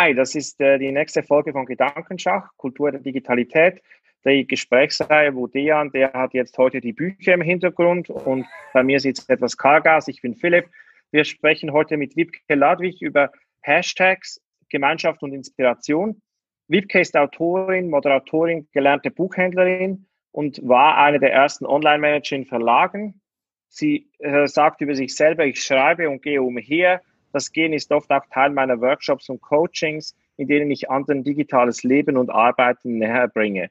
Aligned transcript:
Hi, 0.00 0.14
das 0.14 0.36
ist 0.36 0.60
äh, 0.60 0.78
die 0.78 0.92
nächste 0.92 1.24
Folge 1.24 1.50
von 1.50 1.66
Gedankenschach, 1.66 2.50
Kultur 2.56 2.92
der 2.92 3.00
Digitalität. 3.00 3.82
Die 4.24 4.46
Gesprächsreihe, 4.46 5.34
wo 5.34 5.48
Dejan, 5.48 5.90
der 5.90 6.12
hat 6.12 6.34
jetzt 6.34 6.56
heute 6.56 6.80
die 6.80 6.92
Bücher 6.92 7.34
im 7.34 7.40
Hintergrund 7.40 8.08
und 8.08 8.46
bei 8.72 8.84
mir 8.84 9.00
sitzt 9.00 9.28
etwas 9.28 9.56
Kargas. 9.56 10.06
Ich 10.06 10.22
bin 10.22 10.36
Philipp. 10.36 10.66
Wir 11.10 11.24
sprechen 11.24 11.72
heute 11.72 11.96
mit 11.96 12.14
Wibke 12.14 12.54
Ladwig 12.54 13.02
über 13.02 13.32
Hashtags, 13.62 14.40
Gemeinschaft 14.68 15.20
und 15.24 15.32
Inspiration. 15.32 16.22
Wibke 16.68 17.00
ist 17.00 17.16
Autorin, 17.16 17.90
Moderatorin, 17.90 18.68
gelernte 18.70 19.10
Buchhändlerin 19.10 20.06
und 20.30 20.60
war 20.62 20.96
eine 20.98 21.18
der 21.18 21.32
ersten 21.32 21.66
Online-Manager 21.66 22.36
in 22.36 22.44
Verlagen. 22.44 23.20
Sie 23.66 24.12
äh, 24.20 24.46
sagt 24.46 24.80
über 24.80 24.94
sich 24.94 25.16
selber, 25.16 25.44
ich 25.44 25.60
schreibe 25.60 26.08
und 26.08 26.22
gehe 26.22 26.40
umher. 26.40 27.02
Das 27.32 27.52
Gehen 27.52 27.72
ist 27.72 27.92
oft 27.92 28.10
auch 28.10 28.24
Teil 28.32 28.50
meiner 28.50 28.80
Workshops 28.80 29.28
und 29.28 29.40
Coachings, 29.40 30.16
in 30.36 30.48
denen 30.48 30.70
ich 30.70 30.90
anderen 30.90 31.24
digitales 31.24 31.82
Leben 31.82 32.16
und 32.16 32.30
Arbeiten 32.30 32.98
näher 32.98 33.28
bringe. 33.28 33.70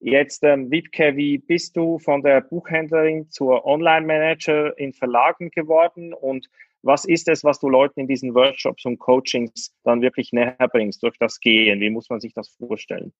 Jetzt, 0.00 0.42
ähm, 0.42 0.70
Wiebke, 0.70 1.16
wie 1.16 1.38
bist 1.38 1.76
du 1.76 1.98
von 1.98 2.22
der 2.22 2.42
Buchhändlerin 2.42 3.30
zur 3.30 3.64
Online-Manager 3.64 4.78
in 4.78 4.92
Verlagen 4.92 5.50
geworden 5.50 6.12
und 6.12 6.48
was 6.82 7.06
ist 7.06 7.28
es, 7.28 7.42
was 7.42 7.58
du 7.60 7.70
Leuten 7.70 8.00
in 8.00 8.06
diesen 8.06 8.34
Workshops 8.34 8.84
und 8.84 8.98
Coachings 8.98 9.72
dann 9.84 10.02
wirklich 10.02 10.32
näher 10.32 10.68
bringst 10.70 11.02
durch 11.02 11.16
das 11.18 11.40
Gehen? 11.40 11.80
Wie 11.80 11.88
muss 11.88 12.10
man 12.10 12.20
sich 12.20 12.34
das 12.34 12.48
vorstellen? 12.48 13.14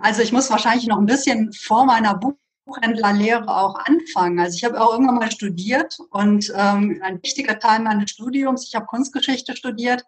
Also 0.00 0.22
ich 0.22 0.32
muss 0.32 0.50
wahrscheinlich 0.50 0.88
noch 0.88 0.98
ein 0.98 1.06
bisschen 1.06 1.52
vor 1.52 1.84
meiner 1.86 2.16
Buchhändlerlehre 2.68 3.48
auch 3.48 3.76
anfangen. 3.76 4.38
Also 4.38 4.56
ich 4.56 4.64
habe 4.64 4.80
auch 4.80 4.92
irgendwann 4.92 5.16
mal 5.16 5.32
studiert 5.32 5.98
und 6.10 6.52
ähm, 6.54 7.00
ein 7.02 7.22
wichtiger 7.22 7.58
Teil 7.58 7.80
meines 7.80 8.10
Studiums, 8.10 8.68
ich 8.68 8.74
habe 8.74 8.86
Kunstgeschichte 8.86 9.56
studiert, 9.56 10.04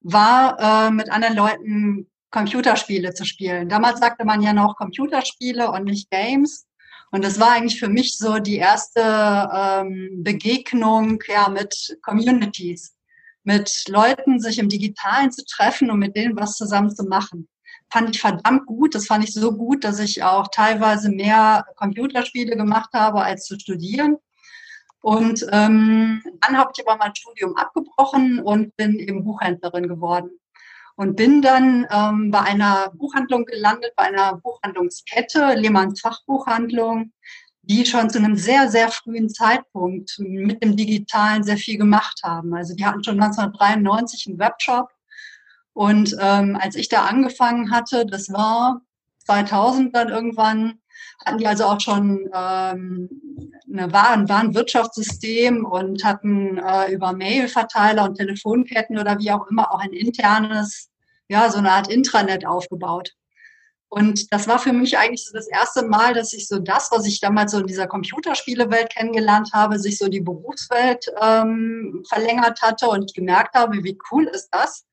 war 0.00 0.58
äh, 0.58 0.90
mit 0.90 1.10
anderen 1.10 1.36
Leuten 1.36 2.10
Computerspiele 2.30 3.12
zu 3.12 3.24
spielen. 3.24 3.68
Damals 3.68 4.00
sagte 4.00 4.24
man 4.24 4.40
ja 4.40 4.52
noch 4.52 4.76
Computerspiele 4.76 5.70
und 5.70 5.84
nicht 5.84 6.10
Games. 6.10 6.66
Und 7.10 7.24
das 7.24 7.38
war 7.38 7.52
eigentlich 7.52 7.78
für 7.78 7.88
mich 7.88 8.16
so 8.16 8.38
die 8.38 8.56
erste 8.56 9.02
ähm, 9.02 10.22
Begegnung 10.22 11.20
ja, 11.26 11.48
mit 11.48 11.98
Communities, 12.02 12.96
mit 13.42 13.70
Leuten 13.88 14.40
sich 14.40 14.58
im 14.58 14.68
Digitalen 14.68 15.32
zu 15.32 15.44
treffen 15.44 15.90
und 15.90 15.98
mit 15.98 16.16
denen 16.16 16.36
was 16.36 16.54
zusammen 16.54 16.94
zu 16.94 17.04
machen 17.04 17.48
fand 17.90 18.14
ich 18.14 18.20
verdammt 18.20 18.66
gut. 18.66 18.94
Das 18.94 19.06
fand 19.06 19.24
ich 19.24 19.32
so 19.32 19.52
gut, 19.52 19.84
dass 19.84 19.98
ich 19.98 20.22
auch 20.22 20.48
teilweise 20.48 21.10
mehr 21.10 21.66
Computerspiele 21.76 22.56
gemacht 22.56 22.90
habe, 22.92 23.22
als 23.22 23.44
zu 23.44 23.58
studieren. 23.58 24.16
Und 25.02 25.46
ähm, 25.50 26.22
dann 26.40 26.58
habe 26.58 26.72
ich 26.76 26.86
aber 26.86 26.98
mein 26.98 27.14
Studium 27.14 27.56
abgebrochen 27.56 28.40
und 28.40 28.76
bin 28.76 28.98
eben 28.98 29.24
Buchhändlerin 29.24 29.88
geworden. 29.88 30.30
Und 30.96 31.16
bin 31.16 31.40
dann 31.40 31.86
ähm, 31.90 32.30
bei 32.30 32.40
einer 32.40 32.92
Buchhandlung 32.94 33.46
gelandet, 33.46 33.94
bei 33.96 34.04
einer 34.04 34.36
Buchhandlungskette, 34.36 35.54
Lehmanns 35.54 36.02
Fachbuchhandlung, 36.02 37.12
die 37.62 37.86
schon 37.86 38.10
zu 38.10 38.18
einem 38.18 38.36
sehr, 38.36 38.68
sehr 38.68 38.90
frühen 38.90 39.30
Zeitpunkt 39.30 40.16
mit 40.18 40.62
dem 40.62 40.76
Digitalen 40.76 41.42
sehr 41.42 41.56
viel 41.56 41.78
gemacht 41.78 42.20
haben. 42.22 42.54
Also 42.54 42.74
die 42.74 42.84
hatten 42.84 43.02
schon 43.02 43.20
1993 43.20 44.26
einen 44.26 44.38
Webshop 44.38 44.90
und 45.72 46.16
ähm, 46.20 46.58
als 46.60 46.76
ich 46.76 46.88
da 46.88 47.06
angefangen 47.06 47.70
hatte, 47.70 48.06
das 48.06 48.32
war 48.32 48.80
2000 49.26 49.94
dann 49.94 50.08
irgendwann, 50.08 50.80
hatten 51.24 51.38
die 51.38 51.46
also 51.46 51.64
auch 51.64 51.80
schon 51.80 52.28
ähm, 52.34 53.08
eine 53.72 53.92
Waren 53.92 54.28
Warenwirtschaftssystem 54.28 55.64
und 55.64 56.04
hatten 56.04 56.58
äh, 56.58 56.92
über 56.92 57.12
Mailverteiler 57.12 58.04
und 58.04 58.16
Telefonketten 58.16 58.98
oder 58.98 59.18
wie 59.18 59.30
auch 59.30 59.46
immer 59.48 59.72
auch 59.72 59.80
ein 59.80 59.92
internes, 59.92 60.90
ja, 61.28 61.48
so 61.50 61.58
eine 61.58 61.70
Art 61.70 61.88
Intranet 61.88 62.46
aufgebaut. 62.46 63.12
Und 63.88 64.32
das 64.32 64.46
war 64.46 64.60
für 64.60 64.72
mich 64.72 64.98
eigentlich 64.98 65.24
so 65.24 65.32
das 65.32 65.48
erste 65.48 65.84
Mal, 65.84 66.14
dass 66.14 66.32
ich 66.32 66.46
so 66.46 66.60
das, 66.60 66.90
was 66.92 67.06
ich 67.06 67.18
damals 67.18 67.50
so 67.50 67.58
in 67.58 67.66
dieser 67.66 67.88
Computerspielewelt 67.88 68.90
kennengelernt 68.90 69.50
habe, 69.52 69.80
sich 69.80 69.98
so 69.98 70.08
die 70.08 70.20
Berufswelt 70.20 71.06
ähm, 71.20 72.04
verlängert 72.08 72.62
hatte 72.62 72.88
und 72.88 73.12
gemerkt 73.14 73.56
habe, 73.56 73.82
wie 73.82 73.98
cool 74.12 74.28
ist 74.28 74.48
das, 74.52 74.84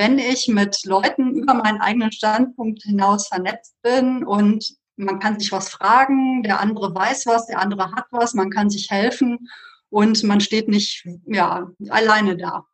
wenn 0.00 0.18
ich 0.18 0.48
mit 0.48 0.86
Leuten 0.86 1.34
über 1.34 1.52
meinen 1.52 1.82
eigenen 1.82 2.10
Standpunkt 2.10 2.84
hinaus 2.84 3.28
vernetzt 3.28 3.76
bin 3.82 4.24
und 4.24 4.74
man 4.96 5.18
kann 5.18 5.38
sich 5.38 5.52
was 5.52 5.68
fragen, 5.68 6.42
der 6.42 6.58
andere 6.58 6.94
weiß 6.94 7.26
was, 7.26 7.48
der 7.48 7.58
andere 7.58 7.92
hat 7.92 8.06
was, 8.10 8.32
man 8.32 8.48
kann 8.48 8.70
sich 8.70 8.90
helfen 8.90 9.50
und 9.90 10.24
man 10.24 10.40
steht 10.40 10.68
nicht 10.68 11.06
ja, 11.26 11.68
alleine 11.90 12.38
da. 12.38 12.64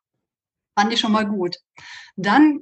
Fand 0.79 0.93
ich 0.93 1.01
schon 1.01 1.11
mal 1.11 1.27
gut. 1.27 1.57
Dann 2.15 2.61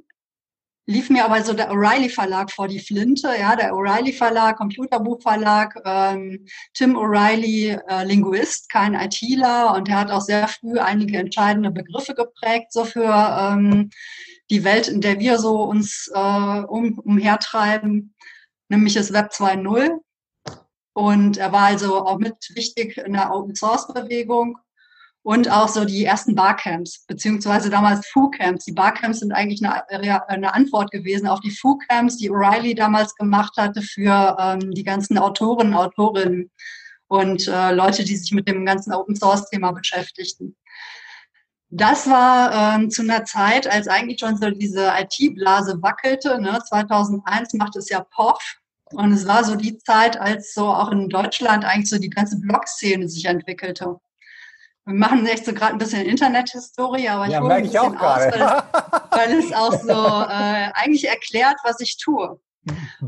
lief 0.87 1.11
mir 1.11 1.25
aber 1.25 1.43
so 1.43 1.53
der 1.53 1.71
O'Reilly 1.71 2.09
Verlag 2.09 2.51
vor 2.51 2.67
die 2.67 2.79
Flinte, 2.79 3.35
ja, 3.39 3.55
der 3.55 3.71
O'Reilly 3.71 4.13
Verlag, 4.13 4.57
Computerbuchverlag, 4.57 5.79
ähm, 5.85 6.43
Tim 6.73 6.97
O'Reilly, 6.97 7.79
äh, 7.87 8.03
Linguist, 8.03 8.71
kein 8.71 8.95
ITler 8.95 9.75
und 9.75 9.89
er 9.89 9.99
hat 9.99 10.09
auch 10.09 10.21
sehr 10.21 10.47
früh 10.47 10.79
einige 10.79 11.19
entscheidende 11.19 11.69
Begriffe 11.69 12.15
geprägt, 12.15 12.73
so 12.73 12.83
für 12.83 13.03
ähm, 13.05 13.91
die 14.49 14.63
Welt, 14.63 14.87
in 14.87 15.01
der 15.01 15.19
wir 15.19 15.39
so 15.39 15.63
uns 15.63 16.09
äh, 16.13 16.19
um, 16.19 16.99
umhertreiben, 16.99 18.15
nämlich 18.69 18.93
das 18.93 19.13
Web 19.13 19.31
2.0. 19.31 19.99
Und 20.93 21.37
er 21.37 21.51
war 21.51 21.65
also 21.65 22.05
auch 22.05 22.19
mit 22.19 22.35
wichtig 22.53 22.97
in 22.97 23.13
der 23.13 23.33
Open 23.33 23.55
Source 23.55 23.87
Bewegung 23.87 24.57
und 25.25 25.49
auch 25.51 25.67
so 25.67 25.85
die 25.85 26.05
ersten 26.05 26.35
Barcamps, 26.35 27.03
beziehungsweise 27.07 27.71
damals 27.71 28.07
Foo-Camps. 28.09 28.65
Die 28.65 28.73
Barcamps 28.73 29.19
sind 29.19 29.31
eigentlich 29.31 29.65
eine, 29.65 30.29
eine, 30.29 30.53
Antwort 30.53 30.91
gewesen 30.91 31.25
auf 31.25 31.39
die 31.39 31.49
Foo-Camps, 31.49 32.17
die 32.17 32.29
O'Reilly 32.29 32.75
damals 32.75 33.15
gemacht 33.15 33.57
hatte 33.57 33.81
für 33.81 34.37
ähm, 34.39 34.71
die 34.71 34.83
ganzen 34.83 35.17
Autoren, 35.17 35.73
Autorinnen 35.73 36.51
und 37.07 37.47
äh, 37.47 37.71
Leute, 37.71 38.03
die 38.03 38.15
sich 38.15 38.31
mit 38.33 38.47
dem 38.47 38.65
ganzen 38.65 38.93
Open 38.93 39.15
Source 39.15 39.49
Thema 39.49 39.71
beschäftigten. 39.71 40.55
Das 41.69 42.07
war 42.09 42.75
ähm, 42.75 42.89
zu 42.89 43.01
einer 43.01 43.25
Zeit, 43.25 43.67
als 43.67 43.87
eigentlich 43.87 44.19
schon 44.19 44.37
so 44.37 44.49
diese 44.51 44.93
IT-Blase 44.97 45.81
wackelte. 45.81 46.39
Ne? 46.39 46.59
2001 46.63 47.53
machte 47.53 47.79
es 47.79 47.89
ja 47.89 48.01
POF. 48.01 48.39
Und 48.91 49.11
es 49.11 49.27
war 49.27 49.43
so 49.43 49.55
die 49.55 49.77
Zeit, 49.79 50.19
als 50.19 50.53
so 50.53 50.67
auch 50.67 50.91
in 50.91 51.09
Deutschland 51.09 51.65
eigentlich 51.65 51.89
so 51.89 51.97
die 51.97 52.09
ganze 52.09 52.39
Blog-Szene 52.39 53.09
sich 53.09 53.25
entwickelte. 53.25 53.99
Wir 54.85 54.93
machen 54.93 55.25
echt 55.25 55.45
so 55.45 55.53
gerade 55.53 55.73
ein 55.73 55.79
bisschen 55.79 56.05
Internethistorie, 56.05 57.09
aber 57.09 57.25
ich 57.25 57.31
ja, 57.31 57.41
hole 57.41 57.55
ein 57.55 57.63
bisschen 57.63 57.97
aus, 57.97 58.19
weil, 58.19 58.63
weil, 59.11 59.39
es 59.39 59.51
auch 59.51 59.73
so 59.73 59.91
äh, 59.91 60.69
eigentlich 60.75 61.07
erklärt, 61.07 61.55
was 61.63 61.79
ich 61.79 61.97
tue. 61.97 62.39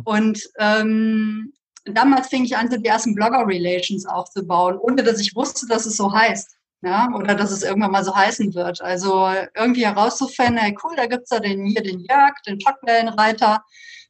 Und 0.03 0.41
ähm, 0.57 1.53
damals 1.85 2.29
fing 2.29 2.43
ich 2.43 2.57
an, 2.57 2.71
so 2.71 2.77
die 2.77 2.87
ersten 2.87 3.13
Blogger-Relations 3.13 4.07
aufzubauen, 4.07 4.77
ohne 4.79 5.03
dass 5.03 5.19
ich 5.19 5.35
wusste, 5.35 5.67
dass 5.67 5.85
es 5.85 5.97
so 5.97 6.11
heißt 6.11 6.56
ja, 6.81 7.09
oder 7.13 7.35
dass 7.35 7.51
es 7.51 7.63
irgendwann 7.63 7.91
mal 7.91 8.03
so 8.03 8.15
heißen 8.15 8.53
wird. 8.53 8.81
Also 8.81 9.29
irgendwie 9.55 9.85
herauszufinden, 9.85 10.57
hey 10.57 10.77
cool, 10.83 10.95
da 10.95 11.07
gibt's 11.07 11.31
ja 11.31 11.39
den 11.39 11.65
hier 11.65 11.81
den 11.81 11.99
Jörg, 11.99 12.33
den 12.45 12.59
Schockwellenreiter, 12.61 13.63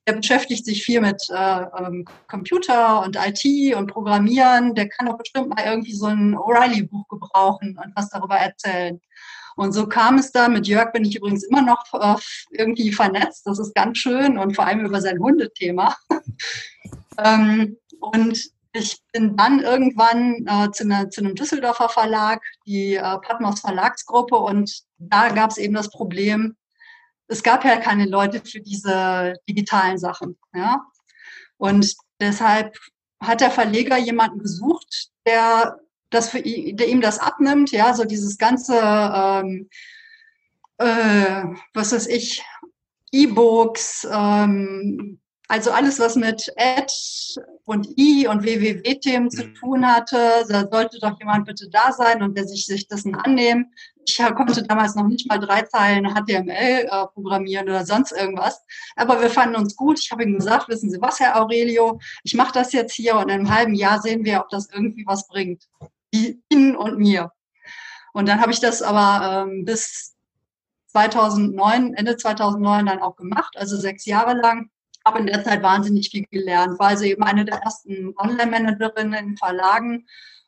der 0.06 0.14
beschäftigt 0.14 0.66
sich 0.66 0.84
viel 0.84 1.02
mit 1.02 1.22
äh, 1.30 1.66
ähm, 1.80 2.06
Computer 2.28 3.04
und 3.04 3.18
IT 3.18 3.76
und 3.76 3.88
Programmieren, 3.88 4.74
der 4.74 4.90
kann 4.90 5.08
doch 5.08 5.18
bestimmt 5.18 5.50
mal 5.50 5.66
irgendwie 5.66 5.94
so 5.94 6.06
ein 6.08 6.36
O'Reilly-Buch 6.36 7.08
gebrauchen 7.10 7.78
und 7.84 7.94
was 7.96 8.10
darüber 8.10 8.36
erzählen. 8.36 9.02
Und 9.58 9.74
so 9.74 9.88
kam 9.88 10.18
es 10.20 10.32
dann. 10.32 10.54
Mit 10.54 10.68
Jörg 10.68 10.92
bin 10.92 11.04
ich 11.04 11.16
übrigens 11.16 11.44
immer 11.44 11.62
noch 11.62 11.84
äh, 11.94 12.16
irgendwie 12.52 12.92
vernetzt. 12.92 13.46
Das 13.46 13.60
ist 13.60 13.74
ganz 13.74 13.98
schön 13.98 14.38
und 14.38 14.56
vor 14.56 14.66
allem 14.66 14.86
über 14.86 15.02
sein 15.02 15.20
Hundethema. 15.20 15.96
ähm, 17.18 17.76
und 18.00 18.40
ich 18.78 19.02
bin 19.12 19.36
dann 19.36 19.60
irgendwann 19.60 20.46
äh, 20.48 20.72
zu, 20.72 20.88
ne, 20.88 21.10
zu, 21.10 21.22
einem 21.22 21.36
Düsseldorfer 21.36 21.90
Verlag, 21.90 22.42
die 22.66 22.96
äh, 22.96 23.18
Patmos 23.20 23.62
Verlagsgruppe, 23.62 24.38
und 24.38 24.84
da 24.98 25.30
gab 25.30 25.52
es 25.52 25.58
eben 25.58 25.74
das 25.74 25.90
Problem, 25.90 26.56
es 27.28 27.44
gab 27.44 27.66
ja 27.66 27.78
keine 27.78 28.06
Leute 28.06 28.42
für 28.44 28.62
diese 28.62 29.34
digitalen 29.50 29.98
Sachen. 29.98 30.38
Ja? 30.54 30.82
Und 31.58 31.94
deshalb 32.20 32.78
hat 33.20 33.42
der 33.42 33.52
Verleger 33.52 33.98
jemanden 33.98 34.40
gesucht, 34.40 35.10
der 35.26 35.80
das 36.10 36.30
für 36.30 36.40
ihn, 36.40 36.78
der 36.78 36.88
ihm 36.88 37.02
das 37.02 37.20
abnimmt, 37.20 37.72
ja, 37.72 37.94
so 37.94 38.06
dieses 38.06 38.38
ganze, 38.38 38.80
ähm, 38.80 39.70
äh, 40.78 41.44
was 41.74 41.92
weiß 41.92 42.08
ich, 42.08 42.46
E-Books, 43.12 44.08
ähm, 44.10 45.20
also 45.50 45.72
alles, 45.72 46.00
was 46.00 46.16
mit 46.16 46.52
Ad 46.58 46.92
und 47.66 47.88
I 47.98 48.28
und 48.28 48.44
WWW-Themen 48.44 49.32
zu 49.32 49.46
mhm. 49.46 49.56
tun 49.56 49.88
hatte, 49.88 50.46
da 50.50 50.68
sollte 50.70 51.00
doch 51.00 51.18
jemand 51.20 51.46
bitte 51.46 51.70
da 51.70 51.92
sein 51.94 52.22
und 52.22 52.38
der 52.38 52.46
sich, 52.46 52.66
sich 52.66 52.88
dessen 52.88 53.16
annehmen. 53.16 53.74
Ich 54.06 54.18
konnte 54.36 54.64
damals 54.64 54.96
noch 54.96 55.08
nicht 55.08 55.28
mal 55.30 55.38
drei 55.38 55.64
Zeilen 55.64 56.06
HTML 56.06 56.50
äh, 56.50 57.08
programmieren 57.14 57.68
oder 57.68 57.86
sonst 57.86 58.12
irgendwas. 58.12 58.62
Aber 58.96 59.22
wir 59.22 59.30
fanden 59.30 59.56
uns 59.56 59.76
gut. 59.76 60.00
Ich 60.00 60.12
habe 60.12 60.24
ihm 60.24 60.38
gesagt, 60.38 60.70
wissen 60.70 60.90
Sie 60.90 61.02
was, 61.02 61.20
Herr 61.20 61.42
Aurelio, 61.42 62.00
ich 62.24 62.34
mache 62.34 62.54
das 62.54 62.74
jetzt 62.74 62.94
hier 62.94 63.16
und 63.16 63.24
in 63.24 63.32
einem 63.32 63.54
halben 63.54 63.74
Jahr 63.74 64.02
sehen 64.02 64.26
wir, 64.26 64.40
ob 64.42 64.50
das 64.50 64.70
irgendwie 64.72 65.06
was 65.06 65.28
bringt. 65.28 65.64
Ihnen 66.12 66.76
und 66.76 66.98
mir. 66.98 67.32
Und 68.14 68.28
dann 68.28 68.42
habe 68.42 68.52
ich 68.52 68.60
das 68.60 68.82
aber 68.82 69.46
ähm, 69.48 69.66
bis 69.66 70.16
2009, 70.88 71.94
Ende 71.94 72.18
2009 72.18 72.86
dann 72.86 73.00
auch 73.00 73.16
gemacht, 73.16 73.56
also 73.58 73.78
sechs 73.78 74.06
Jahre 74.06 74.34
lang. 74.34 74.70
Habe 75.08 75.20
in 75.20 75.28
der 75.28 75.44
Zeit 75.44 75.64
wahnsinnig 75.64 76.10
viel 76.10 76.26
gelernt, 76.30 76.78
war 76.80 76.90
also 76.90 77.06
eben 77.06 77.24
eine 77.24 77.46
der 77.46 77.60
ersten 77.60 78.14
Online-Managerinnen 78.18 79.14
in 79.14 79.38
Verlagen 79.38 80.06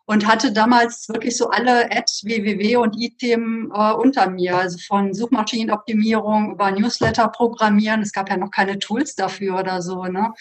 und 0.10 0.28
hatte 0.28 0.52
damals 0.52 1.08
wirklich 1.08 1.38
so 1.38 1.52
alle 1.52 1.86
Ad, 1.92 2.12
WWW 2.24 2.78
und 2.78 2.98
I-Themen 2.98 3.72
äh, 3.72 3.94
unter 3.94 4.28
mir, 4.28 4.58
also 4.58 4.80
von 4.80 5.14
Suchmaschinenoptimierung 5.14 6.54
über 6.54 6.72
Newsletter 6.72 7.28
programmieren. 7.28 8.02
Es 8.02 8.12
gab 8.12 8.28
ja 8.28 8.36
noch 8.36 8.50
keine 8.50 8.80
Tools 8.80 9.14
dafür 9.14 9.60
oder 9.60 9.84
so, 9.84 10.06
ne? 10.06 10.34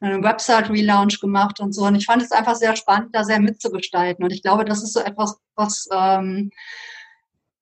Eine 0.00 0.22
Website-Relaunch 0.22 1.20
gemacht 1.20 1.60
und 1.60 1.74
so. 1.74 1.84
Und 1.84 1.96
ich 1.96 2.06
fand 2.06 2.22
es 2.22 2.32
einfach 2.32 2.54
sehr 2.54 2.74
spannend, 2.76 3.14
da 3.14 3.22
sehr 3.22 3.40
mitzugestalten. 3.40 4.24
Und 4.24 4.32
ich 4.32 4.42
glaube, 4.42 4.64
das 4.64 4.82
ist 4.82 4.94
so 4.94 5.00
etwas, 5.00 5.38
was 5.54 5.86
ähm, 5.92 6.50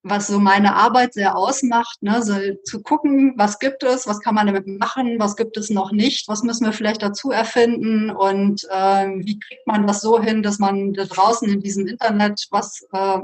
was 0.02 0.28
so 0.28 0.38
meine 0.38 0.76
Arbeit 0.76 1.12
sehr 1.14 1.36
ausmacht, 1.36 2.02
ne? 2.02 2.22
so 2.22 2.34
zu 2.64 2.82
gucken, 2.82 3.34
was 3.36 3.58
gibt 3.58 3.82
es, 3.82 4.06
was 4.06 4.20
kann 4.20 4.34
man 4.34 4.46
damit 4.46 4.66
machen, 4.66 5.18
was 5.18 5.36
gibt 5.36 5.56
es 5.56 5.70
noch 5.70 5.90
nicht, 5.90 6.28
was 6.28 6.42
müssen 6.42 6.64
wir 6.64 6.72
vielleicht 6.72 7.02
dazu 7.02 7.30
erfinden 7.30 8.10
und 8.10 8.66
ähm, 8.72 9.22
wie 9.24 9.38
kriegt 9.38 9.66
man 9.66 9.86
das 9.86 10.00
so 10.00 10.20
hin, 10.20 10.42
dass 10.42 10.58
man 10.58 10.92
da 10.92 11.04
draußen 11.04 11.48
in 11.48 11.60
diesem 11.60 11.86
Internet 11.86 12.46
was 12.50 12.86
äh, 12.92 13.18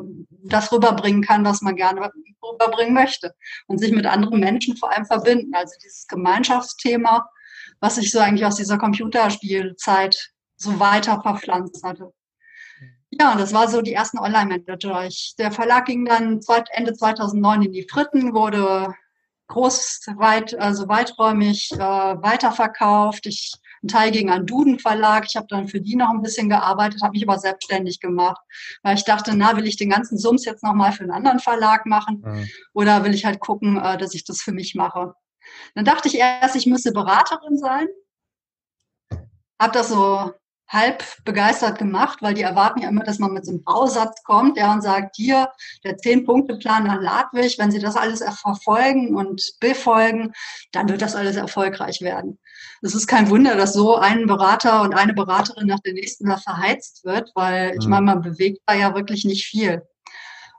das 0.45 0.73
rüberbringen 0.73 1.23
kann, 1.23 1.45
was 1.45 1.63
man 1.63 1.77
gerne 1.77 2.11
rüberbringen 2.43 2.95
möchte 2.95 3.35
und 3.67 3.79
sich 3.79 3.93
mit 3.93 4.07
anderen 4.07 4.41
Menschen 4.41 4.77
vor 4.77 4.93
allem 4.93 5.07
verbinden. 5.07 5.55
Also 5.55 5.75
dieses 5.83 6.07
Gemeinschaftsthema, 6.09 7.29
was 7.81 7.97
sich 7.97 8.11
so 8.11 8.19
eigentlich 8.19 8.47
aus 8.47 8.57
dieser 8.57 8.79
Computerspielzeit 8.79 10.33
so 10.57 10.81
weiter 10.81 11.21
verpflanzt 11.23 11.85
hatte. 11.85 12.13
Ja, 13.21 13.37
das 13.37 13.53
war 13.53 13.69
so 13.69 13.83
die 13.83 13.93
ersten 13.93 14.19
Online-Manager. 14.19 15.09
Der 15.39 15.53
Verlag 15.53 15.87
ging 15.87 16.05
dann 16.05 16.41
Ende 16.71 16.95
2009 16.95 17.63
in 17.63 17.73
die 17.73 17.87
Fritten, 17.89 18.35
wurde 18.35 18.95
groß, 19.49 20.01
weit, 20.17 20.59
also 20.59 20.89
weiträumig 20.89 21.71
äh, 21.73 21.79
weiterverkauft. 21.79 23.27
Ich, 23.27 23.55
ein 23.83 23.89
Teil 23.89 24.11
ging 24.11 24.31
an 24.31 24.47
Duden 24.47 24.79
Verlag. 24.79 25.27
Ich 25.29 25.37
habe 25.37 25.47
dann 25.49 25.69
für 25.69 25.81
die 25.81 25.97
noch 25.97 26.11
ein 26.11 26.23
bisschen 26.23 26.49
gearbeitet, 26.49 27.03
habe 27.03 27.13
mich 27.13 27.29
aber 27.29 27.39
selbstständig 27.39 28.01
gemacht, 28.01 28.41
weil 28.83 28.97
ich 28.97 29.05
dachte, 29.05 29.37
na, 29.37 29.57
will 29.57 29.67
ich 29.67 29.77
den 29.77 29.91
ganzen 29.91 30.19
Sums 30.19 30.45
jetzt 30.45 30.65
nochmal 30.65 30.93
für 30.93 31.03
einen 31.03 31.13
anderen 31.13 31.41
Verlag 31.41 31.87
machen 31.87 32.23
mhm. 32.25 32.49
oder 32.73 33.05
will 33.05 33.15
ich 33.15 33.27
halt 33.27 33.41
gucken, 33.41 33.77
äh, 33.77 33.99
dass 33.99 34.15
ich 34.15 34.25
das 34.25 34.41
für 34.41 34.53
mich 34.53 34.75
mache. 34.75 35.15
Dann 35.75 35.85
dachte 35.85 36.09
ich 36.09 36.17
erst, 36.17 36.57
ich 36.57 36.67
müsste 36.67 36.93
Beraterin 36.93 37.59
sein. 37.59 37.87
Habe 39.61 39.73
das 39.73 39.89
so 39.89 40.33
halb 40.75 41.05
begeistert 41.25 41.79
gemacht, 41.79 42.19
weil 42.21 42.35
die 42.35 42.43
erwarten 42.43 42.83
ja 42.83 42.89
immer, 42.89 43.05
dass 43.05 43.19
man 43.19 43.33
mit 43.33 43.47
so 43.47 43.53
einem 43.53 43.65
Bausatz 43.65 44.23
kommt, 44.25 44.57
der 44.57 44.71
und 44.71 44.83
sagt, 44.83 45.17
hier, 45.17 45.49
der 45.85 45.97
Zehn-Punkte-Plan 45.97 46.85
nach 46.85 47.01
Ladwig, 47.01 47.59
wenn 47.59 47.71
Sie 47.71 47.79
das 47.79 47.97
alles 47.97 48.23
verfolgen 48.43 49.17
und 49.17 49.55
befolgen, 49.61 50.33
dann 50.73 50.89
wird 50.89 51.01
das 51.01 51.15
alles 51.15 51.37
erfolgreich 51.37 52.03
werden. 52.03 52.39
Es 52.83 52.95
ist 52.95 53.07
kein 53.07 53.31
Wunder, 53.31 53.57
dass 53.57 53.73
so 53.73 53.97
ein 53.97 54.27
Berater 54.27 54.83
und 54.83 54.95
eine 54.95 55.15
Beraterin 55.15 55.69
nach 55.69 55.81
der 55.81 55.95
nächsten 55.95 56.29
da 56.29 56.37
verheizt 56.37 57.05
wird, 57.05 57.31
weil 57.35 57.75
ich 57.79 57.85
mhm. 57.85 57.91
meine, 57.91 58.07
man 58.07 58.23
bewegt 58.23 58.61
da 58.67 58.75
ja 58.75 58.95
wirklich 58.95 59.25
nicht 59.25 59.47
viel. 59.47 59.83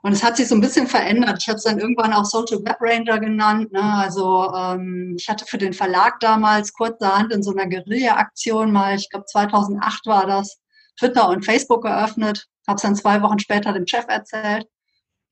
Und 0.06 0.12
es 0.12 0.22
hat 0.22 0.36
sich 0.36 0.46
so 0.46 0.54
ein 0.54 0.60
bisschen 0.60 0.86
verändert. 0.86 1.38
Ich 1.40 1.48
habe 1.48 1.56
es 1.56 1.64
dann 1.64 1.80
irgendwann 1.80 2.12
auch 2.12 2.24
Social 2.24 2.64
Web 2.64 2.76
Ranger 2.78 3.18
genannt. 3.18 3.72
Ne? 3.72 3.82
Also 3.82 4.54
ähm, 4.54 5.16
ich 5.18 5.28
hatte 5.28 5.44
für 5.46 5.58
den 5.58 5.72
Verlag 5.72 6.20
damals 6.20 6.72
kurzerhand 6.72 7.32
in 7.32 7.42
so 7.42 7.50
einer 7.50 7.66
Guerilla-Aktion 7.66 8.70
mal, 8.70 8.94
ich 8.94 9.10
glaube 9.10 9.26
2008 9.26 10.06
war 10.06 10.24
das, 10.28 10.60
Twitter 10.96 11.28
und 11.28 11.44
Facebook 11.44 11.82
geöffnet. 11.82 12.46
Habe 12.68 12.76
es 12.76 12.82
dann 12.82 12.94
zwei 12.94 13.20
Wochen 13.20 13.40
später 13.40 13.72
dem 13.72 13.88
Chef 13.88 14.04
erzählt. 14.06 14.68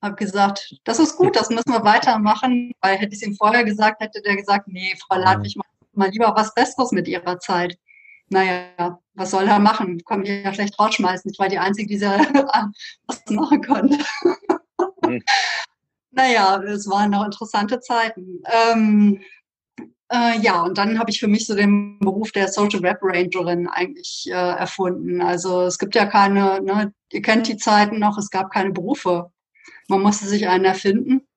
Habe 0.01 0.15
gesagt, 0.15 0.75
das 0.83 0.99
ist 0.99 1.15
gut, 1.15 1.37
das 1.37 1.49
müssen 1.49 1.71
wir 1.71 1.85
weitermachen. 1.85 2.73
Weil 2.81 2.97
hätte 2.97 3.15
ich 3.15 3.21
es 3.21 3.27
ihm 3.29 3.35
vorher 3.35 3.63
gesagt, 3.63 4.01
hätte 4.01 4.21
der 4.23 4.35
gesagt, 4.35 4.67
nee, 4.67 4.93
Frau 5.07 5.17
Ladwig, 5.17 5.55
mach 5.55 5.63
mal 5.93 6.09
lieber 6.09 6.33
was 6.35 6.53
Besseres 6.53 6.91
mit 6.91 7.07
Ihrer 7.07 7.39
Zeit 7.39 7.77
naja, 8.29 8.99
was 9.13 9.31
soll 9.31 9.47
er 9.47 9.59
machen? 9.59 10.01
Kann 10.05 10.21
mich 10.21 10.29
ja 10.29 10.53
schlecht 10.53 10.79
rausschmeißen. 10.79 11.31
Ich 11.31 11.39
war 11.39 11.47
die 11.47 11.59
Einzige, 11.59 11.87
die 11.87 12.01
was 13.07 13.23
machen 13.29 13.61
konnte. 13.61 13.97
Mhm. 15.07 15.23
naja, 16.11 16.61
es 16.63 16.89
waren 16.89 17.11
noch 17.11 17.25
interessante 17.25 17.79
Zeiten. 17.79 18.41
Ähm, 18.45 19.21
äh, 20.11 20.39
ja, 20.39 20.61
und 20.61 20.77
dann 20.77 20.99
habe 20.99 21.09
ich 21.09 21.19
für 21.19 21.27
mich 21.27 21.47
so 21.47 21.55
den 21.55 21.99
Beruf 21.99 22.31
der 22.31 22.47
Social 22.47 22.83
Web 22.83 22.99
Rangerin 23.01 23.67
eigentlich 23.67 24.25
äh, 24.27 24.33
erfunden. 24.33 25.21
Also 25.21 25.63
es 25.63 25.79
gibt 25.79 25.95
ja 25.95 26.05
keine, 26.05 26.61
ne, 26.61 26.93
ihr 27.11 27.21
kennt 27.21 27.47
die 27.47 27.57
Zeiten 27.57 27.99
noch, 27.99 28.17
es 28.17 28.29
gab 28.29 28.51
keine 28.51 28.71
Berufe. 28.71 29.31
Man 29.87 30.01
musste 30.01 30.25
sich 30.25 30.47
einen 30.47 30.65
erfinden. 30.65 31.27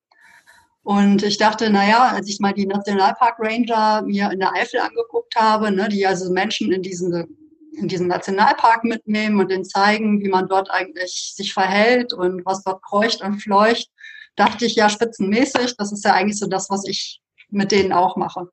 Und 0.83 1.23
ich 1.23 1.37
dachte, 1.37 1.69
naja, 1.69 2.09
als 2.13 2.29
ich 2.29 2.39
mal 2.39 2.53
die 2.53 2.65
Nationalpark 2.65 3.35
Ranger 3.39 4.03
mir 4.03 4.31
in 4.31 4.39
der 4.39 4.53
Eifel 4.53 4.79
angeguckt 4.79 5.35
habe, 5.35 5.71
ne, 5.71 5.89
die 5.89 6.05
also 6.05 6.31
Menschen 6.31 6.71
in 6.71 6.81
diesen, 6.81 7.38
in 7.79 7.87
diesen 7.87 8.07
Nationalpark 8.07 8.83
mitnehmen 8.83 9.39
und 9.39 9.49
denen 9.49 9.65
zeigen, 9.65 10.21
wie 10.21 10.29
man 10.29 10.47
dort 10.47 10.69
eigentlich 10.69 11.33
sich 11.35 11.53
verhält 11.53 12.13
und 12.13 12.45
was 12.45 12.63
dort 12.63 12.83
kreucht 12.83 13.21
und 13.21 13.41
fleucht, 13.41 13.89
dachte 14.35 14.65
ich 14.65 14.75
ja 14.75 14.89
spitzenmäßig, 14.89 15.75
das 15.77 15.91
ist 15.91 16.05
ja 16.05 16.13
eigentlich 16.13 16.39
so 16.39 16.47
das, 16.47 16.69
was 16.69 16.85
ich 16.85 17.21
mit 17.49 17.71
denen 17.71 17.93
auch 17.93 18.15
mache. 18.15 18.49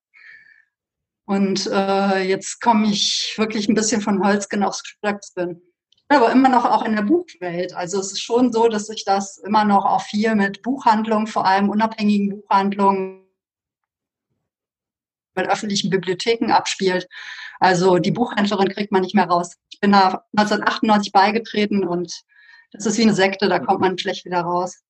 Und 1.27 1.67
äh, 1.67 2.23
jetzt 2.23 2.61
komme 2.61 2.87
ich 2.87 3.35
wirklich 3.37 3.69
ein 3.69 3.75
bisschen 3.75 4.01
von 4.01 4.25
Holzgen 4.25 4.63
aufs 4.63 4.83
Stöckskin 4.85 5.61
aber 6.09 6.31
immer 6.31 6.49
noch 6.49 6.65
auch 6.65 6.85
in 6.85 6.95
der 6.95 7.03
Buchwelt. 7.03 7.75
Also 7.75 7.99
es 7.99 8.13
ist 8.13 8.23
schon 8.23 8.53
so, 8.53 8.69
dass 8.69 8.87
sich 8.87 9.05
das 9.05 9.39
immer 9.39 9.65
noch 9.65 9.85
auch 9.85 10.03
viel 10.03 10.35
mit 10.35 10.63
Buchhandlungen, 10.63 11.27
vor 11.27 11.47
allem 11.47 11.69
unabhängigen 11.69 12.41
Buchhandlungen, 12.41 13.23
mit 15.35 15.49
öffentlichen 15.49 15.91
Bibliotheken 15.91 16.51
abspielt. 16.51 17.09
Also 17.61 17.99
die 17.99 18.11
Buchhändlerin 18.11 18.69
kriegt 18.69 18.93
man 18.93 19.03
nicht 19.03 19.15
mehr 19.15 19.27
raus. 19.27 19.57
Ich 19.71 19.81
bin 19.81 19.93
da 19.93 20.25
1998 20.37 21.13
beigetreten 21.13 21.87
und 21.87 22.23
das 22.73 22.87
ist 22.87 22.99
wie 22.99 23.03
eine 23.03 23.15
Sekte, 23.15 23.49
da 23.49 23.59
kommt 23.59 23.81
man 23.81 23.99
schlecht 23.99 24.25
wieder 24.25 24.41
raus. 24.41 24.83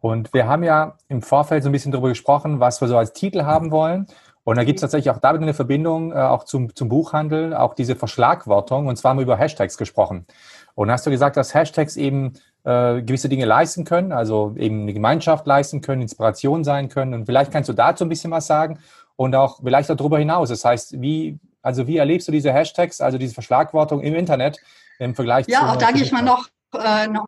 Und 0.00 0.32
wir 0.32 0.46
haben 0.46 0.62
ja 0.62 0.96
im 1.08 1.22
Vorfeld 1.22 1.62
so 1.62 1.68
ein 1.68 1.72
bisschen 1.72 1.92
darüber 1.92 2.08
gesprochen, 2.08 2.60
was 2.60 2.80
wir 2.80 2.88
so 2.88 2.96
als 2.96 3.12
Titel 3.12 3.42
haben 3.42 3.70
wollen. 3.70 4.06
Und 4.44 4.56
da 4.56 4.64
gibt 4.64 4.78
es 4.78 4.80
tatsächlich 4.80 5.10
auch 5.10 5.18
damit 5.18 5.42
eine 5.42 5.52
Verbindung, 5.52 6.12
äh, 6.12 6.16
auch 6.16 6.44
zum, 6.44 6.74
zum 6.74 6.88
Buchhandel, 6.88 7.54
auch 7.54 7.74
diese 7.74 7.94
Verschlagwortung. 7.94 8.86
Und 8.86 8.96
zwar 8.96 9.10
haben 9.10 9.18
wir 9.18 9.24
über 9.24 9.36
Hashtags 9.36 9.76
gesprochen. 9.76 10.26
Und 10.74 10.90
hast 10.90 11.06
du 11.06 11.10
gesagt, 11.10 11.36
dass 11.36 11.54
Hashtags 11.54 11.96
eben 11.96 12.32
äh, 12.64 13.02
gewisse 13.02 13.28
Dinge 13.28 13.44
leisten 13.44 13.84
können, 13.84 14.12
also 14.12 14.54
eben 14.56 14.82
eine 14.82 14.94
Gemeinschaft 14.94 15.46
leisten 15.46 15.82
können, 15.82 16.02
Inspiration 16.02 16.64
sein 16.64 16.88
können. 16.88 17.12
Und 17.12 17.26
vielleicht 17.26 17.52
kannst 17.52 17.68
du 17.68 17.74
dazu 17.74 18.04
ein 18.04 18.08
bisschen 18.08 18.30
was 18.30 18.46
sagen 18.46 18.78
und 19.16 19.34
auch 19.34 19.60
vielleicht 19.62 19.90
darüber 19.90 20.18
hinaus. 20.18 20.48
Das 20.48 20.64
heißt, 20.64 21.00
wie, 21.00 21.38
also 21.62 21.86
wie 21.86 21.96
erlebst 21.96 22.28
du 22.28 22.32
diese 22.32 22.52
Hashtags, 22.52 23.00
also 23.00 23.18
diese 23.18 23.34
Verschlagwortung 23.34 24.00
im 24.00 24.14
Internet 24.14 24.58
im 24.98 25.14
Vergleich 25.14 25.46
ja, 25.48 25.60
zu. 25.60 25.64
Ja, 25.66 25.72
auch 25.72 25.76
da 25.76 25.92
gehe 25.92 26.02
ich 26.02 26.12
mal 26.12 26.22
noch, 26.22 26.48
äh, 26.74 27.06
noch 27.06 27.26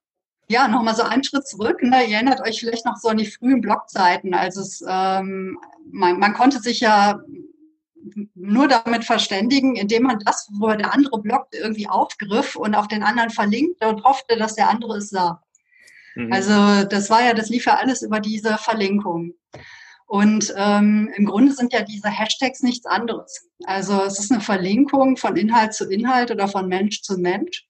ja, 0.48 0.68
nochmal 0.68 0.94
so 0.94 1.02
einen 1.02 1.24
Schritt 1.24 1.46
zurück. 1.46 1.82
Ne? 1.82 2.04
Ihr 2.04 2.16
erinnert 2.16 2.40
euch 2.40 2.60
vielleicht 2.60 2.84
noch 2.84 2.96
so 2.96 3.08
an 3.08 3.16
die 3.16 3.26
frühen 3.26 3.60
Blogzeiten. 3.60 4.34
Also 4.34 4.60
es, 4.60 4.84
ähm, 4.86 5.58
man, 5.90 6.18
man 6.18 6.34
konnte 6.34 6.58
sich 6.58 6.80
ja 6.80 7.20
nur 8.34 8.68
damit 8.68 9.04
verständigen, 9.04 9.76
indem 9.76 10.04
man 10.04 10.18
das, 10.24 10.48
wo 10.52 10.68
der 10.68 10.92
andere 10.92 11.20
Blog 11.20 11.46
irgendwie 11.52 11.88
aufgriff 11.88 12.56
und 12.56 12.74
auf 12.74 12.88
den 12.88 13.02
anderen 13.02 13.30
verlinkt 13.30 13.84
und 13.84 14.04
hoffte, 14.04 14.36
dass 14.36 14.54
der 14.54 14.68
andere 14.68 14.98
es 14.98 15.10
sah. 15.10 15.42
Mhm. 16.14 16.32
Also 16.32 16.84
das 16.84 17.10
war 17.10 17.24
ja, 17.24 17.32
das 17.32 17.48
lief 17.48 17.66
ja 17.66 17.76
alles 17.76 18.02
über 18.02 18.20
diese 18.20 18.58
Verlinkung. 18.58 19.34
Und 20.12 20.52
ähm, 20.59 21.11
im 21.16 21.25
Grunde 21.25 21.54
sind 21.54 21.73
ja 21.73 21.81
diese 21.81 22.11
Hashtags 22.11 22.62
nichts 22.62 22.85
anderes. 22.85 23.49
Also 23.64 24.02
es 24.02 24.19
ist 24.19 24.31
eine 24.31 24.42
Verlinkung 24.42 25.16
von 25.16 25.37
Inhalt 25.37 25.73
zu 25.73 25.88
Inhalt 25.88 26.31
oder 26.31 26.49
von 26.49 26.69
Mensch 26.69 27.00
zu 27.00 27.16
Mensch. 27.16 27.66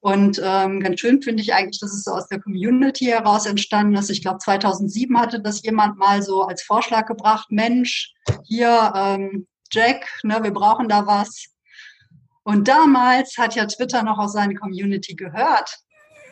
Und 0.00 0.40
ähm, 0.42 0.80
ganz 0.80 1.00
schön 1.00 1.20
finde 1.20 1.42
ich 1.42 1.52
eigentlich, 1.52 1.80
dass 1.80 1.92
es 1.92 2.04
so 2.04 2.12
aus 2.12 2.26
der 2.28 2.40
Community 2.40 3.04
heraus 3.04 3.44
entstanden 3.44 3.96
ist. 3.96 4.08
Ich 4.08 4.22
glaube, 4.22 4.38
2007 4.38 5.20
hatte 5.20 5.42
das 5.42 5.62
jemand 5.62 5.98
mal 5.98 6.22
so 6.22 6.44
als 6.44 6.62
Vorschlag 6.62 7.04
gebracht, 7.04 7.48
Mensch, 7.50 8.14
hier, 8.44 8.90
ähm, 8.96 9.46
Jack, 9.70 10.08
ne, 10.22 10.42
wir 10.42 10.52
brauchen 10.52 10.88
da 10.88 11.06
was. 11.06 11.48
Und 12.44 12.66
damals 12.66 13.36
hat 13.36 13.56
ja 13.56 13.66
Twitter 13.66 14.02
noch 14.02 14.18
aus 14.18 14.32
seiner 14.32 14.54
Community 14.54 15.14
gehört. 15.16 15.70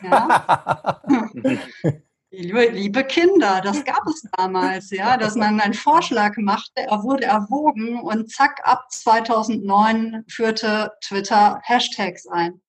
Ja. 0.01 0.99
liebe, 2.33 2.65
liebe 2.69 3.03
Kinder, 3.03 3.61
das 3.61 3.83
gab 3.85 4.05
es 4.07 4.27
damals, 4.35 4.89
ja, 4.89 5.17
dass 5.17 5.35
man 5.35 5.59
einen 5.59 5.73
Vorschlag 5.73 6.35
machte, 6.37 6.81
er 6.81 7.03
wurde 7.03 7.25
erwogen 7.25 7.99
und 7.99 8.31
zack, 8.31 8.59
ab 8.63 8.85
2009 8.89 10.23
führte 10.27 10.91
Twitter 11.05 11.61
Hashtags 11.63 12.27
ein. 12.27 12.61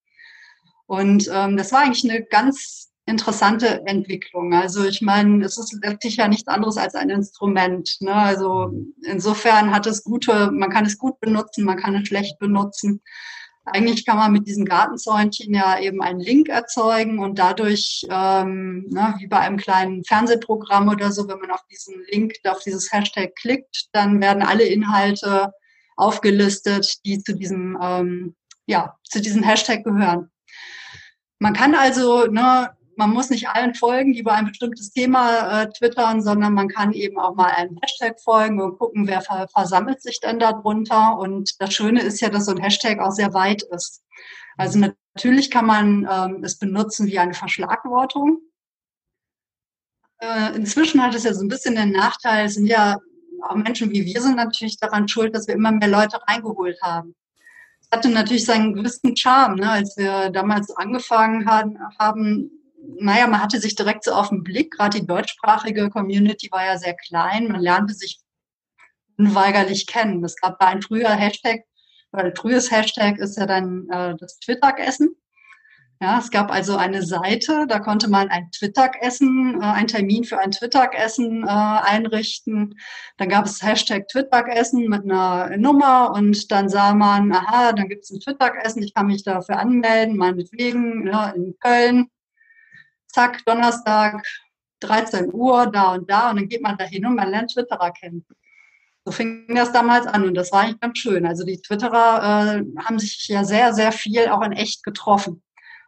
Und 0.86 1.30
ähm, 1.32 1.56
das 1.56 1.72
war 1.72 1.80
eigentlich 1.80 2.10
eine 2.10 2.22
ganz 2.24 2.90
interessante 3.06 3.82
Entwicklung. 3.86 4.54
Also 4.54 4.84
ich 4.84 5.00
meine, 5.00 5.44
es 5.44 5.58
ist 5.58 5.78
letztlich 5.82 6.16
ja 6.16 6.28
nichts 6.28 6.48
anderes 6.48 6.76
als 6.76 6.94
ein 6.94 7.10
Instrument. 7.10 7.96
Ne? 8.00 8.14
Also 8.14 8.70
insofern 9.02 9.74
hat 9.74 9.86
es 9.86 10.04
gute, 10.04 10.50
man 10.52 10.70
kann 10.70 10.86
es 10.86 10.98
gut 10.98 11.18
benutzen, 11.20 11.64
man 11.64 11.78
kann 11.78 11.94
es 11.94 12.08
schlecht 12.08 12.38
benutzen. 12.38 13.02
Eigentlich 13.64 14.04
kann 14.04 14.18
man 14.18 14.32
mit 14.32 14.46
diesem 14.46 14.64
Gartenzäunchen 14.64 15.54
ja 15.54 15.78
eben 15.78 16.02
einen 16.02 16.20
Link 16.20 16.48
erzeugen 16.48 17.18
und 17.18 17.38
dadurch, 17.38 18.06
ähm, 18.10 18.86
ne, 18.90 19.14
wie 19.18 19.26
bei 19.26 19.38
einem 19.38 19.56
kleinen 19.56 20.04
Fernsehprogramm 20.04 20.88
oder 20.88 21.10
so, 21.10 21.26
wenn 21.28 21.38
man 21.38 21.50
auf 21.50 21.64
diesen 21.70 21.94
Link, 22.10 22.34
auf 22.46 22.62
dieses 22.62 22.92
Hashtag 22.92 23.34
klickt, 23.36 23.88
dann 23.92 24.20
werden 24.20 24.42
alle 24.42 24.64
Inhalte 24.64 25.52
aufgelistet, 25.96 26.98
die 27.06 27.22
zu 27.22 27.34
diesem, 27.34 27.78
ähm, 27.80 28.34
ja, 28.66 28.96
zu 29.04 29.20
diesem 29.20 29.42
Hashtag 29.42 29.84
gehören. 29.84 30.30
Man 31.38 31.54
kann 31.54 31.74
also 31.74 32.26
ne, 32.26 32.70
man 32.96 33.10
muss 33.10 33.30
nicht 33.30 33.48
allen 33.48 33.74
folgen, 33.74 34.12
die 34.12 34.20
über 34.20 34.32
ein 34.32 34.46
bestimmtes 34.46 34.90
Thema 34.90 35.62
äh, 35.62 35.72
twittern, 35.72 36.22
sondern 36.22 36.54
man 36.54 36.68
kann 36.68 36.92
eben 36.92 37.18
auch 37.18 37.34
mal 37.34 37.50
einem 37.50 37.78
Hashtag 37.82 38.20
folgen 38.20 38.60
und 38.60 38.78
gucken, 38.78 39.06
wer 39.06 39.20
ver 39.20 39.48
versammelt 39.48 40.02
sich 40.02 40.20
denn 40.20 40.38
darunter. 40.38 41.18
Und 41.18 41.60
das 41.60 41.74
Schöne 41.74 42.02
ist 42.02 42.20
ja, 42.20 42.30
dass 42.30 42.46
so 42.46 42.52
ein 42.52 42.62
Hashtag 42.62 43.00
auch 43.00 43.12
sehr 43.12 43.34
weit 43.34 43.62
ist. 43.62 44.02
Also 44.56 44.78
natürlich 44.78 45.50
kann 45.50 45.66
man 45.66 46.08
ähm, 46.10 46.44
es 46.44 46.58
benutzen 46.58 47.06
wie 47.06 47.18
eine 47.18 47.34
Verschlagwortung. 47.34 48.38
Äh, 50.20 50.54
inzwischen 50.54 51.02
hat 51.02 51.14
es 51.14 51.24
ja 51.24 51.34
so 51.34 51.44
ein 51.44 51.48
bisschen 51.48 51.74
den 51.74 51.92
Nachteil, 51.92 52.46
es 52.46 52.54
sind 52.54 52.66
ja 52.66 52.98
auch 53.42 53.56
Menschen 53.56 53.90
wie 53.90 54.04
wir 54.04 54.20
sind 54.22 54.36
natürlich 54.36 54.78
daran 54.78 55.08
schuld, 55.08 55.34
dass 55.34 55.46
wir 55.46 55.54
immer 55.54 55.72
mehr 55.72 55.88
Leute 55.88 56.18
reingeholt 56.26 56.80
haben 56.82 57.14
Es 57.80 57.88
hatte 57.90 58.08
natürlich 58.08 58.44
seinen 58.44 58.74
gewissen 58.74 59.16
Charme. 59.16 59.56
Ne? 59.56 59.70
Als 59.70 59.96
wir 59.96 60.30
damals 60.30 60.70
angefangen 60.70 61.46
haben, 61.46 61.78
haben, 61.98 62.50
naja, 62.98 63.26
man 63.26 63.42
hatte 63.42 63.60
sich 63.60 63.74
direkt 63.74 64.04
so 64.04 64.12
auf 64.12 64.28
den 64.28 64.42
Blick, 64.42 64.72
gerade 64.72 65.00
die 65.00 65.06
deutschsprachige 65.06 65.90
Community 65.90 66.48
war 66.50 66.64
ja 66.64 66.78
sehr 66.78 66.94
klein, 66.94 67.48
man 67.48 67.60
lernte 67.60 67.94
sich 67.94 68.20
unweigerlich 69.16 69.86
kennen. 69.86 70.24
Es 70.24 70.36
gab 70.36 70.58
da 70.58 70.66
ein 70.68 70.82
früher 70.82 71.10
Hashtag, 71.10 71.64
weil 72.10 72.34
frühes 72.36 72.70
Hashtag 72.70 73.18
ist 73.18 73.36
ja 73.36 73.46
dann 73.46 73.88
äh, 73.90 74.14
das 74.18 74.38
Twitter-Essen. 74.38 75.16
Ja, 76.00 76.18
es 76.18 76.30
gab 76.30 76.50
also 76.50 76.76
eine 76.76 77.02
Seite, 77.02 77.66
da 77.68 77.78
konnte 77.78 78.10
man 78.10 78.28
ein 78.28 78.50
Twitter-Essen, 78.50 79.60
äh, 79.62 79.64
einen 79.64 79.86
Termin 79.86 80.24
für 80.24 80.38
ein 80.38 80.50
Twitter-Essen 80.50 81.44
äh, 81.44 81.46
einrichten. 81.46 82.74
Dann 83.16 83.28
gab 83.28 83.46
es 83.46 83.62
Hashtag 83.62 84.08
Twitter-Essen 84.08 84.88
mit 84.88 85.04
einer 85.04 85.56
Nummer 85.56 86.12
und 86.12 86.50
dann 86.50 86.68
sah 86.68 86.94
man, 86.94 87.32
aha, 87.32 87.72
dann 87.72 87.88
gibt 87.88 88.04
es 88.04 88.10
ein 88.10 88.20
Twitter-Essen, 88.20 88.82
ich 88.82 88.92
kann 88.92 89.06
mich 89.06 89.22
dafür 89.22 89.58
anmelden, 89.58 90.16
meinetwegen 90.16 91.06
ja, 91.06 91.30
in 91.30 91.54
Köln 91.60 92.08
zack, 93.14 93.44
Donnerstag, 93.46 94.22
13 94.80 95.32
Uhr, 95.32 95.66
da 95.66 95.94
und 95.94 96.10
da, 96.10 96.30
und 96.30 96.36
dann 96.36 96.48
geht 96.48 96.62
man 96.62 96.76
da 96.76 96.84
hin 96.84 97.06
und 97.06 97.14
man 97.14 97.30
lernt 97.30 97.52
Twitterer 97.52 97.92
kennen. 97.92 98.26
So 99.04 99.12
fing 99.12 99.54
das 99.54 99.72
damals 99.72 100.06
an 100.06 100.24
und 100.24 100.34
das 100.34 100.50
war 100.50 100.62
eigentlich 100.62 100.80
ganz 100.80 100.98
schön. 100.98 101.26
Also 101.26 101.44
die 101.44 101.60
Twitterer 101.60 102.56
äh, 102.56 102.82
haben 102.84 102.98
sich 102.98 103.28
ja 103.28 103.44
sehr, 103.44 103.74
sehr 103.74 103.92
viel 103.92 104.28
auch 104.28 104.42
in 104.42 104.52
echt 104.52 104.82
getroffen. 104.82 105.42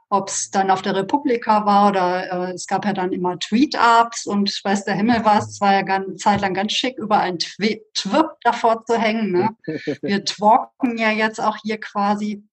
Ob 0.09 0.29
es 0.29 0.51
dann 0.51 0.71
auf 0.71 0.83
der 0.83 0.95
Republika 0.95 1.67
war 1.67 1.89
oder 1.89 2.49
äh, 2.51 2.53
es 2.53 2.67
gab 2.67 2.85
ja 2.85 2.93
dann 2.93 3.13
immer 3.13 3.39
Tweet-Ups 3.39 4.27
und 4.27 4.61
weiß 4.63 4.85
der 4.85 4.95
Himmel 4.95 5.25
was, 5.25 5.49
es 5.49 5.61
war 5.61 5.73
ja 5.73 5.81
eine 5.81 6.15
Zeit 6.15 6.43
lang 6.43 6.55
ganz 6.55 6.75
schick, 6.75 6.97
überall 6.99 7.23
ein 7.23 7.39
Twip 7.39 8.29
davor 8.43 8.85
zu 8.85 8.99
hängen. 8.99 9.33
Ne? 9.33 9.49
Wir 10.03 10.25
twerken 10.25 10.97
ja 10.97 11.11
jetzt 11.11 11.41
auch 11.41 11.57
hier 11.63 11.81
quasi. 11.81 12.45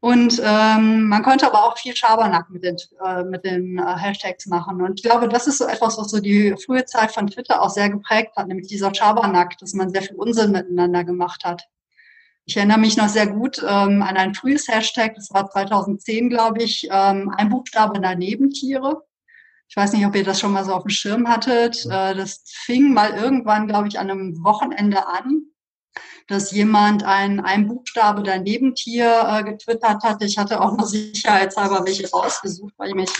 Und 0.00 0.40
ähm, 0.42 1.08
man 1.08 1.22
konnte 1.22 1.46
aber 1.46 1.64
auch 1.64 1.76
viel 1.76 1.94
Schabernack 1.94 2.48
mit 2.48 2.64
den, 2.64 2.76
äh, 3.04 3.22
mit 3.22 3.44
den 3.44 3.78
äh, 3.78 3.96
Hashtags 3.96 4.46
machen. 4.46 4.80
Und 4.80 4.98
ich 4.98 5.02
glaube, 5.02 5.28
das 5.28 5.46
ist 5.46 5.58
so 5.58 5.66
etwas, 5.66 5.98
was 5.98 6.10
so 6.10 6.20
die 6.20 6.54
frühe 6.64 6.86
Zeit 6.86 7.12
von 7.12 7.26
Twitter 7.26 7.60
auch 7.60 7.68
sehr 7.68 7.90
geprägt 7.90 8.34
hat, 8.34 8.48
nämlich 8.48 8.68
dieser 8.68 8.94
Schabernack, 8.94 9.58
dass 9.58 9.74
man 9.74 9.90
sehr 9.90 10.00
viel 10.00 10.16
Unsinn 10.16 10.52
miteinander 10.52 11.04
gemacht 11.04 11.44
hat. 11.44 11.64
Ich 12.46 12.56
erinnere 12.56 12.78
mich 12.78 12.96
noch 12.96 13.10
sehr 13.10 13.26
gut 13.26 13.58
ähm, 13.58 14.02
an 14.02 14.16
ein 14.16 14.34
frühes 14.34 14.68
Hashtag, 14.68 15.14
das 15.14 15.30
war 15.32 15.50
2010, 15.50 16.30
glaube 16.30 16.62
ich, 16.62 16.88
ähm, 16.90 17.30
ein 17.36 17.50
Buchstabe 17.50 18.00
daneben 18.00 18.50
Tiere. 18.50 19.02
Ich 19.68 19.76
weiß 19.76 19.92
nicht, 19.92 20.06
ob 20.06 20.16
ihr 20.16 20.24
das 20.24 20.40
schon 20.40 20.52
mal 20.52 20.64
so 20.64 20.72
auf 20.72 20.82
dem 20.82 20.90
Schirm 20.90 21.28
hattet. 21.28 21.84
Äh, 21.84 22.14
das 22.14 22.42
fing 22.46 22.94
mal 22.94 23.10
irgendwann, 23.10 23.68
glaube 23.68 23.88
ich, 23.88 23.98
an 23.98 24.10
einem 24.10 24.42
Wochenende 24.42 25.06
an 25.06 25.49
dass 26.26 26.52
jemand 26.52 27.02
ein, 27.04 27.40
ein 27.40 27.66
Buchstabe 27.66 28.22
daneben 28.22 28.74
Tier 28.74 29.26
äh, 29.28 29.42
getwittert 29.42 30.02
hatte. 30.02 30.24
Ich 30.24 30.38
hatte 30.38 30.60
auch 30.60 30.76
noch 30.76 30.86
sicherheitshalber 30.86 31.84
welche 31.84 32.08
rausgesucht, 32.10 32.74
weil 32.76 32.90
ich 32.90 32.94
mich, 32.94 33.10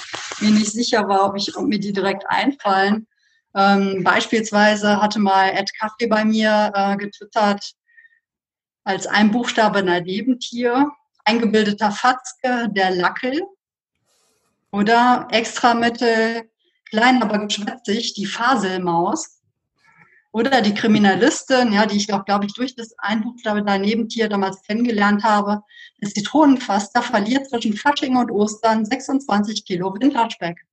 mir 0.40 0.50
nicht 0.50 0.72
sicher 0.72 1.08
war, 1.08 1.26
ob, 1.26 1.37
ich, 1.37 1.56
ob 1.56 1.66
mir 1.66 1.80
die 1.80 1.92
direkt 1.92 2.25
einfallen. 2.28 3.06
Ähm, 3.54 4.04
beispielsweise 4.04 5.02
hatte 5.02 5.18
mal 5.18 5.50
Ed 5.50 5.70
Kaffee 5.78 6.06
bei 6.06 6.25
mir 6.25 6.70
äh, 6.75 6.96
getwittert, 6.96 7.72
als 8.84 9.06
ein 9.06 9.30
Buchstabe 9.30 9.84
daneben 9.84 10.38
Tier, 10.38 10.90
eingebildeter 11.25 11.90
Fatzke, 11.90 12.68
der 12.70 12.90
Lackel 12.92 13.42
oder 14.72 15.28
Extramittel, 15.30 16.49
klein 16.88 17.22
aber 17.22 17.38
geschwätzig, 17.46 18.14
die 18.14 18.26
Faselmaus. 18.26 19.39
Oder 20.32 20.62
die 20.62 20.75
Kriminalistin, 20.75 21.72
ja, 21.72 21.87
die 21.87 21.96
ich 21.96 22.12
auch, 22.12 22.25
glaube 22.25 22.46
ich, 22.46 22.54
durch 22.54 22.76
das 22.76 22.94
Einbuchstabe 22.99 23.64
daneben 23.64 24.08
Tier 24.08 24.28
damals 24.28 24.62
kennengelernt 24.62 25.25
habe. 25.25 25.62
Das 25.99 26.12
Zitronenfass, 26.12 26.92
da 26.92 27.02
verliert 27.02 27.49
zwischen 27.49 27.76
Fasching 27.76 28.16
und 28.16 28.30
Ostern 28.30 28.84
26 28.84 29.64
Kilo 29.64 29.92
Winterspeck. 29.92 30.64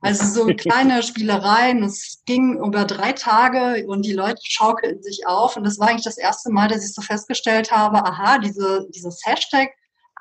Also 0.00 0.24
so 0.24 0.46
kleine 0.56 1.02
Spielereien. 1.02 1.82
Es 1.82 2.22
ging 2.26 2.58
über 2.64 2.84
drei 2.84 3.12
Tage 3.12 3.86
und 3.88 4.04
die 4.04 4.12
Leute 4.12 4.40
schaukelten 4.44 5.02
sich 5.02 5.26
auf. 5.26 5.56
Und 5.56 5.64
das 5.64 5.80
war 5.80 5.88
eigentlich 5.88 6.04
das 6.04 6.18
erste 6.18 6.50
Mal, 6.50 6.68
dass 6.68 6.84
ich 6.84 6.94
so 6.94 7.02
festgestellt 7.02 7.72
habe, 7.72 8.04
aha, 8.04 8.38
diese, 8.38 8.86
dieses 8.94 9.20
Hashtag 9.24 9.70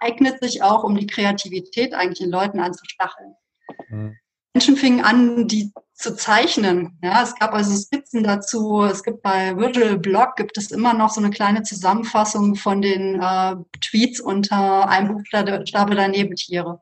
eignet 0.01 0.41
sich 0.41 0.63
auch, 0.63 0.83
um 0.83 0.95
die 0.95 1.07
Kreativität 1.07 1.93
eigentlich 1.93 2.21
in 2.21 2.31
Leuten 2.31 2.59
anzustacheln. 2.59 3.35
Mhm. 3.89 4.17
Menschen 4.53 4.77
fingen 4.77 5.03
an, 5.03 5.47
die 5.47 5.71
zu 5.99 6.15
zeichnen. 6.15 6.97
Ja, 7.03 7.21
es 7.23 7.35
gab 7.35 7.53
also 7.53 7.75
Skizzen 7.75 8.23
dazu. 8.23 8.83
Es 8.83 9.03
gibt 9.03 9.21
bei 9.21 9.55
Virtual 9.57 9.97
Blog 9.97 10.37
gibt 10.37 10.57
es 10.57 10.71
immer 10.71 10.93
noch 10.93 11.09
so 11.09 11.19
eine 11.19 11.29
kleine 11.29 11.63
Zusammenfassung 11.63 12.55
von 12.55 12.81
den 12.81 13.21
äh, 13.21 13.55
Tweets 13.81 14.21
unter 14.21 14.87
einem 14.87 15.17
Buchstabe 15.17 15.95
daneben 15.95 16.35
Tiere. 16.35 16.81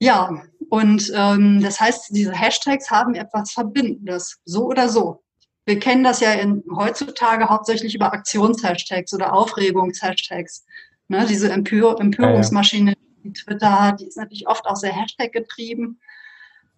Ja, 0.00 0.42
und 0.68 1.10
ähm, 1.14 1.62
das 1.62 1.80
heißt, 1.80 2.10
diese 2.10 2.32
Hashtags 2.32 2.90
haben 2.90 3.14
etwas 3.14 3.52
Verbindendes, 3.52 4.38
so 4.44 4.66
oder 4.66 4.90
so. 4.90 5.24
Wir 5.64 5.78
kennen 5.78 6.04
das 6.04 6.20
ja 6.20 6.32
in, 6.32 6.62
heutzutage 6.76 7.48
hauptsächlich 7.48 7.94
über 7.94 8.12
Aktionshashtags 8.12 9.14
oder 9.14 9.32
Aufregungshashtags. 9.32 10.66
Ne, 11.08 11.24
diese 11.26 11.50
Empör 11.50 11.98
Empörungsmaschine, 11.98 12.94
die 13.24 13.32
Twitter 13.32 13.80
hat, 13.80 14.00
die 14.00 14.08
ist 14.08 14.18
natürlich 14.18 14.46
oft 14.46 14.66
auch 14.66 14.76
sehr 14.76 14.92
Hashtag 14.92 15.32
getrieben. 15.32 15.98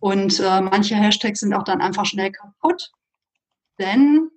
Und 0.00 0.40
äh, 0.40 0.60
manche 0.60 0.96
Hashtags 0.96 1.40
sind 1.40 1.54
auch 1.54 1.62
dann 1.62 1.80
einfach 1.80 2.06
schnell 2.06 2.32
kaputt, 2.32 2.90
denn 3.78 4.30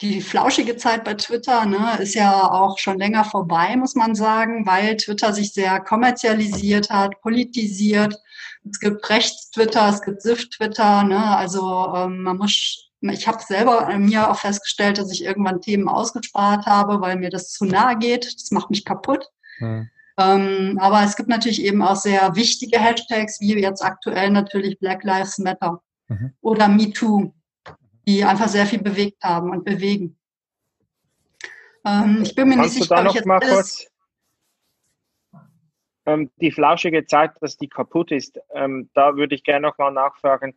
die 0.00 0.22
flauschige 0.22 0.76
Zeit 0.76 1.04
bei 1.04 1.14
Twitter 1.14 1.66
ne, 1.66 1.98
ist 2.00 2.14
ja 2.14 2.50
auch 2.50 2.78
schon 2.78 2.98
länger 2.98 3.24
vorbei, 3.24 3.76
muss 3.76 3.94
man 3.94 4.14
sagen, 4.14 4.66
weil 4.66 4.96
Twitter 4.96 5.32
sich 5.32 5.52
sehr 5.52 5.78
kommerzialisiert 5.80 6.90
hat, 6.90 7.20
politisiert. 7.20 8.14
Es 8.68 8.80
gibt 8.80 9.08
Rechts-Twitter, 9.08 9.88
es 9.88 10.02
gibt 10.02 10.22
SIF-Twitter. 10.22 11.04
Ne, 11.04 11.36
also 11.36 11.92
ähm, 11.94 12.22
man 12.22 12.38
muss, 12.38 12.90
ich 13.00 13.28
habe 13.28 13.42
selber 13.46 13.94
mir 13.98 14.30
auch 14.30 14.38
festgestellt, 14.38 14.98
dass 14.98 15.12
ich 15.12 15.22
irgendwann 15.22 15.60
Themen 15.60 15.88
ausgespart 15.88 16.66
habe, 16.66 17.00
weil 17.00 17.16
mir 17.16 17.30
das 17.30 17.50
zu 17.50 17.66
nahe 17.66 17.98
geht. 17.98 18.24
Das 18.24 18.50
macht 18.50 18.70
mich 18.70 18.84
kaputt. 18.84 19.26
Hm. 19.58 19.90
Ähm, 20.20 20.78
aber 20.80 21.02
es 21.02 21.16
gibt 21.16 21.28
natürlich 21.28 21.62
eben 21.64 21.82
auch 21.82 21.96
sehr 21.96 22.36
wichtige 22.36 22.78
Hashtags, 22.78 23.40
wie 23.40 23.58
jetzt 23.58 23.82
aktuell 23.82 24.30
natürlich 24.30 24.78
Black 24.78 25.02
Lives 25.02 25.38
Matter 25.38 25.82
mhm. 26.08 26.34
oder 26.42 26.68
MeToo, 26.68 27.32
die 28.06 28.22
einfach 28.24 28.48
sehr 28.48 28.66
viel 28.66 28.82
bewegt 28.82 29.22
haben 29.24 29.50
und 29.50 29.64
bewegen. 29.64 30.18
Ähm, 31.86 32.20
ich 32.22 32.34
bin 32.34 32.48
mir 32.48 32.56
Kannst 32.56 32.74
nicht 32.76 32.88
sicher, 32.88 33.00
ob 33.00 33.06
ich 33.06 33.14
jetzt 33.14 33.26
mal 33.26 33.40
kurz 33.40 33.86
ähm, 36.04 36.30
die 36.40 36.50
flauschige 36.50 37.06
Zeit, 37.06 37.32
dass 37.40 37.56
die 37.56 37.68
kaputt 37.68 38.10
ist, 38.10 38.38
ähm, 38.54 38.90
da 38.94 39.16
würde 39.16 39.34
ich 39.34 39.44
gerne 39.44 39.68
noch 39.68 39.78
mal 39.78 39.90
nachfragen. 39.90 40.54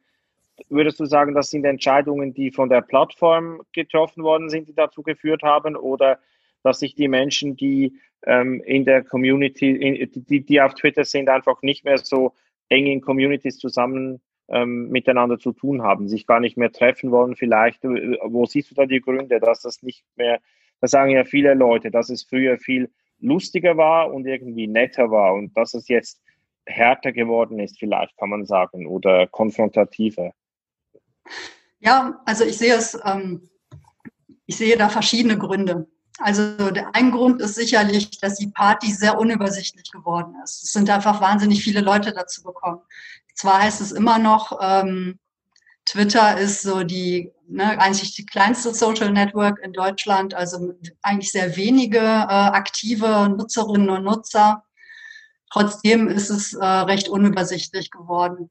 Würdest 0.69 0.99
du 0.99 1.05
sagen, 1.05 1.33
das 1.33 1.49
sind 1.49 1.63
Entscheidungen, 1.63 2.33
die 2.33 2.51
von 2.51 2.69
der 2.69 2.81
Plattform 2.81 3.61
getroffen 3.71 4.23
worden 4.23 4.49
sind, 4.49 4.67
die 4.67 4.75
dazu 4.75 5.03
geführt 5.03 5.41
haben, 5.41 5.77
oder 5.77 6.19
dass 6.63 6.79
sich 6.79 6.95
die 6.95 7.07
Menschen, 7.07 7.55
die 7.55 7.99
ähm, 8.25 8.61
in 8.65 8.85
der 8.85 9.03
Community, 9.03 9.71
in, 9.71 10.11
die, 10.13 10.41
die 10.41 10.61
auf 10.61 10.73
Twitter 10.73 11.05
sind, 11.05 11.29
einfach 11.29 11.61
nicht 11.61 11.85
mehr 11.85 11.97
so 11.97 12.33
eng 12.69 12.87
in 12.87 13.01
Communities 13.01 13.57
zusammen 13.57 14.21
ähm, 14.47 14.89
miteinander 14.89 15.39
zu 15.39 15.51
tun 15.51 15.83
haben, 15.83 16.07
sich 16.07 16.27
gar 16.27 16.39
nicht 16.39 16.57
mehr 16.57 16.71
treffen 16.71 17.11
wollen 17.11 17.35
vielleicht. 17.35 17.83
Wo 17.83 18.45
siehst 18.45 18.71
du 18.71 18.75
da 18.75 18.85
die 18.85 19.01
Gründe, 19.01 19.39
dass 19.39 19.61
das 19.61 19.81
nicht 19.83 20.05
mehr, 20.15 20.39
das 20.81 20.91
sagen 20.91 21.11
ja 21.11 21.23
viele 21.23 21.53
Leute, 21.53 21.91
dass 21.91 22.09
es 22.09 22.23
früher 22.23 22.57
viel 22.57 22.89
lustiger 23.19 23.77
war 23.77 24.13
und 24.13 24.25
irgendwie 24.25 24.67
netter 24.67 25.09
war 25.11 25.33
und 25.33 25.55
dass 25.55 25.73
es 25.73 25.87
jetzt 25.87 26.21
härter 26.65 27.11
geworden 27.11 27.59
ist, 27.59 27.79
vielleicht 27.79 28.17
kann 28.17 28.29
man 28.29 28.45
sagen, 28.45 28.87
oder 28.87 29.27
konfrontativer. 29.27 30.33
Ja, 31.79 32.21
also 32.25 32.45
ich 32.45 32.57
sehe 32.57 32.75
es, 32.75 32.97
ähm, 33.05 33.49
ich 34.45 34.57
sehe 34.57 34.77
da 34.77 34.89
verschiedene 34.89 35.37
Gründe. 35.37 35.87
Also 36.23 36.55
ein 36.93 37.11
Grund 37.11 37.41
ist 37.41 37.55
sicherlich, 37.55 38.09
dass 38.19 38.35
die 38.35 38.47
Party 38.47 38.93
sehr 38.93 39.19
unübersichtlich 39.19 39.91
geworden 39.91 40.35
ist. 40.41 40.63
Es 40.63 40.71
sind 40.71 40.89
einfach 40.89 41.19
wahnsinnig 41.19 41.61
viele 41.61 41.81
Leute 41.81 42.13
dazu 42.13 42.43
gekommen. 42.43 42.79
Zwar 43.35 43.61
heißt 43.61 43.81
es 43.81 43.91
immer 43.91 44.19
noch, 44.19 44.57
ähm, 44.61 45.19
Twitter 45.85 46.37
ist 46.37 46.61
so 46.61 46.83
die 46.83 47.29
ne, 47.49 47.77
eigentlich 47.77 48.15
die 48.15 48.25
kleinste 48.25 48.73
Social 48.73 49.11
Network 49.11 49.59
in 49.59 49.73
Deutschland, 49.73 50.33
also 50.33 50.73
eigentlich 51.01 51.29
sehr 51.29 51.57
wenige 51.57 51.99
äh, 51.99 52.01
aktive 52.01 53.27
Nutzerinnen 53.27 53.89
und 53.89 54.05
Nutzer. 54.05 54.63
Trotzdem 55.51 56.07
ist 56.07 56.29
es 56.29 56.53
äh, 56.53 56.65
recht 56.65 57.09
unübersichtlich 57.09 57.91
geworden. 57.91 58.49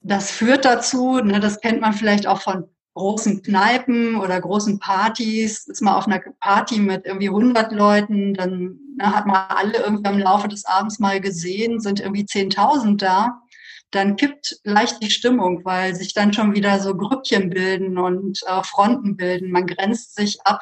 Das 0.00 0.32
führt 0.32 0.64
dazu, 0.64 1.20
ne, 1.20 1.38
das 1.38 1.60
kennt 1.60 1.80
man 1.80 1.92
vielleicht 1.92 2.26
auch 2.26 2.40
von 2.42 2.68
großen 2.94 3.42
Kneipen 3.42 4.16
oder 4.16 4.40
großen 4.40 4.78
Partys, 4.78 5.66
ist 5.66 5.80
man 5.80 5.94
auf 5.94 6.06
einer 6.06 6.20
Party 6.40 6.78
mit 6.78 7.06
irgendwie 7.06 7.28
100 7.28 7.72
Leuten, 7.72 8.34
dann 8.34 8.78
ne, 8.98 9.14
hat 9.14 9.26
man 9.26 9.36
alle 9.48 9.78
irgendwie 9.78 10.10
im 10.10 10.18
Laufe 10.18 10.48
des 10.48 10.64
Abends 10.64 10.98
mal 10.98 11.20
gesehen, 11.20 11.80
sind 11.80 12.00
irgendwie 12.00 12.24
10.000 12.24 12.96
da 12.96 13.40
dann 13.90 14.16
kippt 14.16 14.60
leicht 14.64 15.02
die 15.02 15.10
Stimmung, 15.10 15.64
weil 15.64 15.94
sich 15.94 16.14
dann 16.14 16.32
schon 16.32 16.54
wieder 16.54 16.80
so 16.80 16.96
Grüppchen 16.96 17.50
bilden 17.50 17.98
und 17.98 18.40
äh, 18.46 18.62
Fronten 18.62 19.16
bilden. 19.16 19.50
Man 19.50 19.66
grenzt 19.66 20.14
sich 20.14 20.40
ab. 20.44 20.60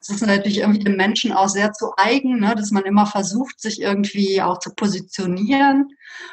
Es 0.00 0.08
ist 0.08 0.26
natürlich 0.26 0.58
irgendwie 0.58 0.84
dem 0.84 0.96
Menschen 0.96 1.32
auch 1.32 1.48
sehr 1.48 1.72
zu 1.72 1.92
eigen, 1.96 2.40
ne, 2.40 2.54
dass 2.54 2.70
man 2.70 2.84
immer 2.84 3.06
versucht, 3.06 3.60
sich 3.60 3.80
irgendwie 3.80 4.40
auch 4.42 4.58
zu 4.58 4.74
positionieren 4.74 5.88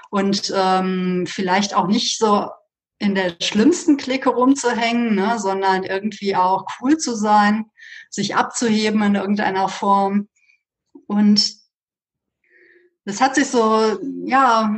und 0.09 0.53
ähm, 0.55 1.25
vielleicht 1.27 1.73
auch 1.73 1.87
nicht 1.87 2.17
so 2.17 2.49
in 3.01 3.15
der 3.15 3.33
schlimmsten 3.41 3.97
Clique 3.97 4.29
rumzuhängen, 4.29 5.15
ne, 5.15 5.39
sondern 5.39 5.83
irgendwie 5.83 6.35
auch 6.35 6.65
cool 6.79 6.97
zu 6.97 7.15
sein, 7.15 7.65
sich 8.11 8.35
abzuheben 8.35 9.01
in 9.01 9.15
irgendeiner 9.15 9.69
Form. 9.69 10.29
Und 11.07 11.51
das 13.05 13.19
hat 13.19 13.33
sich 13.33 13.47
so, 13.47 13.97
ja, 14.25 14.77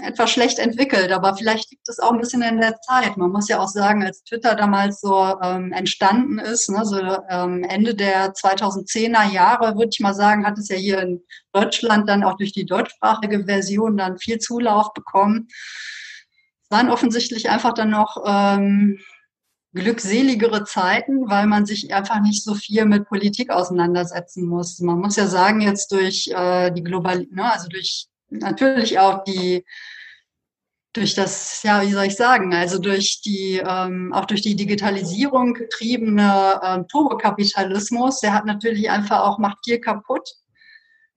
etwas 0.00 0.30
schlecht 0.30 0.60
entwickelt, 0.60 1.10
aber 1.10 1.34
vielleicht 1.34 1.72
liegt 1.72 1.88
es 1.88 1.98
auch 1.98 2.12
ein 2.12 2.20
bisschen 2.20 2.42
in 2.42 2.60
der 2.60 2.80
Zeit. 2.82 3.16
Man 3.16 3.32
muss 3.32 3.48
ja 3.48 3.58
auch 3.58 3.68
sagen, 3.68 4.04
als 4.04 4.22
Twitter 4.22 4.54
damals 4.54 5.00
so 5.00 5.36
ähm, 5.42 5.72
entstanden 5.72 6.38
ist, 6.38 6.70
ne, 6.70 6.84
so 6.84 7.00
ähm, 7.28 7.64
Ende 7.64 7.96
der 7.96 8.32
2010er 8.32 9.28
Jahre, 9.32 9.74
würde 9.74 9.90
ich 9.90 9.98
mal 9.98 10.14
sagen, 10.14 10.46
hat 10.46 10.56
es 10.56 10.68
ja 10.68 10.76
hier 10.76 11.00
in 11.00 11.20
Deutschland 11.52 12.08
dann 12.08 12.22
auch 12.22 12.36
durch 12.36 12.52
die 12.52 12.64
deutschsprachige 12.66 13.46
Version 13.46 13.96
dann 13.96 14.18
viel 14.18 14.38
Zulauf 14.38 14.92
bekommen. 14.94 15.48
Waren 16.70 16.90
offensichtlich 16.90 17.50
einfach 17.50 17.74
dann 17.74 17.90
noch 17.90 18.22
ähm, 18.26 18.98
glückseligere 19.74 20.64
Zeiten, 20.64 21.28
weil 21.28 21.46
man 21.46 21.66
sich 21.66 21.94
einfach 21.94 22.20
nicht 22.20 22.42
so 22.42 22.54
viel 22.54 22.84
mit 22.86 23.08
Politik 23.08 23.50
auseinandersetzen 23.50 24.46
muss. 24.46 24.80
Man 24.80 24.98
muss 24.98 25.16
ja 25.16 25.26
sagen, 25.26 25.60
jetzt 25.60 25.92
durch 25.92 26.28
äh, 26.34 26.70
die 26.72 26.82
Global, 26.82 27.26
ne, 27.30 27.52
also 27.52 27.68
durch 27.68 28.06
natürlich 28.30 28.98
auch 28.98 29.24
die 29.24 29.64
durch 30.92 31.14
das, 31.14 31.62
ja, 31.62 31.82
wie 31.82 31.92
soll 31.92 32.06
ich 32.06 32.16
sagen, 32.16 32.52
also 32.52 32.78
durch 32.78 33.20
die, 33.20 33.62
ähm, 33.64 34.12
auch 34.12 34.24
durch 34.24 34.42
die 34.42 34.56
Digitalisierung 34.56 35.54
getriebene 35.54 36.60
ähm, 36.64 36.88
Turbokapitalismus, 36.88 38.18
der 38.20 38.34
hat 38.34 38.44
natürlich 38.44 38.90
einfach 38.90 39.20
auch, 39.20 39.38
macht 39.38 39.58
viel 39.64 39.78
kaputt. 39.80 40.28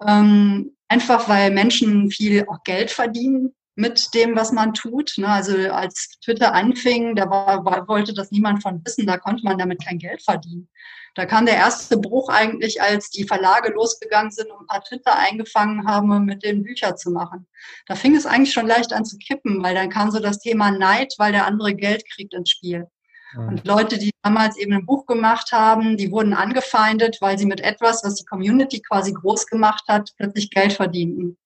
Ähm, 0.07 0.75
einfach 0.89 1.27
weil 1.27 1.49
Menschen 1.49 2.11
viel 2.11 2.45
auch 2.47 2.63
Geld 2.63 2.91
verdienen 2.91 3.55
mit 3.75 4.13
dem, 4.13 4.35
was 4.35 4.51
man 4.51 4.73
tut. 4.73 5.13
Ne? 5.17 5.27
Also 5.27 5.55
als 5.71 6.19
Twitter 6.23 6.53
anfing, 6.53 7.15
da 7.15 7.29
war, 7.29 7.87
wollte 7.87 8.13
das 8.13 8.31
niemand 8.31 8.61
von 8.61 8.83
wissen, 8.85 9.07
da 9.07 9.17
konnte 9.17 9.43
man 9.43 9.57
damit 9.57 9.83
kein 9.83 9.97
Geld 9.97 10.21
verdienen. 10.21 10.69
Da 11.15 11.25
kam 11.25 11.45
der 11.45 11.55
erste 11.55 11.97
Bruch 11.97 12.29
eigentlich, 12.29 12.81
als 12.81 13.11
die 13.11 13.25
Verlage 13.25 13.71
losgegangen 13.71 14.31
sind 14.31 14.49
und 14.49 14.61
ein 14.61 14.67
paar 14.67 14.83
Twitter 14.83 15.15
eingefangen 15.15 15.87
haben, 15.87 16.11
um 16.11 16.25
mit 16.25 16.43
den 16.43 16.63
Bücher 16.63 16.95
zu 16.95 17.11
machen. 17.11 17.47
Da 17.85 17.95
fing 17.95 18.15
es 18.15 18.25
eigentlich 18.25 18.53
schon 18.53 18.65
leicht 18.65 18.93
an 18.93 19.05
zu 19.05 19.17
kippen, 19.17 19.61
weil 19.61 19.75
dann 19.75 19.89
kam 19.89 20.09
so 20.09 20.19
das 20.19 20.39
Thema 20.39 20.71
Neid, 20.71 21.13
weil 21.19 21.31
der 21.31 21.45
andere 21.45 21.75
Geld 21.75 22.03
kriegt 22.09 22.33
ins 22.33 22.49
Spiel. 22.49 22.87
Und 23.35 23.65
Leute, 23.65 23.97
die 23.97 24.11
damals 24.21 24.57
eben 24.57 24.73
ein 24.73 24.85
Buch 24.85 25.05
gemacht 25.07 25.51
haben, 25.51 25.97
die 25.97 26.11
wurden 26.11 26.33
angefeindet, 26.33 27.17
weil 27.19 27.37
sie 27.37 27.47
mit 27.47 27.61
etwas, 27.61 28.03
was 28.03 28.15
die 28.15 28.25
Community 28.25 28.81
quasi 28.81 29.11
groß 29.11 29.47
gemacht 29.47 29.83
hat, 29.87 30.11
plötzlich 30.17 30.51
Geld 30.51 30.73
verdienten. 30.73 31.37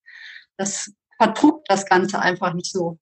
Das 0.58 0.91
vertrug 1.17 1.65
das 1.65 1.86
Ganze 1.86 2.19
einfach 2.19 2.53
nicht 2.53 2.71
so. 2.71 2.97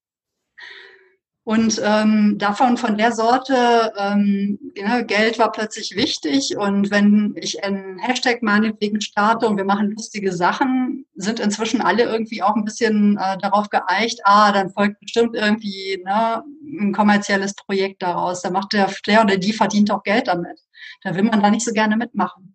Und 1.48 1.80
ähm, 1.84 2.40
davon, 2.40 2.76
von 2.76 2.98
der 2.98 3.12
Sorte, 3.12 3.94
ähm, 4.00 4.58
ja, 4.76 5.02
Geld 5.02 5.38
war 5.38 5.52
plötzlich 5.52 5.96
wichtig. 5.96 6.58
Und 6.58 6.90
wenn 6.90 7.36
ich 7.36 7.64
einen 7.64 8.00
Hashtag 8.00 8.42
meinetwegen 8.42 9.00
starte 9.00 9.48
und 9.48 9.56
wir 9.56 9.64
machen 9.64 9.92
lustige 9.92 10.34
Sachen, 10.34 11.06
sind 11.14 11.40
inzwischen 11.40 11.82
alle 11.82 12.02
irgendwie 12.02 12.42
auch 12.42 12.56
ein 12.56 12.66
bisschen 12.66 13.20
äh, 13.22 13.38
darauf 13.38 13.70
geeicht, 13.70 14.22
ah, 14.24 14.52
dann 14.52 14.72
folgt 14.72 15.00
bestimmt 15.00 15.36
irgendwie 15.36 16.02
ne, 16.04 16.44
ein 16.64 16.94
kommerzielles 16.94 17.54
Projekt 17.54 18.02
daraus. 18.02 18.42
Da 18.42 18.50
macht 18.50 18.74
der, 18.74 18.92
der 19.06 19.22
oder 19.22 19.38
die 19.38 19.54
verdient 19.54 19.92
auch 19.92 20.02
Geld 20.02 20.28
damit. 20.28 20.60
Da 21.04 21.14
will 21.14 21.24
man 21.24 21.44
da 21.44 21.52
nicht 21.52 21.66
so 21.66 21.74
gerne 21.74 21.96
mitmachen. 21.96 22.55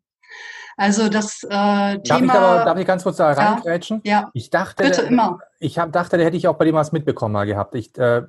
Also 0.81 1.11
das 1.11 1.45
äh, 1.45 1.49
Thema. 1.49 1.99
Darf 1.99 2.23
ich, 2.23 2.31
aber, 2.31 2.65
darf 2.65 2.79
ich 2.79 2.87
ganz 2.87 3.03
kurz 3.03 3.19
da 3.19 3.33
reingrätschen? 3.33 4.01
Ja. 4.03 4.31
Ich 4.33 4.49
dachte, 4.49 4.83
bitte 4.83 5.03
immer. 5.03 5.39
Ich 5.59 5.79
hab, 5.79 5.93
dachte, 5.93 6.17
da 6.17 6.25
hätte 6.25 6.39
ich 6.39 6.49
auch 6.49 6.55
bei 6.55 6.65
dem 6.65 6.75
was 6.75 6.91
mitbekommen 6.91 7.35
mal 7.35 7.45
gehabt. 7.45 7.75
Ich 7.75 7.99
äh, 7.99 8.23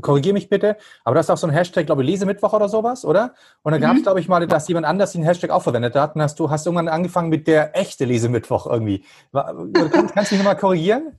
korrigiere 0.00 0.32
mich 0.32 0.48
bitte, 0.48 0.76
aber 1.04 1.14
das 1.14 1.26
ist 1.26 1.30
auch 1.30 1.36
so 1.36 1.46
ein 1.46 1.52
Hashtag, 1.52 1.86
glaube 1.86 2.02
ich, 2.02 2.08
Lesemittwoch 2.08 2.54
oder 2.54 2.68
sowas, 2.68 3.04
oder? 3.04 3.34
Und 3.62 3.70
da 3.70 3.78
gab 3.78 3.92
es, 3.92 4.00
mhm. 4.00 4.02
glaube 4.02 4.18
ich, 4.18 4.26
mal, 4.26 4.44
dass 4.48 4.66
jemand 4.66 4.84
anders 4.84 5.12
den 5.12 5.22
Hashtag 5.22 5.50
auch 5.50 5.62
verwendet 5.62 5.94
hat. 5.94 6.16
Und 6.16 6.22
hast 6.22 6.40
du 6.40 6.50
hast 6.50 6.66
irgendwann 6.66 6.88
angefangen 6.88 7.28
mit 7.28 7.46
der 7.46 7.76
echte 7.78 8.04
Lesemittwoch 8.04 8.66
irgendwie. 8.66 9.04
Kannst, 9.32 10.12
kannst 10.12 10.32
du 10.32 10.34
mich 10.34 10.42
nochmal 10.42 10.56
korrigieren? 10.56 11.12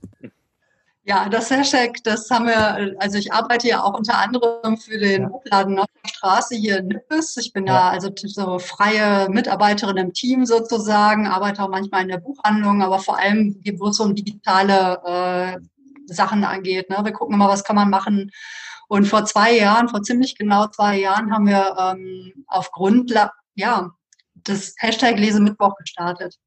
Ja, 1.06 1.28
das 1.28 1.50
Hashtag, 1.50 2.02
das 2.04 2.30
haben 2.30 2.46
wir, 2.46 2.96
also 2.98 3.18
ich 3.18 3.30
arbeite 3.30 3.68
ja 3.68 3.82
auch 3.82 3.92
unter 3.92 4.18
anderem 4.18 4.78
für 4.78 4.98
den. 4.98 5.28
Hochladen 5.28 5.78
auf 5.78 5.86
der 6.02 6.08
Straße 6.08 6.54
hier 6.56 6.78
in 6.78 6.88
Nippes. 6.88 7.36
Ich 7.36 7.52
bin 7.52 7.66
ja. 7.66 7.74
da 7.74 7.88
also 7.90 8.10
so 8.14 8.58
freie 8.58 9.28
Mitarbeiterin 9.28 9.98
im 9.98 10.12
Team 10.14 10.46
sozusagen, 10.46 11.26
arbeite 11.26 11.62
auch 11.62 11.68
manchmal 11.68 12.02
in 12.02 12.08
der 12.08 12.18
Buchhandlung, 12.18 12.82
aber 12.82 13.00
vor 13.00 13.18
allem, 13.18 13.60
wo 13.76 13.88
es 13.88 14.00
um 14.00 14.14
digitale 14.14 15.00
äh, 15.04 15.58
Sachen 16.06 16.42
angeht. 16.42 16.88
Ne? 16.88 16.98
Wir 17.02 17.12
gucken 17.12 17.34
immer, 17.34 17.48
was 17.48 17.64
kann 17.64 17.76
man 17.76 17.90
machen. 17.90 18.30
Und 18.88 19.06
vor 19.06 19.26
zwei 19.26 19.56
Jahren, 19.56 19.90
vor 19.90 20.02
ziemlich 20.02 20.36
genau 20.36 20.68
zwei 20.68 20.98
Jahren, 20.98 21.32
haben 21.32 21.46
wir 21.46 21.76
ähm, 21.78 22.32
auf 22.46 22.70
Grundlage, 22.70 23.32
ja, 23.54 23.90
das 24.34 24.74
Hashtag 24.78 25.18
Lesemittwoch 25.18 25.74
gestartet. 25.76 26.38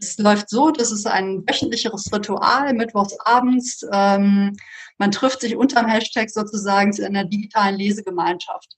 Es 0.00 0.18
läuft 0.18 0.48
so, 0.50 0.70
das 0.70 0.92
ist 0.92 1.06
ein 1.06 1.42
wöchentliches 1.48 2.12
Ritual, 2.12 2.72
mittwochs 2.74 3.18
abends. 3.24 3.84
Ähm, 3.92 4.56
man 4.98 5.10
trifft 5.10 5.40
sich 5.40 5.56
unterm 5.56 5.86
Hashtag 5.86 6.30
sozusagen 6.30 6.92
zu 6.92 7.04
einer 7.04 7.24
digitalen 7.24 7.76
Lesegemeinschaft. 7.76 8.76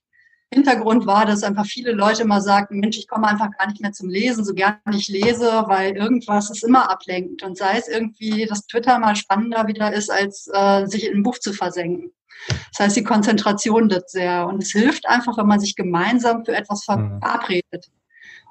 Hintergrund 0.53 1.05
war, 1.05 1.25
dass 1.25 1.43
einfach 1.43 1.65
viele 1.65 1.93
Leute 1.93 2.23
immer 2.23 2.41
sagten, 2.41 2.79
Mensch, 2.79 2.97
ich 2.97 3.07
komme 3.07 3.27
einfach 3.27 3.49
gar 3.57 3.67
nicht 3.67 3.81
mehr 3.81 3.93
zum 3.93 4.09
Lesen, 4.09 4.43
so 4.43 4.53
gerne 4.53 4.79
ich 4.91 5.07
lese, 5.07 5.63
weil 5.67 5.95
irgendwas 5.95 6.49
ist 6.49 6.65
immer 6.65 6.91
ablenkend. 6.91 7.41
Und 7.43 7.57
sei 7.57 7.77
es 7.77 7.87
irgendwie, 7.87 8.45
dass 8.45 8.67
Twitter 8.67 8.99
mal 8.99 9.15
spannender 9.15 9.67
wieder 9.67 9.93
ist, 9.93 10.11
als 10.11 10.49
äh, 10.51 10.85
sich 10.87 11.05
in 11.05 11.17
ein 11.17 11.23
Buch 11.23 11.39
zu 11.39 11.53
versenken. 11.53 12.11
Das 12.47 12.85
heißt, 12.85 12.97
die 12.97 13.03
Konzentration 13.03 13.89
wird 13.89 14.09
sehr. 14.09 14.45
Und 14.45 14.61
es 14.61 14.71
hilft 14.71 15.07
einfach, 15.07 15.37
wenn 15.37 15.47
man 15.47 15.59
sich 15.61 15.75
gemeinsam 15.75 16.43
für 16.43 16.53
etwas 16.53 16.85
mhm. 16.87 17.19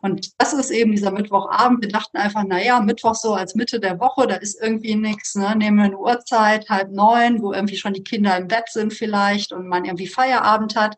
Und 0.02 0.40
das 0.40 0.52
ist 0.52 0.70
eben 0.70 0.92
dieser 0.92 1.10
Mittwochabend. 1.10 1.82
Wir 1.82 1.88
dachten 1.88 2.16
einfach, 2.16 2.44
na 2.46 2.62
ja, 2.62 2.80
Mittwoch 2.80 3.14
so 3.14 3.34
als 3.34 3.54
Mitte 3.54 3.80
der 3.80 4.00
Woche, 4.00 4.26
da 4.26 4.36
ist 4.36 4.60
irgendwie 4.60 4.94
nichts. 4.94 5.34
Ne? 5.34 5.54
Nehmen 5.56 5.78
wir 5.78 5.84
eine 5.84 5.98
Uhrzeit, 5.98 6.68
halb 6.68 6.90
neun, 6.90 7.42
wo 7.42 7.52
irgendwie 7.52 7.76
schon 7.76 7.92
die 7.92 8.04
Kinder 8.04 8.36
im 8.36 8.48
Bett 8.48 8.68
sind 8.68 8.92
vielleicht 8.92 9.52
und 9.52 9.66
man 9.66 9.84
irgendwie 9.84 10.06
Feierabend 10.06 10.76
hat, 10.76 10.96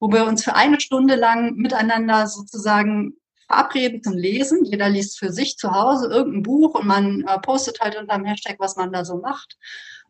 wo 0.00 0.10
wir 0.10 0.24
uns 0.24 0.44
für 0.44 0.54
eine 0.54 0.80
Stunde 0.80 1.14
lang 1.14 1.54
miteinander 1.56 2.26
sozusagen 2.26 3.14
verabreden 3.48 4.02
zum 4.02 4.14
Lesen. 4.14 4.64
Jeder 4.64 4.88
liest 4.88 5.18
für 5.18 5.32
sich 5.32 5.56
zu 5.56 5.72
Hause 5.72 6.08
irgendein 6.08 6.42
Buch 6.42 6.74
und 6.74 6.86
man 6.86 7.24
äh, 7.26 7.38
postet 7.40 7.80
halt 7.80 7.96
unter 7.96 8.16
dem 8.16 8.24
Hashtag, 8.24 8.56
was 8.58 8.76
man 8.76 8.92
da 8.92 9.04
so 9.04 9.16
macht. 9.16 9.56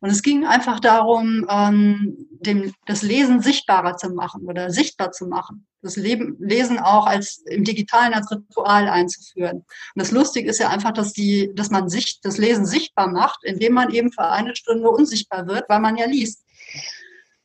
Und 0.01 0.11
es 0.11 0.23
ging 0.23 0.47
einfach 0.47 0.79
darum, 0.81 1.47
ähm, 1.51 2.27
dem, 2.41 2.73
das 2.87 3.03
Lesen 3.03 3.41
sichtbarer 3.41 3.97
zu 3.97 4.11
machen 4.11 4.47
oder 4.47 4.71
sichtbar 4.71 5.11
zu 5.13 5.27
machen. 5.27 5.67
Das 5.83 5.97
Leben, 5.97 6.37
Lesen 6.39 6.79
auch 6.79 7.07
als 7.07 7.43
im 7.47 7.65
Digitalen 7.65 8.15
als 8.15 8.31
Ritual 8.31 8.89
einzuführen. 8.89 9.59
Und 9.59 9.67
das 9.97 10.11
Lustige 10.11 10.51
ist 10.51 10.59
ja 10.59 10.69
einfach, 10.69 10.93
dass 10.93 11.13
die, 11.13 11.53
dass 11.55 11.71
man 11.71 11.89
sich 11.89 12.21
das 12.21 12.39
Lesen 12.39 12.67
sichtbar 12.67 13.09
macht, 13.09 13.45
indem 13.45 13.75
man 13.75 13.93
eben 13.93 14.13
für 14.13 14.25
eine 14.25 14.55
Stunde 14.55 14.89
unsichtbar 14.89 15.47
wird, 15.47 15.69
weil 15.69 15.81
man 15.81 15.97
ja 15.97 16.07
liest. 16.07 16.45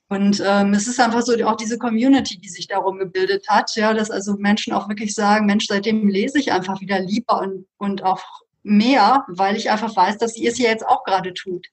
Und 0.10 0.44
ähm, 0.46 0.74
es 0.74 0.88
ist 0.88 1.00
einfach 1.00 1.24
so 1.24 1.34
auch 1.46 1.56
diese 1.56 1.80
Community, 1.80 2.38
die 2.38 2.50
sich 2.50 2.68
darum 2.68 3.00
gebildet 3.00 3.48
hat, 3.50 3.76
ja, 3.76 3.94
dass 3.94 4.12
also 4.12 4.36
Menschen 4.38 4.74
auch 4.74 4.88
wirklich 4.88 5.16
sagen, 5.16 5.48
Mensch, 5.48 5.66
seitdem 5.68 6.08
lese 6.08 6.38
ich 6.38 6.52
einfach 6.52 6.82
wieder 6.82 7.00
lieber 7.00 7.42
und, 7.42 7.66
und 7.78 8.04
auch 8.04 8.22
mehr, 8.62 9.26
weil 9.28 9.56
ich 9.56 9.72
einfach 9.72 9.96
weiß, 9.96 10.20
dass 10.20 10.34
sie 10.34 10.46
es 10.46 10.60
ja 10.60 10.70
jetzt 10.70 10.86
auch 10.86 11.04
gerade 11.04 11.34
tut. 11.34 11.68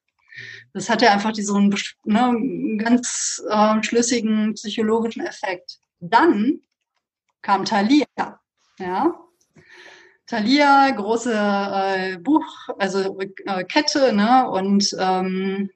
Das 0.73 0.89
hat 0.89 1.03
ja 1.03 1.13
einfach 1.13 1.33
diesen 1.33 1.75
ne, 2.05 2.77
ganz 2.79 3.43
äh, 3.49 3.83
schlüssigen 3.83 4.55
psychologischen 4.55 5.25
Effekt. 5.27 5.79
Dann 6.01 6.61
kam 7.43 7.65
Thalia, 7.65 8.07
ja, 8.79 9.15
Thalia, 10.27 10.91
große 10.91 11.35
äh, 11.35 12.19
Buch, 12.19 12.45
also 12.79 13.19
äh, 13.19 13.65
Kette, 13.65 14.13
ne? 14.13 14.49
Und 14.49 14.95
ähm, 14.99 15.71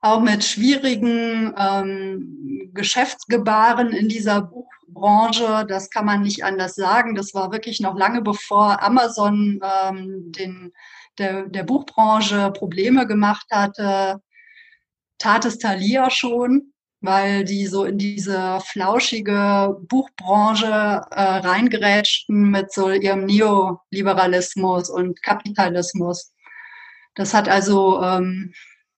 auch 0.00 0.20
mit 0.20 0.42
schwierigen 0.42 1.54
ähm, 1.56 2.70
Geschäftsgebaren 2.74 3.92
in 3.92 4.08
dieser 4.08 4.42
Buchbranche. 4.42 5.64
Das 5.68 5.90
kann 5.90 6.06
man 6.06 6.22
nicht 6.22 6.44
anders 6.44 6.74
sagen. 6.74 7.14
Das 7.14 7.34
war 7.34 7.52
wirklich 7.52 7.78
noch 7.78 7.96
lange 7.96 8.20
bevor 8.20 8.82
Amazon 8.82 9.60
ähm, 9.62 10.32
den, 10.32 10.72
der, 11.18 11.48
der 11.48 11.64
Buchbranche 11.64 12.50
Probleme 12.52 13.06
gemacht 13.06 13.46
hatte, 13.50 14.20
tat 15.18 15.44
es 15.44 15.58
Thalia 15.58 16.10
schon, 16.10 16.72
weil 17.00 17.44
die 17.44 17.66
so 17.66 17.84
in 17.84 17.98
diese 17.98 18.60
flauschige 18.60 19.76
Buchbranche 19.88 21.02
äh, 21.10 21.20
reingerätschten 21.20 22.50
mit 22.50 22.72
so 22.72 22.90
ihrem 22.90 23.26
Neoliberalismus 23.26 24.88
und 24.88 25.22
Kapitalismus. 25.22 26.32
Das 27.14 27.34
hat 27.34 27.48
also 27.48 28.00
ähm, 28.02 28.52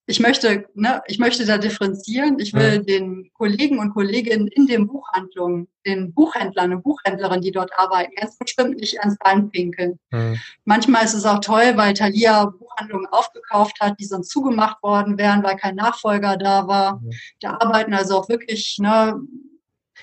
ich 0.06 0.20
möchte, 0.20 0.66
ne, 0.74 1.02
ich 1.06 1.18
möchte 1.18 1.46
da 1.46 1.56
differenzieren. 1.56 2.38
Ich 2.38 2.52
will 2.52 2.80
mhm. 2.80 2.86
den 2.86 3.30
Kollegen 3.32 3.78
und 3.78 3.94
Kolleginnen 3.94 4.48
in 4.48 4.66
den 4.66 4.86
Buchhandlungen, 4.86 5.68
den 5.86 6.12
Buchhändlern 6.12 6.74
und 6.74 6.82
Buchhändlerinnen, 6.82 7.40
die 7.40 7.52
dort 7.52 7.70
arbeiten, 7.78 8.14
ganz 8.16 8.36
bestimmt 8.36 8.76
nicht 8.76 9.00
ans 9.00 9.16
Bein 9.18 9.50
pinkeln. 9.50 9.98
Mhm. 10.10 10.38
Manchmal 10.64 11.04
ist 11.04 11.14
es 11.14 11.24
auch 11.24 11.40
toll, 11.40 11.72
weil 11.76 11.94
Thalia 11.94 12.46
Buchhandlungen 12.46 13.06
aufgekauft 13.06 13.80
hat, 13.80 13.98
die 13.98 14.04
sonst 14.04 14.28
zugemacht 14.28 14.82
worden 14.82 15.16
wären, 15.16 15.42
weil 15.42 15.56
kein 15.56 15.76
Nachfolger 15.76 16.36
da 16.36 16.68
war. 16.68 17.00
Mhm. 17.00 17.10
Da 17.40 17.56
arbeiten 17.60 17.94
also 17.94 18.18
auch 18.18 18.28
wirklich 18.28 18.76
ne, 18.78 19.18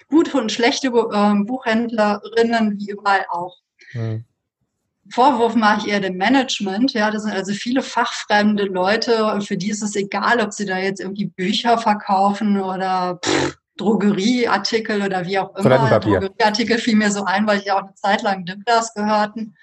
gute 0.08 0.36
und 0.36 0.52
schlechte 0.52 0.88
äh, 0.88 1.44
Buchhändlerinnen, 1.44 2.80
wie 2.80 2.90
überall 2.90 3.26
auch. 3.30 3.58
Vorwurf 5.10 5.56
mache 5.56 5.82
ich 5.82 5.94
eher 5.94 6.00
dem 6.00 6.18
Management. 6.18 6.94
Ja, 6.94 7.12
das 7.12 7.24
sind 7.24 7.34
also 7.34 7.54
viele 7.54 7.82
fachfremde 7.82 8.66
Leute, 8.66 9.40
für 9.42 9.58
die 9.58 9.70
ist 9.70 9.82
es 9.82 9.96
egal, 9.96 10.40
ob 10.40 10.54
sie 10.54 10.66
da 10.66 10.78
jetzt 10.78 11.02
irgendwie 11.02 11.26
Bücher 11.26 11.78
verkaufen 11.78 12.60
oder 12.60 13.20
pff, 13.24 13.58
Drogerieartikel 13.78 15.02
oder 15.02 15.26
wie 15.26 15.40
auch 15.40 15.56
immer. 15.56 16.00
Drogerieartikel 16.00 16.78
fiel 16.78 16.96
mir 16.96 17.12
so 17.12 17.26
ein, 17.26 17.48
weil 17.48 17.60
ich 17.60 17.66
ja 17.66 17.76
auch 17.76 17.84
eine 17.84 17.96
Zeit 17.96 18.22
lang 18.22 18.46
Dimplas 18.46 18.94
gehörten. 18.94 19.56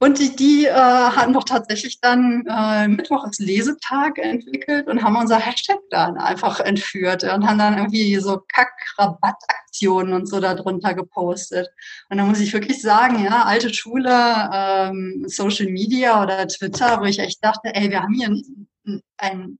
Und 0.00 0.20
die, 0.20 0.36
die 0.36 0.66
äh, 0.66 0.72
hatten 0.72 1.32
doch 1.32 1.42
tatsächlich 1.42 2.00
dann 2.00 2.44
äh, 2.48 2.86
Mittwoch 2.86 3.24
als 3.24 3.40
Lesetag 3.40 4.18
entwickelt 4.18 4.86
und 4.86 5.02
haben 5.02 5.16
unser 5.16 5.38
Hashtag 5.40 5.78
dann 5.90 6.16
einfach 6.16 6.60
entführt 6.60 7.24
und 7.24 7.46
haben 7.48 7.58
dann 7.58 7.78
irgendwie 7.78 8.14
so 8.16 8.40
Kack-Rabattaktionen 8.52 10.12
und 10.12 10.26
so 10.26 10.38
darunter 10.38 10.94
gepostet. 10.94 11.68
Und 12.10 12.18
da 12.18 12.24
muss 12.24 12.38
ich 12.38 12.52
wirklich 12.52 12.80
sagen, 12.80 13.24
ja, 13.24 13.42
alte 13.42 13.74
Schule, 13.74 14.50
ähm, 14.52 15.24
Social 15.26 15.66
Media 15.66 16.22
oder 16.22 16.46
Twitter, 16.46 17.00
wo 17.00 17.04
ich 17.04 17.18
echt 17.18 17.44
dachte, 17.44 17.74
ey, 17.74 17.90
wir 17.90 18.00
haben 18.00 18.14
hier 18.14 18.28
ein, 18.28 19.02
ein 19.16 19.58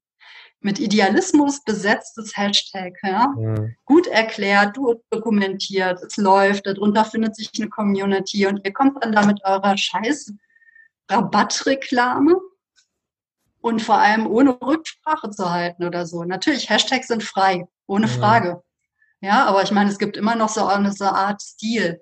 mit 0.60 0.80
Idealismus 0.80 1.62
besetztes 1.62 2.36
Hashtag, 2.36 2.98
ja. 3.02 3.28
Mhm. 3.28 3.76
Gut 3.84 4.06
erklärt, 4.06 4.76
gut 4.76 5.02
dokumentiert, 5.10 6.02
es 6.02 6.16
läuft, 6.16 6.66
darunter 6.66 7.04
findet 7.04 7.36
sich 7.36 7.50
eine 7.56 7.68
Community 7.68 8.46
und 8.46 8.64
ihr 8.64 8.72
kommt 8.72 9.02
dann 9.02 9.12
da 9.12 9.24
mit 9.24 9.44
eurer 9.44 9.76
scheiß 9.76 10.32
Rabattreklame 11.08 12.36
und 13.60 13.82
vor 13.82 13.98
allem 13.98 14.26
ohne 14.26 14.60
Rücksprache 14.60 15.30
zu 15.30 15.50
halten 15.50 15.84
oder 15.84 16.06
so. 16.06 16.24
Natürlich, 16.24 16.70
Hashtags 16.70 17.08
sind 17.08 17.22
frei, 17.22 17.66
ohne 17.86 18.06
mhm. 18.06 18.10
Frage. 18.10 18.62
Ja, 19.20 19.46
aber 19.46 19.62
ich 19.62 19.70
meine, 19.70 19.90
es 19.90 19.98
gibt 19.98 20.16
immer 20.16 20.34
noch 20.34 20.48
so 20.48 20.66
eine 20.66 20.92
so 20.92 21.06
Art 21.06 21.40
Stil. 21.40 22.00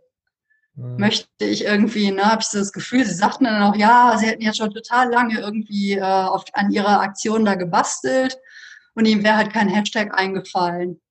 Mhm. 0.75 0.97
Möchte 0.97 1.45
ich 1.45 1.65
irgendwie, 1.65 2.11
ne, 2.11 2.25
habe 2.25 2.41
ich 2.41 2.49
so 2.49 2.59
das 2.59 2.73
Gefühl, 2.73 3.05
sie 3.05 3.15
sagten 3.15 3.45
dann 3.45 3.63
auch, 3.63 3.77
ja, 3.77 4.17
sie 4.19 4.27
hätten 4.27 4.43
jetzt 4.43 4.59
schon 4.59 4.73
total 4.73 5.11
lange 5.11 5.39
irgendwie 5.41 5.95
äh, 5.95 6.03
auf, 6.03 6.45
an 6.53 6.71
ihrer 6.71 7.01
Aktion 7.01 7.45
da 7.45 7.55
gebastelt 7.55 8.39
und 8.97 9.07
ihm 9.07 9.23
wäre 9.23 9.37
halt 9.37 9.53
kein 9.53 9.69
Hashtag 9.69 10.19
eingefallen. 10.19 11.01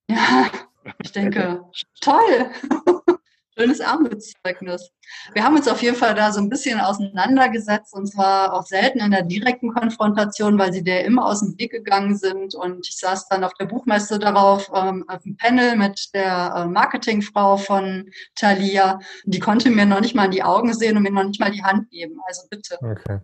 Ja, 0.88 0.94
ich 1.02 1.12
denke, 1.14 1.64
toll. 2.00 2.52
Schönes 3.58 3.82
Armutszeugnis. 3.82 4.92
Wir 5.34 5.44
haben 5.44 5.56
uns 5.56 5.68
auf 5.68 5.82
jeden 5.82 5.96
Fall 5.96 6.14
da 6.14 6.32
so 6.32 6.42
ein 6.42 6.50
bisschen 6.50 6.80
auseinandergesetzt 6.80 7.94
und 7.94 8.06
zwar 8.06 8.54
auch 8.54 8.68
selten 8.68 9.00
in 9.00 9.12
der 9.12 9.24
direkten 9.24 9.74
Konfrontation, 9.74 10.60
weil 10.60 10.74
sie 10.74 10.84
der 10.84 11.06
immer 11.06 11.26
aus 11.26 11.40
dem 11.40 11.58
Weg 11.58 11.72
gegangen 11.72 12.18
sind. 12.18 12.54
Und 12.54 12.86
ich 12.88 12.98
saß 12.98 13.30
dann 13.30 13.46
auf 13.46 13.54
der 13.54 13.66
Buchmesse 13.66 14.20
darauf, 14.20 14.70
ähm, 14.76 15.06
auf 15.08 15.24
dem 15.24 15.38
Panel 15.38 15.78
mit 15.78 16.14
der 16.14 16.54
äh, 16.56 16.66
Marketingfrau 16.68 17.58
von 17.58 18.12
Thalia. 18.36 19.00
Die 19.24 19.40
konnte 19.40 19.72
mir 19.72 19.86
noch 19.86 20.02
nicht 20.02 20.14
mal 20.14 20.26
in 20.26 20.32
die 20.32 20.44
Augen 20.44 20.74
sehen 20.74 20.98
und 20.98 21.04
mir 21.04 21.12
noch 21.12 21.24
nicht 21.24 21.40
mal 21.40 21.52
die 21.52 21.64
Hand 21.64 21.90
geben. 21.90 22.20
Also 22.28 22.44
bitte. 22.50 22.78
Okay. 22.82 23.22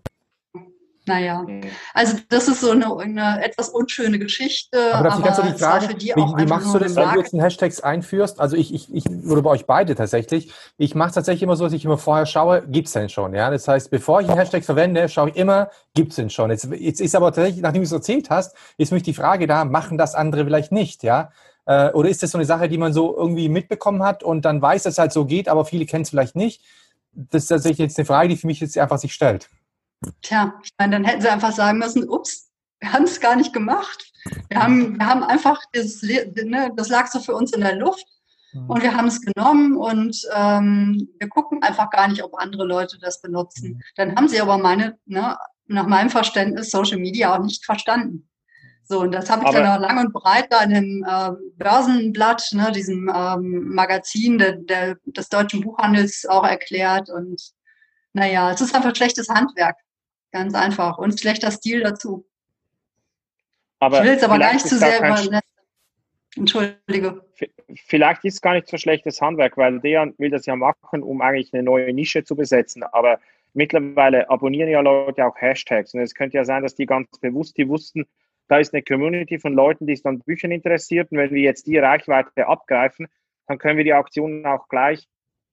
Naja, 1.06 1.42
mhm. 1.42 1.62
also 1.96 2.18
das 2.30 2.48
ist 2.48 2.62
so 2.62 2.72
eine, 2.72 2.96
eine 2.96 3.44
etwas 3.44 3.70
unschöne 3.70 4.20
Geschichte. 4.20 4.94
Aber 4.94 5.10
darf 5.10 5.20
ich 5.20 5.26
ganz 5.26 5.38
so 5.38 5.44
die 5.44 5.54
Frage, 5.54 5.96
die 5.96 6.14
wie, 6.16 6.22
wie 6.22 6.46
machst 6.46 6.74
du 6.74 6.78
das, 6.78 6.96
wenn 6.96 7.10
du 7.10 7.20
jetzt 7.20 7.34
einen 7.34 7.42
Hashtags 7.42 7.82
einführst? 7.82 8.40
Also 8.40 8.56
ich, 8.56 8.72
ich, 8.72 8.94
ich 8.94 9.06
oder 9.28 9.42
bei 9.42 9.50
euch 9.50 9.66
beide 9.66 9.96
tatsächlich, 9.96 10.52
ich 10.78 10.94
mache 10.94 11.10
es 11.10 11.16
tatsächlich 11.16 11.42
immer 11.42 11.56
so, 11.56 11.64
dass 11.64 11.74
ich 11.74 11.86
immer 11.86 11.98
vorher 11.98 12.28
schaue, 12.28 12.64
gibt 12.68 12.88
es 12.88 12.94
denn 12.94 13.10
schon? 13.10 13.34
Ja, 13.34 13.50
Das 13.50 13.68
heißt, 13.68 13.90
bevor 13.90 14.22
ich 14.22 14.30
einen 14.30 14.38
Hashtag 14.38 14.64
verwende, 14.64 15.10
schaue 15.10 15.32
ich 15.32 15.36
immer, 15.38 15.70
gibt 15.96 16.12
es 16.12 16.18
denn 16.18 16.30
schon? 16.30 16.52
Jetzt, 16.52 16.70
jetzt 16.72 17.02
ist 17.02 17.16
aber 17.16 17.34
tatsächlich, 17.34 17.64
nachdem 17.64 17.82
du 17.82 17.88
es 17.88 17.92
erzählt 17.92 18.30
hast, 18.30 18.56
ist 18.78 18.92
mich 18.92 19.02
die 19.02 19.16
Frage 19.16 19.48
da, 19.48 19.66
machen 19.66 19.98
das 19.98 20.14
andere 20.14 20.44
vielleicht 20.44 20.72
nicht? 20.72 21.02
Ja, 21.02 21.32
äh, 21.66 21.90
Oder 21.94 22.10
ist 22.10 22.22
das 22.22 22.32
so 22.32 22.38
eine 22.38 22.46
Sache, 22.46 22.70
die 22.70 22.78
man 22.78 22.94
so 22.94 23.16
irgendwie 23.18 23.50
mitbekommen 23.50 24.04
hat 24.04 24.24
und 24.24 24.46
dann 24.46 24.62
weiß, 24.62 24.84
dass 24.84 24.94
es 24.94 25.00
halt 25.00 25.14
so 25.14 25.26
geht, 25.26 25.50
aber 25.50 25.66
viele 25.66 25.86
kennen 25.88 26.04
es 26.04 26.12
vielleicht 26.12 26.36
nicht? 26.36 26.62
Das 27.14 27.44
ist 27.44 27.50
tatsächlich 27.50 27.80
jetzt 27.80 27.98
eine 27.98 28.06
Frage, 28.06 28.30
die 28.30 28.38
für 28.38 28.48
mich 28.48 28.60
jetzt 28.60 28.78
einfach 28.78 29.00
sich 29.00 29.14
stellt. 29.14 29.50
Tja, 30.22 30.60
ich 30.64 30.72
meine, 30.78 30.94
dann 30.94 31.06
hätten 31.06 31.22
sie 31.22 31.30
einfach 31.30 31.52
sagen 31.52 31.78
müssen, 31.78 32.10
ups, 32.10 32.50
wir 32.80 32.94
haben 32.94 33.04
es 33.04 33.20
gar 33.20 33.36
nicht 33.36 33.54
gemacht. 33.54 34.12
Wir 34.50 34.62
haben, 34.62 34.98
wir 34.98 35.06
haben 35.06 35.24
einfach, 35.24 35.62
dieses, 35.76 36.02
ne, 36.02 36.72
das 36.76 36.90
lag 36.90 37.08
so 37.08 37.20
für 37.20 37.36
uns 37.36 37.54
in 37.54 37.62
der 37.62 37.76
Luft 37.76 38.06
mhm. 38.54 38.70
und 38.70 38.82
wir 38.82 38.96
haben 38.96 39.08
es 39.08 39.22
genommen 39.22 39.78
und 39.78 40.18
ähm, 40.36 41.10
wir 41.20 41.30
gucken 41.30 41.62
einfach 41.64 41.90
gar 41.90 42.08
nicht, 42.08 42.24
ob 42.24 42.40
andere 42.40 42.66
Leute 42.66 42.98
das 43.00 43.22
benutzen. 43.22 43.74
Mhm. 43.74 43.82
Dann 43.96 44.16
haben 44.16 44.28
sie 44.28 44.42
aber 44.42 44.58
meine, 44.58 44.98
ne, 45.06 45.38
nach 45.68 45.88
meinem 45.88 46.10
Verständnis 46.10 46.72
Social 46.72 46.98
Media 46.98 47.36
auch 47.36 47.44
nicht 47.44 47.66
verstanden. 47.66 48.28
So, 48.84 49.02
und 49.02 49.12
das 49.14 49.30
habe 49.30 49.44
ich 49.44 49.48
aber 49.48 49.60
dann 49.60 49.78
auch 49.78 49.88
lang 49.88 50.06
und 50.06 50.12
breit 50.14 50.48
da 50.52 50.64
in 50.64 50.72
dem 50.72 51.06
äh, 51.08 51.32
Börsenblatt, 51.56 52.50
ne, 52.54 52.72
diesem 52.72 53.10
ähm, 53.16 53.74
Magazin 53.74 54.38
der, 54.38 54.54
der, 54.58 54.98
des 55.06 55.30
deutschen 55.30 55.62
Buchhandels 55.62 56.26
auch 56.28 56.44
erklärt. 56.44 57.10
Und 57.10 57.42
naja, 58.14 58.52
es 58.52 58.60
ist 58.60 58.76
einfach 58.76 58.96
schlechtes 58.96 59.30
Handwerk. 59.30 59.78
Ganz 60.32 60.54
einfach. 60.54 60.98
Und 60.98 61.20
schlechter 61.20 61.52
Stil 61.52 61.82
dazu. 61.82 62.26
Aber 63.80 64.00
ich 64.00 64.06
will 64.06 64.16
es 64.16 64.24
aber 64.24 64.40
gar 64.40 64.54
nicht 64.54 64.68
zu 64.68 64.78
sehr 64.78 65.00
überlassen. 65.00 65.40
Entschuldige. 66.36 67.26
Vielleicht 67.86 68.24
ist 68.24 68.36
es 68.36 68.42
gar 68.42 68.54
nicht 68.54 68.68
so 68.68 68.78
schlechtes 68.78 69.22
Handwerk, 69.22 69.58
weil 69.58 69.80
der 69.80 70.14
will 70.18 70.30
das 70.30 70.46
ja 70.46 70.56
machen, 70.56 71.04
um 71.04 71.22
eigentlich 71.22 71.54
eine 71.54 71.64
neue 71.64 71.94
Nische 71.94 72.24
zu 72.24 72.36
besetzen. 72.36 72.84
Aber 72.84 73.20
mittlerweile 73.54 74.30
abonnieren 74.30 74.70
ja 74.70 74.80
Leute 74.80 75.26
auch 75.26 75.36
Hashtags. 75.36 75.94
Und 75.94 76.00
es 76.00 76.16
könnte 76.16 76.38
ja 76.38 76.46
sein, 76.46 76.64
dass 76.64 76.76
die 76.76 76.86
ganz 76.86 77.10
bewusst, 77.20 77.58
die 77.58 77.68
wussten, 77.68 78.06
da 78.48 78.60
ist 78.60 78.74
eine 78.74 78.84
Community 78.84 79.40
von 79.40 79.54
Leuten, 79.54 79.88
die 79.88 79.96
sich 79.96 80.06
an 80.06 80.20
Büchern 80.20 80.52
interessiert. 80.52 81.12
Und 81.12 81.18
wenn 81.18 81.32
wir 81.32 81.42
jetzt 81.42 81.68
die 81.68 81.78
Reichweite 81.78 82.48
abgreifen, 82.48 83.08
dann 83.48 83.58
können 83.58 83.78
wir 83.78 83.84
die 83.84 83.94
Auktionen 83.94 84.46
auch 84.46 84.70
gleich 84.70 85.08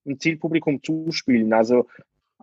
dem 0.05 0.21
Zielpublikum 0.21 0.83
zuspielen. 0.83 1.53
Also 1.53 1.87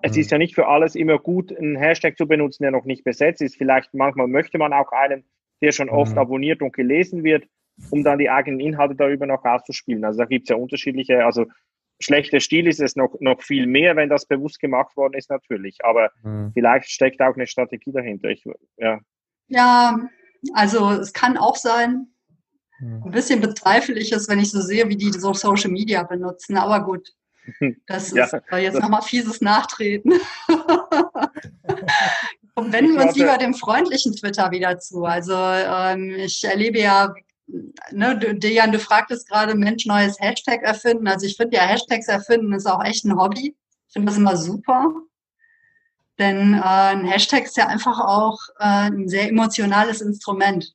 es 0.01 0.17
ist 0.17 0.31
ja 0.31 0.37
nicht 0.37 0.55
für 0.55 0.67
alles 0.67 0.95
immer 0.95 1.17
gut, 1.17 1.55
einen 1.55 1.77
Hashtag 1.77 2.17
zu 2.17 2.27
benutzen, 2.27 2.63
der 2.63 2.71
noch 2.71 2.85
nicht 2.85 3.03
besetzt 3.03 3.41
ist. 3.41 3.55
Vielleicht 3.55 3.93
manchmal 3.93 4.27
möchte 4.27 4.57
man 4.57 4.73
auch 4.73 4.91
einen, 4.91 5.23
der 5.61 5.71
schon 5.71 5.89
oft 5.89 6.13
mhm. 6.13 6.19
abonniert 6.19 6.61
und 6.61 6.73
gelesen 6.73 7.23
wird, 7.23 7.47
um 7.89 8.03
dann 8.03 8.19
die 8.19 8.29
eigenen 8.29 8.59
Inhalte 8.59 8.95
darüber 8.95 9.25
noch 9.25 9.43
auszuspielen. 9.43 10.03
Also 10.03 10.19
da 10.19 10.25
gibt 10.25 10.45
es 10.45 10.49
ja 10.49 10.57
unterschiedliche, 10.57 11.25
also 11.25 11.45
schlechter 11.99 12.39
Stil 12.39 12.67
ist 12.67 12.81
es 12.81 12.95
noch, 12.95 13.15
noch 13.19 13.41
viel 13.41 13.67
mehr, 13.67 13.95
wenn 13.95 14.09
das 14.09 14.25
bewusst 14.25 14.59
gemacht 14.59 14.95
worden 14.97 15.13
ist, 15.13 15.29
natürlich. 15.29 15.83
Aber 15.83 16.11
mhm. 16.23 16.51
vielleicht 16.53 16.89
steckt 16.89 17.21
auch 17.21 17.35
eine 17.35 17.47
Strategie 17.47 17.91
dahinter. 17.91 18.29
Ich, 18.29 18.43
ja. 18.77 18.99
ja, 19.47 19.97
also 20.53 20.91
es 20.91 21.13
kann 21.13 21.37
auch 21.37 21.55
sein. 21.55 22.07
Mhm. 22.79 23.03
Ein 23.05 23.11
bisschen 23.11 23.39
bezweifle 23.39 23.97
ich 23.97 24.11
es, 24.11 24.27
wenn 24.27 24.39
ich 24.39 24.51
so 24.51 24.61
sehe, 24.61 24.89
wie 24.89 24.97
die 24.97 25.11
so 25.11 25.33
Social 25.33 25.71
Media 25.71 26.03
benutzen. 26.03 26.57
Aber 26.57 26.83
gut, 26.83 27.09
das 27.87 28.11
ist 28.11 28.15
ja, 28.15 28.57
jetzt 28.57 28.79
nochmal 28.79 29.01
fieses 29.01 29.41
Nachtreten. 29.41 30.13
Und 32.55 32.71
wenden 32.71 32.95
wir 32.95 33.05
uns 33.05 33.15
lieber 33.15 33.37
dem 33.37 33.53
freundlichen 33.53 34.15
Twitter 34.15 34.49
wieder 34.51 34.79
zu. 34.79 35.03
Also 35.03 35.33
ähm, 35.35 36.11
ich 36.11 36.41
erlebe 36.43 36.79
ja, 36.79 37.13
ne, 37.91 38.17
Dejan, 38.17 38.71
du 38.71 38.79
fragtest 38.79 39.27
gerade, 39.27 39.55
Mensch, 39.55 39.85
neues 39.85 40.19
Hashtag 40.19 40.63
erfinden. 40.63 41.07
Also 41.07 41.25
ich 41.25 41.35
finde 41.35 41.57
ja, 41.57 41.63
Hashtags 41.63 42.07
erfinden 42.07 42.53
ist 42.53 42.65
auch 42.65 42.83
echt 42.83 43.03
ein 43.05 43.17
Hobby. 43.17 43.55
Ich 43.87 43.93
finde 43.93 44.07
das 44.07 44.17
immer 44.17 44.37
super. 44.37 44.93
Denn 46.17 46.53
äh, 46.53 46.61
ein 46.61 47.05
Hashtag 47.05 47.43
ist 47.43 47.57
ja 47.57 47.67
einfach 47.67 47.99
auch 47.99 48.39
äh, 48.59 48.89
ein 48.89 49.09
sehr 49.09 49.27
emotionales 49.27 49.99
Instrument. 50.01 50.73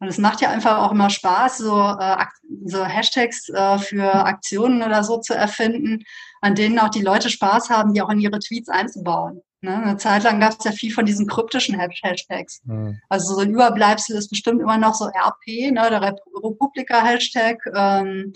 Und 0.00 0.08
es 0.08 0.18
macht 0.18 0.40
ja 0.40 0.50
einfach 0.50 0.78
auch 0.78 0.92
immer 0.92 1.10
Spaß, 1.10 1.58
so, 1.58 1.78
äh, 1.78 2.16
so 2.64 2.84
Hashtags 2.84 3.50
äh, 3.50 3.78
für 3.78 4.14
Aktionen 4.24 4.82
oder 4.82 5.04
so 5.04 5.18
zu 5.18 5.34
erfinden, 5.34 6.04
an 6.40 6.54
denen 6.54 6.78
auch 6.78 6.88
die 6.88 7.02
Leute 7.02 7.28
Spaß 7.28 7.68
haben, 7.68 7.92
die 7.92 8.00
auch 8.00 8.08
in 8.08 8.18
ihre 8.18 8.38
Tweets 8.38 8.70
einzubauen. 8.70 9.42
Ne? 9.60 9.76
Eine 9.76 9.96
Zeit 9.98 10.22
lang 10.22 10.40
gab 10.40 10.58
es 10.58 10.64
ja 10.64 10.72
viel 10.72 10.92
von 10.92 11.04
diesen 11.04 11.26
kryptischen 11.26 11.78
Hashtags. 11.78 12.62
Mhm. 12.64 12.98
Also 13.10 13.34
so 13.34 13.40
ein 13.40 13.50
Überbleibsel 13.50 14.16
ist 14.16 14.30
bestimmt 14.30 14.62
immer 14.62 14.78
noch 14.78 14.94
so 14.94 15.04
RP, 15.04 15.70
ne, 15.70 15.90
der 15.90 16.16
Republika-Hashtag. 16.42 17.58
Ähm, 17.74 18.32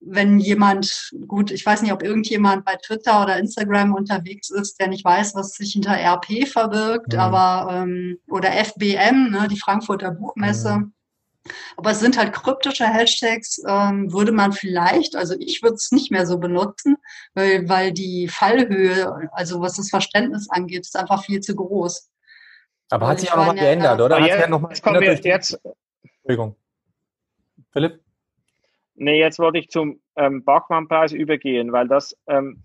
wenn 0.00 0.38
jemand, 0.38 1.12
gut, 1.28 1.50
ich 1.50 1.64
weiß 1.64 1.82
nicht, 1.82 1.92
ob 1.92 2.02
irgendjemand 2.02 2.64
bei 2.64 2.76
Twitter 2.76 3.22
oder 3.22 3.38
Instagram 3.38 3.94
unterwegs 3.94 4.50
ist, 4.50 4.80
der 4.80 4.88
nicht 4.88 5.04
weiß, 5.04 5.34
was 5.34 5.52
sich 5.52 5.72
hinter 5.72 5.92
RP 5.92 6.48
verbirgt, 6.48 7.12
mhm. 7.12 7.18
aber 7.18 7.72
ähm, 7.74 8.18
oder 8.28 8.50
FBM, 8.52 9.30
ne, 9.30 9.46
die 9.50 9.58
Frankfurter 9.58 10.10
Buchmesse. 10.10 10.78
Mhm. 10.78 10.92
Aber 11.76 11.90
es 11.90 12.00
sind 12.00 12.18
halt 12.18 12.32
kryptische 12.32 12.86
Hashtags, 12.86 13.62
ähm, 13.66 14.12
würde 14.12 14.32
man 14.32 14.52
vielleicht, 14.52 15.16
also 15.16 15.34
ich 15.38 15.62
würde 15.62 15.76
es 15.76 15.90
nicht 15.90 16.10
mehr 16.10 16.26
so 16.26 16.38
benutzen, 16.38 16.96
weil, 17.34 17.68
weil 17.68 17.92
die 17.92 18.28
Fallhöhe, 18.28 19.28
also 19.32 19.60
was 19.60 19.76
das 19.76 19.90
Verständnis 19.90 20.48
angeht, 20.50 20.82
ist 20.82 20.96
einfach 20.96 21.24
viel 21.24 21.40
zu 21.40 21.54
groß. 21.56 22.10
Aber 22.90 23.08
hat 23.08 23.20
sich 23.20 23.32
auch 23.32 23.36
nochmal 23.36 23.54
geändert, 23.54 24.00
oder? 24.00 24.20
Hat 24.20 24.28
ja, 24.28 24.48
noch 24.48 24.60
mal 24.60 24.70
jetzt 24.70 24.82
kommen 24.82 25.00
wir 25.00 25.14
jetzt. 25.14 25.58
Entschuldigung. 26.02 26.56
Philipp? 27.72 28.00
Nee, 29.02 29.18
jetzt 29.18 29.38
wollte 29.38 29.58
ich 29.58 29.70
zum 29.70 29.98
ähm, 30.14 30.44
Bachmann-Preis 30.44 31.12
übergehen, 31.12 31.72
weil 31.72 31.88
das, 31.88 32.14
ähm, 32.26 32.64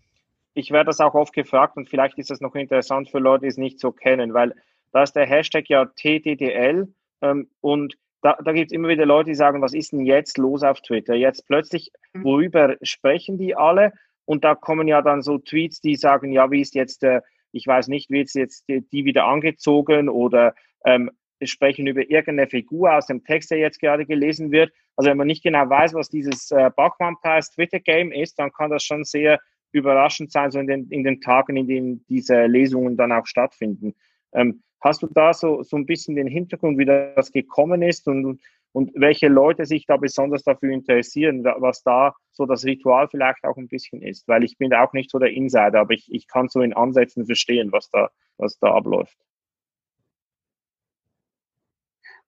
ich 0.53 0.69
werde 0.69 0.87
das 0.87 0.99
auch 0.99 1.13
oft 1.13 1.31
gefragt 1.31 1.77
und 1.77 1.89
vielleicht 1.89 2.17
ist 2.17 2.29
das 2.29 2.41
noch 2.41 2.55
interessant 2.55 3.09
für 3.09 3.19
Leute, 3.19 3.43
die 3.43 3.47
es 3.47 3.57
nicht 3.57 3.79
so 3.79 3.93
kennen, 3.93 4.33
weil 4.33 4.53
da 4.91 5.03
ist 5.03 5.13
der 5.13 5.25
Hashtag 5.25 5.69
ja 5.69 5.85
TDDL 5.85 6.93
ähm, 7.21 7.49
und 7.61 7.97
da, 8.21 8.37
da 8.43 8.51
gibt 8.51 8.71
es 8.71 8.75
immer 8.75 8.89
wieder 8.89 9.05
Leute, 9.05 9.29
die 9.29 9.35
sagen, 9.35 9.61
was 9.61 9.73
ist 9.73 9.93
denn 9.93 10.05
jetzt 10.05 10.37
los 10.37 10.61
auf 10.61 10.81
Twitter? 10.81 11.13
Jetzt 11.13 11.47
plötzlich, 11.47 11.91
mhm. 12.11 12.25
worüber 12.25 12.75
sprechen 12.81 13.37
die 13.37 13.55
alle? 13.55 13.93
Und 14.25 14.43
da 14.43 14.55
kommen 14.55 14.89
ja 14.89 15.01
dann 15.01 15.21
so 15.21 15.37
Tweets, 15.37 15.79
die 15.79 15.95
sagen, 15.95 16.33
ja, 16.33 16.51
wie 16.51 16.59
ist 16.59 16.75
jetzt, 16.75 17.03
äh, 17.05 17.21
ich 17.53 17.65
weiß 17.65 17.87
nicht, 17.87 18.09
wie 18.09 18.21
ist 18.21 18.35
jetzt 18.35 18.67
die, 18.67 18.81
die 18.81 19.05
wieder 19.05 19.25
angezogen 19.25 20.09
oder 20.09 20.53
ähm, 20.83 21.11
sprechen 21.43 21.87
über 21.87 22.01
irgendeine 22.01 22.47
Figur 22.47 22.93
aus 22.95 23.07
dem 23.07 23.23
Text, 23.23 23.51
der 23.51 23.57
jetzt 23.57 23.79
gerade 23.79 24.05
gelesen 24.05 24.51
wird. 24.51 24.71
Also 24.95 25.09
wenn 25.09 25.17
man 25.17 25.27
nicht 25.27 25.43
genau 25.43 25.69
weiß, 25.69 25.93
was 25.93 26.09
dieses 26.09 26.51
äh, 26.51 26.69
Bachmann-Preis 26.75 27.51
Twitter-Game 27.51 28.11
ist, 28.11 28.39
dann 28.39 28.51
kann 28.51 28.71
das 28.71 28.83
schon 28.83 29.03
sehr 29.03 29.39
überraschend 29.71 30.31
sein, 30.31 30.51
so 30.51 30.59
in 30.59 30.67
den, 30.67 30.87
in 30.89 31.03
den 31.03 31.19
Tagen, 31.19 31.57
in 31.57 31.67
denen 31.67 32.05
diese 32.07 32.45
Lesungen 32.45 32.95
dann 32.95 33.11
auch 33.11 33.25
stattfinden. 33.25 33.93
Ähm, 34.33 34.63
Hast 34.85 35.01
du 35.01 35.07
da 35.07 35.33
so, 35.33 35.63
so 35.63 35.77
ein 35.77 35.87
bisschen 35.87 36.15
den 36.15 36.27
Hintergrund, 36.27 36.77
wie 36.77 36.85
das 36.85 37.31
gekommen 37.31 37.81
ist 37.81 38.07
und, 38.07 38.39
und 38.71 38.91
welche 38.93 39.29
Leute 39.29 39.65
sich 39.65 39.87
da 39.87 39.97
besonders 39.97 40.43
dafür 40.43 40.69
interessieren, 40.71 41.43
was 41.43 41.81
da 41.81 42.13
so 42.31 42.45
das 42.45 42.65
Ritual 42.65 43.07
vielleicht 43.07 43.43
auch 43.45 43.57
ein 43.57 43.67
bisschen 43.67 44.03
ist? 44.03 44.27
Weil 44.27 44.43
ich 44.43 44.59
bin 44.59 44.69
da 44.69 44.83
auch 44.83 44.93
nicht 44.93 45.09
so 45.09 45.17
der 45.17 45.31
Insider, 45.31 45.79
aber 45.79 45.95
ich, 45.95 46.07
ich 46.13 46.27
kann 46.27 46.49
so 46.49 46.61
in 46.61 46.73
Ansätzen 46.73 47.25
verstehen, 47.25 47.71
was 47.71 47.89
da, 47.89 48.11
was 48.37 48.59
da 48.59 48.75
abläuft. 48.75 49.17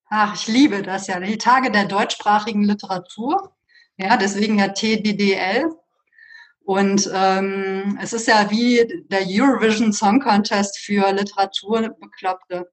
Ach, 0.09 0.35
ich 0.35 0.47
liebe 0.47 0.81
das 0.83 1.07
ja. 1.07 1.19
Die 1.19 1.37
Tage 1.37 1.69
der 1.69 1.85
deutschsprachigen 1.85 2.63
Literatur. 2.63 3.55
Ja, 3.97 4.15
deswegen 4.17 4.59
ja 4.59 4.69
TDDL. 4.69 5.69
Und 6.63 7.09
ähm, 7.13 7.97
es 8.01 8.13
ist 8.13 8.27
ja 8.27 8.49
wie 8.49 9.05
der 9.09 9.21
Eurovision 9.25 9.93
Song 9.93 10.19
Contest 10.19 10.77
für 10.79 11.11
Literaturbekloppte. 11.11 12.71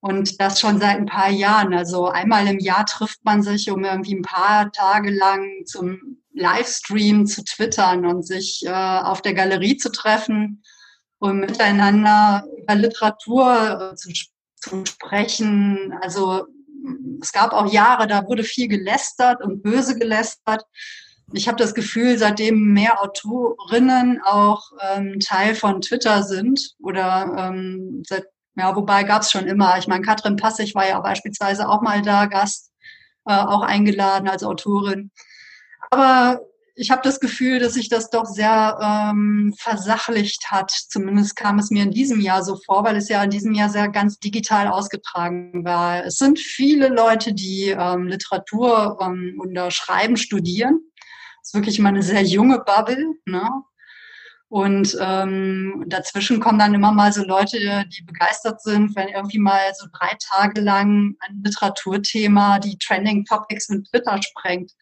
Und 0.00 0.40
das 0.40 0.60
schon 0.60 0.78
seit 0.80 0.96
ein 0.96 1.06
paar 1.06 1.30
Jahren. 1.30 1.74
Also 1.74 2.06
einmal 2.06 2.46
im 2.46 2.58
Jahr 2.58 2.86
trifft 2.86 3.24
man 3.24 3.42
sich, 3.42 3.70
um 3.70 3.84
irgendwie 3.84 4.14
ein 4.14 4.22
paar 4.22 4.70
Tage 4.72 5.10
lang 5.10 5.48
zum 5.66 6.18
Livestream 6.34 7.26
zu 7.26 7.44
twittern 7.44 8.06
und 8.06 8.24
sich 8.24 8.62
äh, 8.64 8.70
auf 8.70 9.22
der 9.22 9.34
Galerie 9.34 9.76
zu 9.76 9.90
treffen 9.90 10.62
und 11.18 11.40
miteinander 11.40 12.46
über 12.58 12.74
Literatur 12.74 13.92
äh, 13.92 13.96
zu, 13.96 14.12
zu 14.56 14.84
sprechen. 14.84 15.94
Also 16.00 16.46
es 17.20 17.32
gab 17.32 17.52
auch 17.52 17.72
Jahre, 17.72 18.06
da 18.06 18.26
wurde 18.26 18.44
viel 18.44 18.68
gelästert 18.68 19.42
und 19.42 19.62
böse 19.62 19.98
gelästert 19.98 20.64
ich 21.32 21.48
habe 21.48 21.58
das 21.58 21.74
Gefühl, 21.74 22.18
seitdem 22.18 22.72
mehr 22.72 23.02
Autorinnen 23.02 24.22
auch 24.22 24.70
ähm, 24.80 25.18
Teil 25.20 25.54
von 25.54 25.80
Twitter 25.80 26.22
sind 26.22 26.74
oder 26.80 27.34
ähm, 27.36 28.02
seit, 28.06 28.26
ja, 28.54 28.74
wobei 28.76 29.02
gab 29.02 29.22
es 29.22 29.30
schon 29.30 29.46
immer. 29.46 29.76
Ich 29.78 29.88
meine, 29.88 30.04
Katrin 30.04 30.36
Passig 30.36 30.74
war 30.74 30.86
ja 30.88 31.00
beispielsweise 31.00 31.68
auch 31.68 31.82
mal 31.82 32.02
da, 32.02 32.26
Gast, 32.26 32.70
äh, 33.26 33.34
auch 33.34 33.62
eingeladen 33.62 34.28
als 34.28 34.44
Autorin. 34.44 35.10
Aber 35.90 36.40
ich 36.76 36.90
habe 36.90 37.00
das 37.02 37.20
Gefühl, 37.20 37.58
dass 37.58 37.74
sich 37.74 37.88
das 37.88 38.10
doch 38.10 38.26
sehr 38.26 38.78
ähm, 38.80 39.54
versachlicht 39.58 40.50
hat. 40.50 40.70
Zumindest 40.70 41.34
kam 41.34 41.58
es 41.58 41.70
mir 41.70 41.82
in 41.82 41.90
diesem 41.90 42.20
Jahr 42.20 42.44
so 42.44 42.56
vor, 42.64 42.84
weil 42.84 42.96
es 42.96 43.08
ja 43.08 43.24
in 43.24 43.30
diesem 43.30 43.54
Jahr 43.54 43.70
sehr 43.70 43.88
ganz 43.88 44.18
digital 44.18 44.68
ausgetragen 44.68 45.64
war. 45.64 46.04
Es 46.04 46.18
sind 46.18 46.38
viele 46.38 46.88
Leute, 46.88 47.32
die 47.32 47.74
ähm, 47.76 48.06
Literatur 48.06 48.98
ähm, 49.00 49.40
oder 49.42 49.70
Schreiben 49.70 50.16
studieren 50.16 50.80
ist 51.46 51.54
wirklich 51.54 51.78
mal 51.78 51.90
eine 51.90 52.02
sehr 52.02 52.22
junge 52.22 52.58
Bubble. 52.58 53.14
Ne? 53.24 53.48
Und 54.48 54.96
ähm, 55.00 55.84
dazwischen 55.88 56.40
kommen 56.40 56.58
dann 56.58 56.74
immer 56.74 56.92
mal 56.92 57.12
so 57.12 57.24
Leute, 57.24 57.84
die 57.86 58.02
begeistert 58.02 58.60
sind, 58.62 58.94
wenn 58.96 59.08
irgendwie 59.08 59.38
mal 59.38 59.60
so 59.74 59.86
drei 59.92 60.16
Tage 60.20 60.60
lang 60.60 61.16
ein 61.20 61.42
Literaturthema 61.44 62.58
die 62.58 62.78
Trending 62.78 63.24
Topics 63.24 63.68
mit 63.68 63.88
Twitter 63.88 64.20
sprengt. 64.22 64.72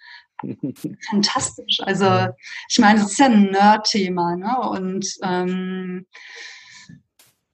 Fantastisch. 1.11 1.81
Also 1.83 2.29
ich 2.69 2.79
meine, 2.79 3.01
das 3.01 3.13
ist 3.13 3.19
ja 3.19 3.27
ein 3.27 3.51
Nerd-Thema, 3.51 4.37
ne? 4.37 4.59
Und 4.71 5.07
ähm, 5.23 6.07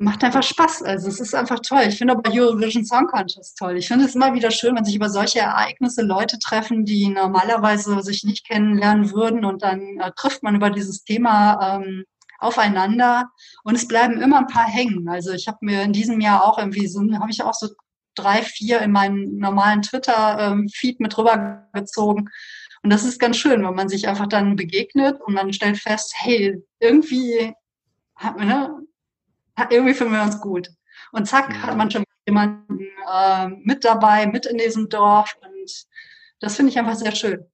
macht 0.00 0.24
einfach 0.24 0.42
Spaß. 0.42 0.82
Also 0.82 1.08
es 1.08 1.20
ist 1.20 1.34
einfach 1.34 1.60
toll. 1.60 1.82
Ich 1.86 1.98
finde 1.98 2.14
aber 2.14 2.32
Eurovision 2.32 2.84
Song 2.84 3.06
Contest 3.06 3.58
toll. 3.58 3.76
Ich 3.76 3.88
finde 3.88 4.06
es 4.06 4.14
immer 4.14 4.34
wieder 4.34 4.50
schön, 4.50 4.74
wenn 4.74 4.84
sich 4.84 4.96
über 4.96 5.10
solche 5.10 5.40
Ereignisse 5.40 6.02
Leute 6.02 6.38
treffen, 6.38 6.86
die 6.86 7.08
normalerweise 7.08 8.02
sich 8.02 8.24
nicht 8.24 8.48
kennenlernen 8.48 9.12
würden 9.12 9.44
und 9.44 9.62
dann 9.62 9.98
äh, 10.00 10.10
trifft 10.16 10.42
man 10.42 10.56
über 10.56 10.70
dieses 10.70 11.04
Thema 11.04 11.76
ähm, 11.76 12.04
aufeinander 12.38 13.28
und 13.62 13.74
es 13.74 13.86
bleiben 13.86 14.20
immer 14.22 14.38
ein 14.38 14.46
paar 14.46 14.66
hängen. 14.66 15.06
Also 15.08 15.32
ich 15.32 15.46
habe 15.46 15.58
mir 15.60 15.82
in 15.82 15.92
diesem 15.92 16.20
Jahr 16.20 16.44
auch 16.44 16.58
irgendwie 16.58 16.86
so, 16.86 17.00
habe 17.00 17.30
ich 17.30 17.42
auch 17.42 17.54
so 17.54 17.68
drei, 18.14 18.42
vier 18.42 18.80
in 18.80 18.92
meinen 18.92 19.36
normalen 19.36 19.82
Twitter-Feed 19.82 20.96
ähm, 20.98 21.02
mit 21.02 21.18
rübergezogen. 21.18 22.30
Und 22.82 22.90
das 22.90 23.04
ist 23.04 23.18
ganz 23.18 23.36
schön, 23.36 23.64
wenn 23.64 23.74
man 23.74 23.88
sich 23.88 24.08
einfach 24.08 24.26
dann 24.26 24.56
begegnet 24.56 25.20
und 25.20 25.34
man 25.34 25.52
stellt 25.52 25.78
fest, 25.78 26.14
hey, 26.16 26.62
irgendwie 26.78 27.52
hat 28.16 28.38
man, 28.38 28.48
ne, 28.48 28.86
irgendwie 29.70 29.94
finden 29.94 30.14
wir 30.14 30.22
uns 30.22 30.40
gut. 30.40 30.68
Und 31.12 31.26
zack, 31.26 31.52
ja. 31.52 31.62
hat 31.62 31.76
man 31.76 31.90
schon 31.90 32.04
jemanden 32.26 32.80
äh, 33.12 33.48
mit 33.48 33.84
dabei, 33.84 34.26
mit 34.26 34.46
in 34.46 34.58
diesem 34.58 34.88
Dorf. 34.88 35.36
Und 35.42 35.86
das 36.40 36.56
finde 36.56 36.70
ich 36.70 36.78
einfach 36.78 36.94
sehr 36.94 37.14
schön. 37.14 37.44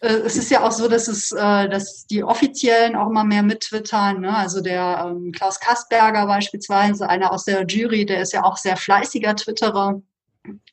Äh, 0.00 0.18
es 0.24 0.36
ist 0.36 0.50
ja 0.50 0.62
auch 0.62 0.72
so, 0.72 0.88
dass 0.88 1.08
es, 1.08 1.32
äh, 1.32 1.68
dass 1.68 2.06
die 2.06 2.22
Offiziellen 2.22 2.94
auch 2.94 3.08
immer 3.08 3.24
mehr 3.24 3.42
mittwittern. 3.42 4.20
Ne? 4.20 4.36
Also 4.36 4.60
der 4.60 5.06
ähm, 5.10 5.32
Klaus 5.32 5.58
Kastberger 5.58 6.26
beispielsweise, 6.26 7.08
einer 7.08 7.32
aus 7.32 7.44
der 7.44 7.66
Jury, 7.66 8.06
der 8.06 8.22
ist 8.22 8.32
ja 8.32 8.44
auch 8.44 8.56
sehr 8.56 8.76
fleißiger 8.76 9.34
Twitterer. 9.34 10.00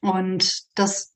Und 0.01 0.63
das, 0.75 1.15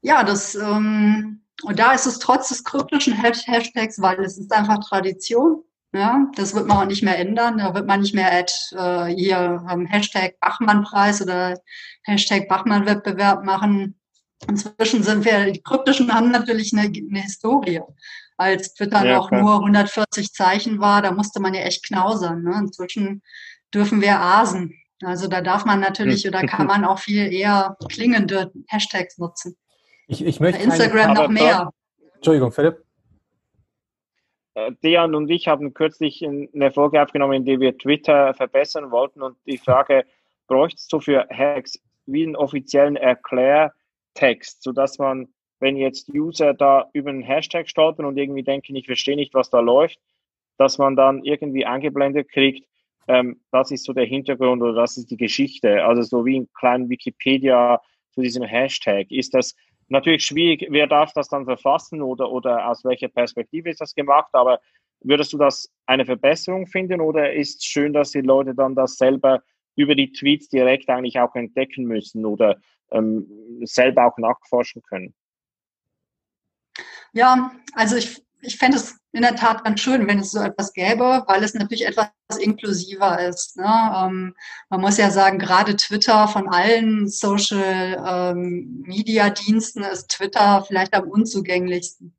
ja, 0.00 0.24
das, 0.24 0.54
ähm, 0.54 1.41
und 1.62 1.78
da 1.78 1.92
ist 1.92 2.06
es 2.06 2.18
trotz 2.18 2.48
des 2.48 2.64
kryptischen 2.64 3.14
Hashtags, 3.14 4.00
weil 4.00 4.20
es 4.20 4.38
ist 4.38 4.52
einfach 4.52 4.80
Tradition. 4.80 5.62
Ja, 5.94 6.26
das 6.36 6.54
wird 6.54 6.66
man 6.66 6.78
auch 6.78 6.86
nicht 6.86 7.02
mehr 7.02 7.18
ändern. 7.18 7.58
Da 7.58 7.74
wird 7.74 7.86
man 7.86 8.00
nicht 8.00 8.14
mehr 8.14 8.32
at, 8.32 8.50
äh, 8.72 9.14
hier 9.14 9.62
ähm, 9.70 9.84
Hashtag 9.84 10.40
Bachmann-Preis 10.40 11.20
oder 11.20 11.60
Hashtag 12.04 12.48
Bachmann-Wettbewerb 12.48 13.44
machen. 13.44 14.00
Inzwischen 14.48 15.02
sind 15.02 15.26
wir, 15.26 15.52
die 15.52 15.62
kryptischen 15.62 16.12
haben 16.12 16.30
natürlich 16.30 16.72
eine, 16.72 16.86
eine 16.86 17.20
Historie. 17.20 17.80
Als 18.38 18.72
Twitter 18.72 19.04
ja, 19.04 19.16
noch 19.16 19.28
klar. 19.28 19.42
nur 19.42 19.54
140 19.56 20.32
Zeichen 20.32 20.80
war, 20.80 21.02
da 21.02 21.12
musste 21.12 21.40
man 21.40 21.52
ja 21.52 21.60
echt 21.60 21.86
knausern. 21.86 22.42
Ne? 22.42 22.56
Inzwischen 22.58 23.22
dürfen 23.74 24.00
wir 24.00 24.18
asen. 24.18 24.74
Also 25.04 25.28
da 25.28 25.42
darf 25.42 25.66
man 25.66 25.80
natürlich 25.80 26.26
oder 26.26 26.42
kann 26.46 26.66
man 26.66 26.84
auch 26.84 27.00
viel 27.00 27.32
eher 27.32 27.76
klingende 27.90 28.50
Hashtags 28.68 29.18
nutzen. 29.18 29.56
Ich, 30.12 30.26
ich 30.26 30.40
möchte 30.40 30.58
Bei 30.58 30.64
Instagram 30.64 31.14
noch 31.14 31.28
mehr. 31.28 31.70
Entschuldigung, 32.16 32.52
Philipp. 32.52 32.84
Äh, 34.52 34.72
Dejan 34.84 35.14
und 35.14 35.30
ich 35.30 35.48
haben 35.48 35.72
kürzlich 35.72 36.22
eine 36.22 36.70
Folge 36.70 37.02
aufgenommen, 37.02 37.32
in 37.32 37.44
der 37.46 37.60
wir 37.60 37.78
Twitter 37.78 38.34
verbessern 38.34 38.90
wollten 38.90 39.22
und 39.22 39.38
die 39.46 39.56
Frage, 39.56 40.04
bräuchtest 40.48 40.92
du 40.92 41.00
für 41.00 41.26
Hacks 41.30 41.80
wie 42.04 42.24
einen 42.24 42.36
offiziellen 42.36 42.96
Erklärtext, 42.96 44.62
sodass 44.62 44.98
man, 44.98 45.28
wenn 45.60 45.76
jetzt 45.76 46.10
User 46.10 46.52
da 46.52 46.90
über 46.92 47.08
einen 47.08 47.22
Hashtag 47.22 47.66
stolpern 47.66 48.04
und 48.04 48.18
irgendwie 48.18 48.42
denken, 48.42 48.76
ich 48.76 48.84
verstehe 48.84 49.16
nicht, 49.16 49.32
was 49.32 49.48
da 49.48 49.60
läuft, 49.60 49.98
dass 50.58 50.76
man 50.76 50.94
dann 50.94 51.24
irgendwie 51.24 51.64
eingeblendet 51.64 52.28
kriegt, 52.28 52.68
ähm, 53.08 53.40
das 53.50 53.70
ist 53.70 53.84
so 53.84 53.94
der 53.94 54.04
Hintergrund 54.04 54.60
oder 54.60 54.74
das 54.74 54.98
ist 54.98 55.10
die 55.10 55.16
Geschichte. 55.16 55.82
Also 55.84 56.02
so 56.02 56.26
wie 56.26 56.36
einen 56.36 56.52
kleinen 56.52 56.90
Wikipedia 56.90 57.80
zu 58.10 58.20
diesem 58.20 58.42
Hashtag? 58.42 59.10
Ist 59.10 59.32
das 59.32 59.54
natürlich 59.92 60.24
schwierig, 60.24 60.66
wer 60.70 60.86
darf 60.86 61.12
das 61.12 61.28
dann 61.28 61.44
verfassen 61.44 62.02
oder, 62.02 62.30
oder 62.30 62.68
aus 62.68 62.84
welcher 62.84 63.08
Perspektive 63.08 63.70
ist 63.70 63.80
das 63.80 63.94
gemacht, 63.94 64.30
aber 64.32 64.60
würdest 65.00 65.32
du 65.32 65.38
das 65.38 65.70
eine 65.86 66.04
Verbesserung 66.04 66.66
finden 66.66 67.00
oder 67.00 67.32
ist 67.32 67.58
es 67.58 67.64
schön, 67.64 67.92
dass 67.92 68.10
die 68.10 68.20
Leute 68.20 68.54
dann 68.54 68.74
das 68.74 68.96
selber 68.96 69.42
über 69.76 69.94
die 69.94 70.12
Tweets 70.12 70.48
direkt 70.48 70.88
eigentlich 70.88 71.18
auch 71.18 71.34
entdecken 71.34 71.84
müssen 71.84 72.24
oder 72.24 72.60
ähm, 72.90 73.26
selber 73.64 74.06
auch 74.06 74.18
nachforschen 74.18 74.82
können? 74.82 75.14
Ja, 77.12 77.52
also 77.74 77.96
ich, 77.96 78.22
ich 78.42 78.58
fände 78.58 78.76
es 78.76 78.96
in 79.12 79.22
der 79.22 79.36
Tat 79.36 79.64
ganz 79.64 79.80
schön, 79.80 80.06
wenn 80.06 80.18
es 80.18 80.32
so 80.32 80.40
etwas 80.40 80.72
gäbe, 80.72 81.24
weil 81.26 81.44
es 81.44 81.54
natürlich 81.54 81.86
etwas 81.86 82.08
inklusiver 82.40 83.26
ist. 83.28 83.56
Ne? 83.56 83.64
Ähm, 83.64 84.34
man 84.68 84.80
muss 84.80 84.98
ja 84.98 85.10
sagen, 85.10 85.38
gerade 85.38 85.76
Twitter 85.76 86.28
von 86.28 86.48
allen 86.48 87.08
Social 87.08 88.02
ähm, 88.04 88.82
Media 88.86 89.30
Diensten 89.30 89.82
ist 89.84 90.10
Twitter 90.10 90.64
vielleicht 90.66 90.94
am 90.94 91.08
unzugänglichsten 91.08 92.16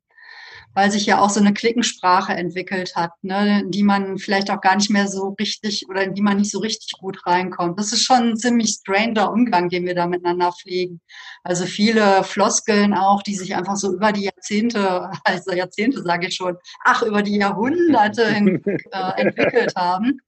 weil 0.74 0.90
sich 0.90 1.06
ja 1.06 1.20
auch 1.20 1.30
so 1.30 1.40
eine 1.40 1.54
Klickensprache 1.54 2.32
entwickelt 2.32 2.96
hat, 2.96 3.12
ne, 3.22 3.64
die 3.68 3.82
man 3.82 4.18
vielleicht 4.18 4.50
auch 4.50 4.60
gar 4.60 4.76
nicht 4.76 4.90
mehr 4.90 5.08
so 5.08 5.34
richtig 5.38 5.88
oder 5.88 6.02
in 6.02 6.14
die 6.14 6.22
man 6.22 6.36
nicht 6.36 6.50
so 6.50 6.58
richtig 6.58 6.98
gut 6.98 7.24
reinkommt. 7.26 7.78
Das 7.78 7.92
ist 7.92 8.02
schon 8.02 8.30
ein 8.30 8.36
ziemlich 8.36 8.70
stranger 8.70 9.32
Umgang, 9.32 9.68
den 9.68 9.86
wir 9.86 9.94
da 9.94 10.06
miteinander 10.06 10.52
pflegen. 10.52 11.00
Also 11.44 11.64
viele 11.64 12.24
Floskeln 12.24 12.94
auch, 12.94 13.22
die 13.22 13.36
sich 13.36 13.54
einfach 13.54 13.76
so 13.76 13.94
über 13.94 14.12
die 14.12 14.24
Jahrzehnte, 14.24 15.10
also 15.24 15.52
Jahrzehnte 15.52 16.02
sage 16.02 16.28
ich 16.28 16.34
schon, 16.34 16.56
ach, 16.84 17.02
über 17.02 17.22
die 17.22 17.38
Jahrhunderte 17.38 18.26
hin, 18.26 18.62
äh, 18.64 19.20
entwickelt 19.20 19.74
haben. 19.76 20.20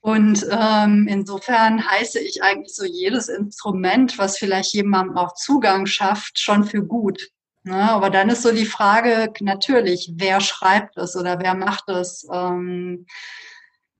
Und 0.00 0.46
ähm, 0.50 1.06
insofern 1.08 1.84
heiße 1.84 2.20
ich 2.20 2.42
eigentlich 2.42 2.74
so 2.74 2.84
jedes 2.84 3.28
Instrument, 3.28 4.16
was 4.16 4.38
vielleicht 4.38 4.72
jemandem 4.72 5.16
auch 5.16 5.34
Zugang 5.34 5.86
schafft, 5.86 6.38
schon 6.38 6.64
für 6.64 6.82
gut. 6.82 7.30
Ne? 7.64 7.90
Aber 7.90 8.10
dann 8.10 8.28
ist 8.28 8.42
so 8.42 8.52
die 8.52 8.66
Frage 8.66 9.32
natürlich, 9.40 10.12
wer 10.14 10.40
schreibt 10.40 10.96
es 10.96 11.16
oder 11.16 11.38
wer 11.40 11.54
macht 11.54 11.88
es? 11.88 12.26
Ähm, 12.32 13.06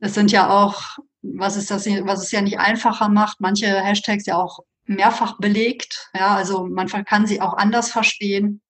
es 0.01 0.15
sind 0.15 0.31
ja 0.31 0.49
auch, 0.51 0.99
was 1.23 1.57
ist 1.57 1.71
das, 1.71 1.87
was 1.87 2.23
es 2.23 2.31
ja 2.31 2.41
nicht 2.41 2.59
einfacher 2.59 3.09
macht, 3.09 3.41
manche 3.41 3.67
Hashtags 3.67 4.27
ja 4.27 4.37
auch 4.37 4.61
mehrfach 4.85 5.39
belegt. 5.39 6.11
Ja, 6.15 6.37
also 6.37 6.67
man 6.67 6.89
kann 6.89 7.27
sie 7.27 7.41
auch 7.41 7.55
anders 7.55 7.91
verstehen. 7.91 8.63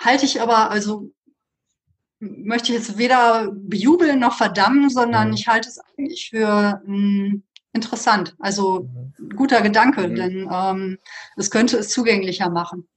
Halte 0.00 0.26
ich 0.26 0.40
aber, 0.40 0.70
also 0.70 1.10
möchte 2.18 2.72
ich 2.72 2.78
jetzt 2.78 2.98
weder 2.98 3.50
bejubeln 3.52 4.18
noch 4.18 4.36
verdammen, 4.36 4.90
sondern 4.90 5.28
mhm. 5.28 5.34
ich 5.34 5.48
halte 5.48 5.68
es 5.68 5.78
eigentlich 5.78 6.30
für 6.30 6.82
mh, 6.84 6.86
hm, 6.86 7.42
interessant. 7.72 8.34
Also 8.38 8.88
guter 9.36 9.62
Gedanke, 9.62 10.08
mhm. 10.08 10.14
denn 10.14 10.48
ähm, 10.52 10.98
es 11.36 11.50
könnte 11.50 11.78
es 11.78 11.90
zugänglicher 11.90 12.50
machen. 12.50 12.88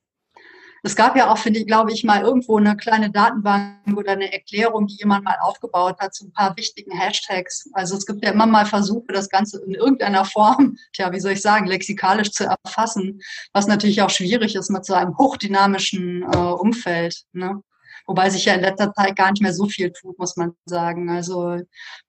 Es 0.84 0.96
gab 0.96 1.16
ja 1.16 1.32
auch, 1.32 1.38
finde 1.38 1.60
ich, 1.60 1.68
glaube 1.68 1.92
ich, 1.92 2.04
mal 2.04 2.22
irgendwo 2.22 2.58
eine 2.58 2.78
kleine 2.78 3.12
Datenbank 3.12 3.98
oder 3.98 4.14
eine 4.14 4.32
Erklärung, 4.32 4.88
die 4.88 4.96
jemand 4.96 5.26
mal 5.26 5.38
aufgebaut 5.42 5.98
hat 6.00 6.14
zu 6.14 6.28
ein 6.28 6.34
paar 6.34 6.56
wichtigen 6.58 6.98
Hashtags. 6.98 7.70
Also 7.74 7.98
es 7.98 8.06
gibt 8.06 8.24
ja 8.24 8.32
immer 8.32 8.46
mal 8.46 8.66
Versuche, 8.66 9.08
das 9.14 9.30
Ganze 9.30 9.62
in 9.66 9.74
irgendeiner 9.74 10.26
Form, 10.26 10.78
tja, 10.94 11.12
wie 11.12 11.20
soll 11.20 11.34
ich 11.34 11.42
sagen, 11.42 11.68
lexikalisch 11.68 12.32
zu 12.32 12.46
erfassen, 12.46 13.20
was 13.54 13.68
natürlich 13.68 14.02
auch 14.02 14.10
schwierig 14.10 14.56
ist 14.56 14.70
mit 14.70 14.86
so 14.86 14.94
einem 14.94 15.18
hochdynamischen 15.18 16.24
äh, 16.24 16.38
Umfeld. 16.38 17.24
Ne? 17.34 17.62
Wobei 18.10 18.32
sich 18.32 18.46
ja 18.46 18.56
in 18.56 18.62
letzter 18.62 18.92
Zeit 18.92 19.16
gar 19.16 19.30
nicht 19.30 19.44
mehr 19.44 19.54
so 19.54 19.68
viel 19.68 19.92
tut, 19.92 20.18
muss 20.18 20.36
man 20.36 20.54
sagen. 20.66 21.12
Also 21.12 21.60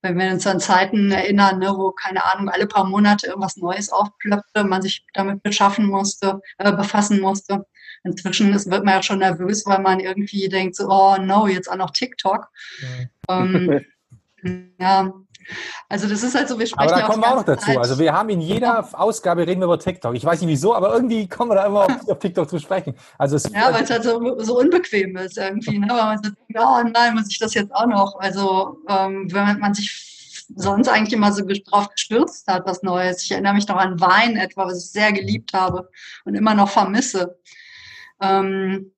wenn 0.00 0.18
wir 0.18 0.30
uns 0.30 0.46
an 0.46 0.58
Zeiten 0.58 1.10
erinnern, 1.12 1.58
ne, 1.58 1.74
wo, 1.76 1.90
keine 1.90 2.24
Ahnung, 2.24 2.48
alle 2.48 2.66
paar 2.66 2.86
Monate 2.86 3.26
irgendwas 3.26 3.58
Neues 3.58 3.90
aufplöppte, 3.90 4.64
man 4.64 4.80
sich 4.80 5.04
damit 5.12 5.42
beschaffen 5.42 5.84
musste, 5.84 6.40
äh, 6.56 6.72
befassen 6.72 7.20
musste, 7.20 7.66
Inzwischen 8.02 8.52
ist, 8.54 8.70
wird 8.70 8.84
man 8.84 8.94
ja 8.94 9.02
schon 9.02 9.18
nervös, 9.18 9.66
weil 9.66 9.80
man 9.80 10.00
irgendwie 10.00 10.48
denkt, 10.48 10.76
so, 10.76 10.88
oh 10.88 11.16
no, 11.18 11.46
jetzt 11.46 11.70
auch 11.70 11.76
noch 11.76 11.90
TikTok. 11.90 12.48
Ja. 13.28 13.42
Ähm, 13.42 13.84
ja. 14.80 15.12
Also 15.88 16.08
das 16.08 16.22
ist 16.22 16.34
halt 16.34 16.48
so, 16.48 16.58
wir 16.58 16.66
sprechen 16.66 16.90
Aber 16.90 17.00
da 17.00 17.06
kommen 17.06 17.22
wir 17.22 17.30
auch 17.30 17.36
noch 17.36 17.44
dazu. 17.44 17.66
Zeit. 17.66 17.78
Also 17.78 17.98
wir 17.98 18.12
haben 18.12 18.28
in 18.28 18.40
jeder 18.40 18.88
Ausgabe 18.92 19.46
reden 19.46 19.60
wir 19.60 19.64
über 19.64 19.78
TikTok. 19.78 20.14
Ich 20.14 20.24
weiß 20.24 20.40
nicht 20.40 20.50
wieso, 20.50 20.74
aber 20.74 20.94
irgendwie 20.94 21.28
kommen 21.28 21.50
wir 21.50 21.56
da 21.56 21.66
immer 21.66 21.86
auf, 21.86 22.08
auf 22.08 22.18
TikTok 22.18 22.48
zu 22.48 22.58
sprechen. 22.58 22.94
Also 23.18 23.36
ja, 23.52 23.72
weil 23.72 23.82
es 23.82 23.90
halt 23.90 24.04
so, 24.04 24.38
so 24.38 24.58
unbequem 24.58 25.16
ist 25.16 25.38
irgendwie. 25.38 25.78
Ne? 25.78 25.88
Weil 25.88 25.96
man 25.96 26.16
so 26.18 26.30
denkt, 26.30 26.56
oh 26.56 26.82
nein, 26.92 27.14
muss 27.14 27.28
ich 27.28 27.38
das 27.38 27.54
jetzt 27.54 27.74
auch 27.74 27.86
noch? 27.86 28.18
Also 28.20 28.78
ähm, 28.88 29.26
wenn 29.32 29.58
man 29.58 29.74
sich 29.74 30.10
sonst 30.56 30.88
eigentlich 30.88 31.12
immer 31.12 31.32
so 31.32 31.44
drauf 31.44 31.90
gestürzt 31.90 32.46
hat, 32.48 32.66
was 32.66 32.82
Neues. 32.82 33.22
Ich 33.22 33.30
erinnere 33.30 33.54
mich 33.54 33.68
noch 33.68 33.76
an 33.76 34.00
Wein 34.00 34.36
etwa, 34.36 34.66
was 34.66 34.84
ich 34.84 34.90
sehr 34.90 35.12
geliebt 35.12 35.52
habe 35.52 35.88
und 36.24 36.34
immer 36.34 36.54
noch 36.54 36.68
vermisse. 36.68 37.38
Ähm, 38.20 38.92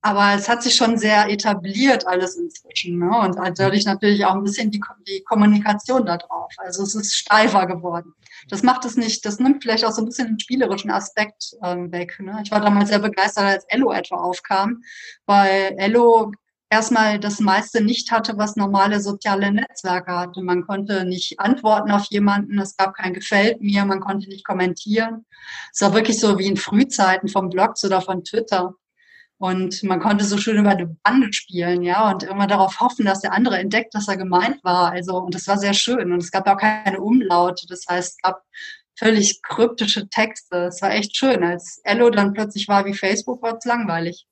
aber 0.00 0.34
es 0.34 0.48
hat 0.48 0.62
sich 0.62 0.76
schon 0.76 0.96
sehr 0.96 1.28
etabliert 1.28 2.06
alles 2.06 2.36
inzwischen. 2.36 2.98
Ne? 2.98 3.18
Und 3.18 3.36
dadurch 3.58 3.84
natürlich 3.84 4.24
auch 4.24 4.34
ein 4.34 4.44
bisschen 4.44 4.70
die, 4.70 4.80
die 5.06 5.22
Kommunikation 5.24 6.06
da 6.06 6.16
drauf. 6.16 6.52
Also 6.58 6.84
es 6.84 6.94
ist 6.94 7.14
steifer 7.14 7.66
geworden. 7.66 8.14
Das 8.48 8.62
macht 8.62 8.84
es 8.84 8.96
nicht, 8.96 9.24
das 9.26 9.40
nimmt 9.40 9.62
vielleicht 9.62 9.84
auch 9.84 9.90
so 9.90 10.02
ein 10.02 10.06
bisschen 10.06 10.28
den 10.28 10.38
spielerischen 10.38 10.90
Aspekt 10.90 11.56
ähm, 11.64 11.90
weg. 11.90 12.18
Ne? 12.20 12.40
Ich 12.44 12.50
war 12.50 12.60
damals 12.60 12.90
sehr 12.90 13.00
begeistert, 13.00 13.44
als 13.44 13.64
Ello 13.68 13.92
etwa 13.92 14.16
aufkam, 14.16 14.82
weil 15.26 15.74
Ello 15.76 16.32
erstmal 16.70 17.18
das 17.18 17.40
meiste 17.40 17.82
nicht 17.82 18.10
hatte, 18.10 18.36
was 18.36 18.56
normale 18.56 19.00
soziale 19.00 19.52
Netzwerke 19.52 20.12
hatte. 20.12 20.42
Man 20.42 20.66
konnte 20.66 21.04
nicht 21.04 21.40
antworten 21.40 21.90
auf 21.90 22.06
jemanden, 22.10 22.58
es 22.58 22.76
gab 22.76 22.94
kein 22.94 23.14
Gefällt 23.14 23.60
mir, 23.60 23.84
man 23.84 24.00
konnte 24.00 24.28
nicht 24.28 24.46
kommentieren. 24.46 25.26
Es 25.72 25.80
war 25.80 25.94
wirklich 25.94 26.20
so 26.20 26.38
wie 26.38 26.46
in 26.46 26.56
Frühzeiten 26.56 27.28
vom 27.28 27.50
Blogs 27.50 27.84
oder 27.84 28.00
von 28.00 28.24
Twitter. 28.24 28.74
Und 29.38 29.84
man 29.84 30.00
konnte 30.00 30.24
so 30.24 30.36
schön 30.36 30.58
über 30.58 30.70
eine 30.70 30.88
Bande 31.04 31.32
spielen, 31.32 31.82
ja, 31.82 32.10
und 32.10 32.24
immer 32.24 32.48
darauf 32.48 32.80
hoffen, 32.80 33.06
dass 33.06 33.20
der 33.20 33.32
andere 33.32 33.58
entdeckt, 33.58 33.94
dass 33.94 34.08
er 34.08 34.16
gemeint 34.16 34.58
war. 34.64 34.90
Also, 34.90 35.16
und 35.18 35.32
das 35.32 35.46
war 35.46 35.58
sehr 35.58 35.74
schön. 35.74 36.12
Und 36.12 36.22
es 36.22 36.32
gab 36.32 36.48
auch 36.48 36.56
keine 36.56 37.00
Umlaute. 37.00 37.66
Das 37.68 37.84
heißt, 37.88 38.16
es 38.16 38.16
gab 38.20 38.42
völlig 38.98 39.40
kryptische 39.42 40.08
Texte. 40.08 40.66
Es 40.66 40.82
war 40.82 40.90
echt 40.90 41.16
schön. 41.16 41.44
Als 41.44 41.80
Ello 41.84 42.10
dann 42.10 42.32
plötzlich 42.32 42.66
war 42.66 42.84
wie 42.84 42.94
Facebook, 42.94 43.40
war 43.42 43.56
es 43.56 43.64
langweilig 43.64 44.26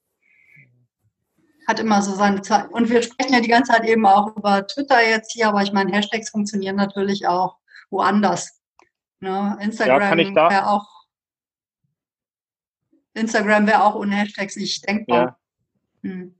hat 1.67 1.81
immer 1.81 2.03
so 2.03 2.15
seine 2.15 2.43
Zeit. 2.43 2.71
Und 2.71 2.89
wir 2.91 3.03
sprechen 3.03 3.35
ja 3.35 3.41
die 3.41 3.49
ganze 3.49 3.73
Zeit 3.73 3.85
eben 3.85 4.07
auch 4.07 4.37
über 4.37 4.67
Twitter 4.67 5.03
jetzt 5.03 5.33
hier, 5.33 5.49
aber 5.49 5.63
ich 5.63 5.73
meine, 5.73 5.93
Hashtags 5.93 6.31
funktionieren 6.31 6.77
natürlich 6.77 7.27
auch 7.27 7.57
woanders. 7.91 8.61
Ne? 9.21 9.59
Instagram 9.61 10.19
ja, 10.19 10.51
wäre 10.51 10.69
auch 10.69 10.87
Instagram 13.15 13.67
wäre 13.67 13.83
auch 13.83 13.95
ohne 13.95 14.15
Hashtags 14.15 14.57
nicht 14.57 14.87
denkbar. 14.87 15.39
Ja. 16.03 16.11
Hm. 16.11 16.35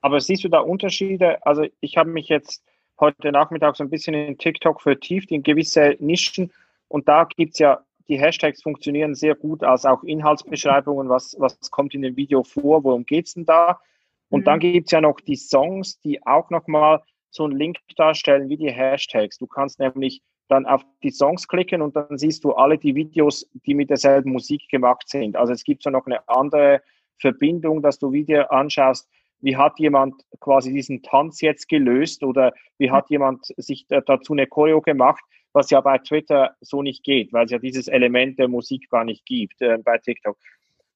Aber 0.00 0.20
siehst 0.20 0.42
du 0.44 0.48
da 0.48 0.58
Unterschiede? 0.58 1.44
Also 1.46 1.66
ich 1.80 1.96
habe 1.96 2.10
mich 2.10 2.28
jetzt 2.28 2.64
heute 2.98 3.30
Nachmittag 3.30 3.76
so 3.76 3.84
ein 3.84 3.90
bisschen 3.90 4.14
in 4.14 4.36
TikTok 4.36 4.82
vertieft, 4.82 5.30
in 5.30 5.42
gewisse 5.42 5.96
Nischen. 6.00 6.52
Und 6.88 7.08
da 7.08 7.24
gibt 7.24 7.54
es 7.54 7.60
ja, 7.60 7.84
die 8.08 8.18
Hashtags 8.18 8.62
funktionieren 8.62 9.14
sehr 9.14 9.34
gut 9.34 9.62
als 9.62 9.84
auch 9.84 10.02
Inhaltsbeschreibungen, 10.02 11.08
was, 11.08 11.36
was 11.38 11.58
kommt 11.70 11.94
in 11.94 12.02
dem 12.02 12.16
Video 12.16 12.42
vor, 12.42 12.84
worum 12.84 13.04
geht 13.04 13.26
es 13.26 13.34
denn 13.34 13.44
da? 13.44 13.80
Und 14.28 14.40
mhm. 14.40 14.44
dann 14.44 14.58
gibt 14.60 14.88
es 14.88 14.92
ja 14.92 15.00
noch 15.00 15.20
die 15.20 15.36
Songs, 15.36 16.00
die 16.00 16.24
auch 16.26 16.50
nochmal 16.50 17.02
so 17.30 17.44
einen 17.44 17.56
Link 17.56 17.78
darstellen 17.96 18.48
wie 18.48 18.56
die 18.56 18.70
Hashtags. 18.70 19.38
Du 19.38 19.46
kannst 19.46 19.78
nämlich 19.78 20.22
dann 20.48 20.66
auf 20.66 20.82
die 21.02 21.10
Songs 21.10 21.48
klicken 21.48 21.82
und 21.82 21.96
dann 21.96 22.18
siehst 22.18 22.44
du 22.44 22.52
alle 22.52 22.78
die 22.78 22.94
Videos, 22.94 23.48
die 23.66 23.74
mit 23.74 23.90
derselben 23.90 24.32
Musik 24.32 24.68
gemacht 24.68 25.08
sind. 25.08 25.36
Also 25.36 25.52
es 25.52 25.64
gibt 25.64 25.82
so 25.82 25.90
noch 25.90 26.06
eine 26.06 26.26
andere 26.28 26.82
Verbindung, 27.18 27.82
dass 27.82 27.98
du 27.98 28.12
Video 28.12 28.42
anschaust, 28.44 29.08
wie 29.40 29.56
hat 29.56 29.78
jemand 29.78 30.14
quasi 30.40 30.72
diesen 30.72 31.02
Tanz 31.02 31.40
jetzt 31.40 31.68
gelöst 31.68 32.22
oder 32.22 32.52
wie 32.78 32.90
hat 32.90 33.10
jemand 33.10 33.46
sich 33.56 33.86
dazu 33.88 34.32
eine 34.32 34.46
Choreo 34.46 34.80
gemacht, 34.80 35.22
was 35.52 35.70
ja 35.70 35.80
bei 35.80 35.98
Twitter 35.98 36.54
so 36.60 36.82
nicht 36.82 37.02
geht, 37.04 37.32
weil 37.32 37.46
es 37.46 37.50
ja 37.50 37.58
dieses 37.58 37.88
Element 37.88 38.38
der 38.38 38.48
Musik 38.48 38.88
gar 38.90 39.04
nicht 39.04 39.24
gibt 39.26 39.60
äh, 39.60 39.78
bei 39.78 39.98
TikTok. 39.98 40.36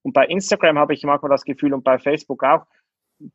Und 0.02 0.12
bei 0.12 0.26
Instagram 0.26 0.78
habe 0.78 0.94
ich 0.94 1.02
manchmal 1.02 1.30
das 1.30 1.44
Gefühl 1.44 1.74
und 1.74 1.84
bei 1.84 1.98
Facebook 1.98 2.42
auch, 2.44 2.66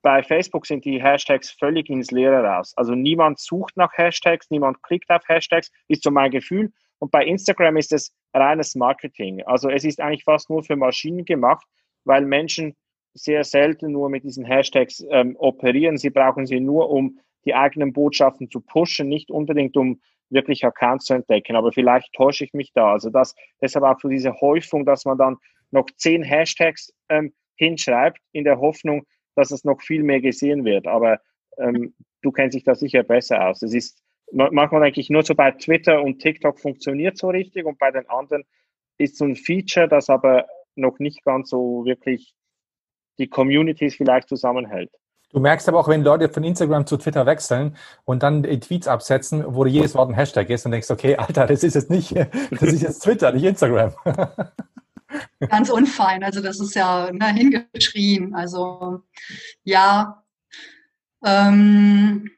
bei 0.01 0.23
Facebook 0.23 0.65
sind 0.65 0.83
die 0.85 1.01
Hashtags 1.01 1.51
völlig 1.51 1.89
ins 1.89 2.11
Leere 2.11 2.43
raus. 2.43 2.73
Also 2.75 2.95
niemand 2.95 3.39
sucht 3.39 3.77
nach 3.77 3.91
Hashtags, 3.93 4.49
niemand 4.49 4.81
klickt 4.83 5.09
auf 5.09 5.27
Hashtags, 5.27 5.71
ist 5.87 6.03
so 6.03 6.11
mein 6.11 6.31
Gefühl. 6.31 6.71
Und 6.99 7.11
bei 7.11 7.25
Instagram 7.25 7.77
ist 7.77 7.93
es 7.93 8.13
reines 8.33 8.75
Marketing. 8.75 9.43
Also 9.43 9.69
es 9.69 9.83
ist 9.83 9.99
eigentlich 9.99 10.23
fast 10.23 10.49
nur 10.49 10.63
für 10.63 10.75
Maschinen 10.75 11.25
gemacht, 11.25 11.65
weil 12.03 12.25
Menschen 12.25 12.75
sehr 13.13 13.43
selten 13.43 13.91
nur 13.91 14.09
mit 14.09 14.23
diesen 14.23 14.43
Hashtags 14.43 15.05
ähm, 15.09 15.35
operieren. 15.37 15.97
Sie 15.97 16.09
brauchen 16.09 16.45
sie 16.45 16.59
nur, 16.59 16.89
um 16.89 17.19
die 17.45 17.53
eigenen 17.53 17.93
Botschaften 17.93 18.49
zu 18.49 18.61
pushen, 18.61 19.07
nicht 19.07 19.29
unbedingt 19.29 19.77
um 19.77 20.01
wirklich 20.29 20.65
Accounts 20.65 21.05
zu 21.05 21.13
entdecken. 21.13 21.55
Aber 21.55 21.71
vielleicht 21.71 22.11
täusche 22.13 22.43
ich 22.43 22.53
mich 22.53 22.71
da. 22.73 22.91
Also 22.91 23.09
das, 23.09 23.35
deshalb 23.61 23.85
auch 23.85 23.99
so 23.99 24.09
diese 24.09 24.33
Häufung, 24.41 24.85
dass 24.85 25.05
man 25.05 25.17
dann 25.17 25.37
noch 25.71 25.85
zehn 25.95 26.23
Hashtags 26.23 26.91
ähm, 27.09 27.33
hinschreibt, 27.55 28.19
in 28.31 28.43
der 28.43 28.59
Hoffnung, 28.59 29.05
dass 29.35 29.51
es 29.51 29.63
noch 29.63 29.81
viel 29.81 30.03
mehr 30.03 30.21
gesehen 30.21 30.65
wird. 30.65 30.87
Aber 30.87 31.19
ähm, 31.57 31.93
du 32.21 32.31
kennst 32.31 32.55
dich 32.55 32.63
da 32.63 32.75
sicher 32.75 33.03
besser 33.03 33.47
aus. 33.47 33.61
Es 33.61 33.73
ist 33.73 34.01
manchmal 34.31 34.81
denke 34.81 34.99
ich 34.99 35.09
nur 35.09 35.23
so 35.23 35.35
bei 35.35 35.51
Twitter 35.51 36.01
und 36.01 36.19
TikTok 36.19 36.59
funktioniert 36.59 37.17
so 37.17 37.29
richtig 37.29 37.65
und 37.65 37.77
bei 37.77 37.91
den 37.91 38.09
anderen 38.09 38.43
ist 38.97 39.17
so 39.17 39.25
ein 39.25 39.35
Feature, 39.35 39.87
das 39.87 40.09
aber 40.09 40.45
noch 40.75 40.99
nicht 40.99 41.23
ganz 41.23 41.49
so 41.49 41.85
wirklich 41.85 42.33
die 43.17 43.27
Communities 43.27 43.95
vielleicht 43.95 44.27
zusammenhält. 44.27 44.91
Du 45.31 45.39
merkst 45.39 45.67
aber 45.67 45.79
auch, 45.79 45.87
wenn 45.87 46.03
Leute 46.03 46.29
von 46.29 46.43
Instagram 46.43 46.85
zu 46.85 46.97
Twitter 46.97 47.25
wechseln 47.25 47.75
und 48.05 48.23
dann 48.23 48.43
Tweets 48.43 48.87
absetzen, 48.87 49.43
wo 49.47 49.65
jedes 49.65 49.95
Wort 49.95 50.09
ein 50.09 50.15
Hashtag 50.15 50.49
ist 50.49 50.65
und 50.65 50.71
denkst, 50.71 50.89
okay, 50.91 51.17
Alter, 51.17 51.45
das 51.45 51.63
ist 51.63 51.75
jetzt 51.75 51.89
nicht, 51.89 52.15
das 52.51 52.61
ist 52.61 52.81
jetzt 52.81 52.99
Twitter, 52.99 53.31
nicht 53.31 53.43
Instagram. 53.43 53.93
Ganz 55.49 55.69
unfein, 55.69 56.23
also 56.23 56.41
das 56.41 56.59
ist 56.59 56.75
ja 56.75 57.11
ne, 57.11 57.33
hingeschrien. 57.33 58.33
Also 58.33 59.03
ja, 59.63 60.23
ähm, 61.23 62.31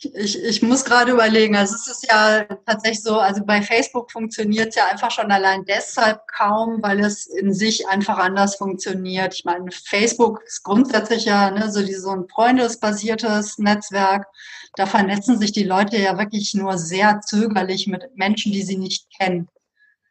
Ich, 0.00 0.40
ich 0.42 0.62
muss 0.62 0.84
gerade 0.84 1.10
überlegen, 1.10 1.56
also 1.56 1.74
es 1.74 1.88
ist 1.88 2.06
ja 2.08 2.44
tatsächlich 2.66 3.02
so, 3.02 3.18
also 3.18 3.44
bei 3.44 3.62
Facebook 3.62 4.12
funktioniert 4.12 4.68
es 4.68 4.76
ja 4.76 4.86
einfach 4.86 5.10
schon 5.10 5.32
allein 5.32 5.64
deshalb 5.64 6.20
kaum, 6.28 6.80
weil 6.82 7.00
es 7.00 7.26
in 7.26 7.52
sich 7.52 7.88
einfach 7.88 8.18
anders 8.18 8.56
funktioniert. 8.56 9.34
Ich 9.34 9.44
meine, 9.44 9.70
Facebook 9.72 10.40
ist 10.46 10.62
grundsätzlich 10.62 11.24
ja 11.24 11.50
ne, 11.50 11.72
so, 11.72 11.84
die, 11.84 11.94
so 11.94 12.10
ein 12.10 12.28
freundesbasiertes 12.28 13.58
Netzwerk. 13.58 14.26
Da 14.76 14.86
vernetzen 14.86 15.38
sich 15.38 15.50
die 15.50 15.64
Leute 15.64 15.96
ja 15.96 16.16
wirklich 16.16 16.54
nur 16.54 16.78
sehr 16.78 17.20
zögerlich 17.20 17.88
mit 17.88 18.16
Menschen, 18.16 18.52
die 18.52 18.62
sie 18.62 18.78
nicht 18.78 19.08
kennen. 19.18 19.48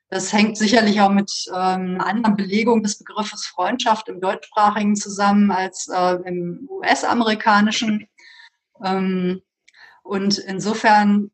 Das 0.09 0.31
hängt 0.31 0.57
sicherlich 0.57 1.01
auch 1.01 1.09
mit 1.09 1.31
ähm, 1.49 1.95
einer 1.95 2.05
anderen 2.05 2.35
Belegung 2.35 2.83
des 2.83 2.97
Begriffes 2.97 3.45
Freundschaft 3.45 4.07
im 4.09 4.21
deutschsprachigen 4.21 4.95
zusammen 4.95 5.51
als 5.51 5.89
äh, 5.89 6.15
im 6.25 6.67
US-amerikanischen. 6.69 8.07
Ähm, 8.83 9.41
und 10.07 10.37
insofern 10.37 11.31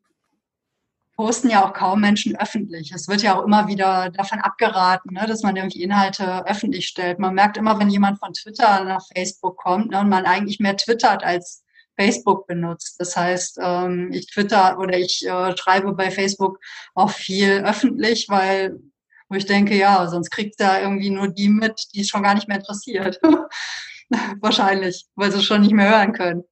posten 1.16 1.48
ja 1.48 1.64
auch 1.64 1.72
kaum 1.72 2.00
Menschen 2.00 2.36
öffentlich. 2.36 2.92
Es 2.92 3.08
wird 3.08 3.22
ja 3.22 3.38
auch 3.38 3.44
immer 3.44 3.68
wieder 3.68 4.10
davon 4.10 4.40
abgeraten, 4.40 5.14
ne, 5.14 5.26
dass 5.26 5.42
man 5.42 5.56
irgendwie 5.56 5.82
Inhalte 5.82 6.44
öffentlich 6.46 6.88
stellt. 6.88 7.18
Man 7.18 7.34
merkt 7.34 7.56
immer, 7.56 7.78
wenn 7.78 7.88
jemand 7.88 8.18
von 8.18 8.32
Twitter 8.32 8.84
nach 8.84 9.06
Facebook 9.14 9.56
kommt 9.56 9.90
ne, 9.90 10.00
und 10.00 10.08
man 10.08 10.26
eigentlich 10.26 10.58
mehr 10.58 10.76
twittert 10.76 11.22
als 11.22 11.62
Facebook 11.96 12.48
benutzt. 12.48 12.96
Das 12.98 13.16
heißt, 13.16 13.58
ähm, 13.62 14.10
ich 14.12 14.26
twitter 14.26 14.78
oder 14.78 14.98
ich 14.98 15.24
äh, 15.24 15.56
schreibe 15.56 15.92
bei 15.92 16.10
Facebook 16.10 16.58
auch 16.94 17.10
viel 17.10 17.62
öffentlich, 17.64 18.28
weil 18.28 18.80
wo 19.28 19.36
ich 19.36 19.46
denke, 19.46 19.76
ja, 19.76 20.06
sonst 20.08 20.30
kriegt 20.30 20.60
da 20.60 20.80
irgendwie 20.80 21.10
nur 21.10 21.28
die 21.28 21.48
mit, 21.48 21.80
die 21.94 22.00
es 22.00 22.08
schon 22.08 22.22
gar 22.22 22.34
nicht 22.34 22.48
mehr 22.48 22.58
interessiert. 22.58 23.20
Wahrscheinlich, 24.40 25.06
weil 25.14 25.32
sie 25.32 25.38
es 25.38 25.44
schon 25.44 25.62
nicht 25.62 25.72
mehr 25.72 25.90
hören 25.90 26.12
können. 26.12 26.44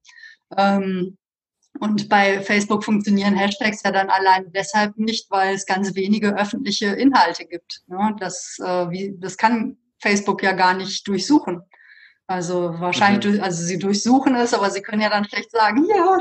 Ähm, 0.56 1.18
und 1.80 2.08
bei 2.08 2.40
Facebook 2.40 2.84
funktionieren 2.84 3.34
Hashtags 3.34 3.82
ja 3.82 3.92
dann 3.92 4.10
allein 4.10 4.52
deshalb 4.52 4.96
nicht, 4.98 5.30
weil 5.30 5.54
es 5.54 5.66
ganz 5.66 5.94
wenige 5.94 6.36
öffentliche 6.36 6.86
Inhalte 6.86 7.46
gibt. 7.46 7.82
Das, 8.18 8.58
äh, 8.62 9.12
das 9.16 9.36
kann 9.36 9.78
Facebook 9.98 10.42
ja 10.42 10.52
gar 10.52 10.74
nicht 10.74 11.06
durchsuchen. 11.08 11.62
Also 12.26 12.74
wahrscheinlich, 12.78 13.34
mhm. 13.34 13.42
also 13.42 13.64
sie 13.64 13.78
durchsuchen 13.78 14.34
es, 14.36 14.54
aber 14.54 14.70
sie 14.70 14.82
können 14.82 15.02
ja 15.02 15.10
dann 15.10 15.24
schlecht 15.24 15.50
sagen, 15.50 15.86
ja, 15.86 16.18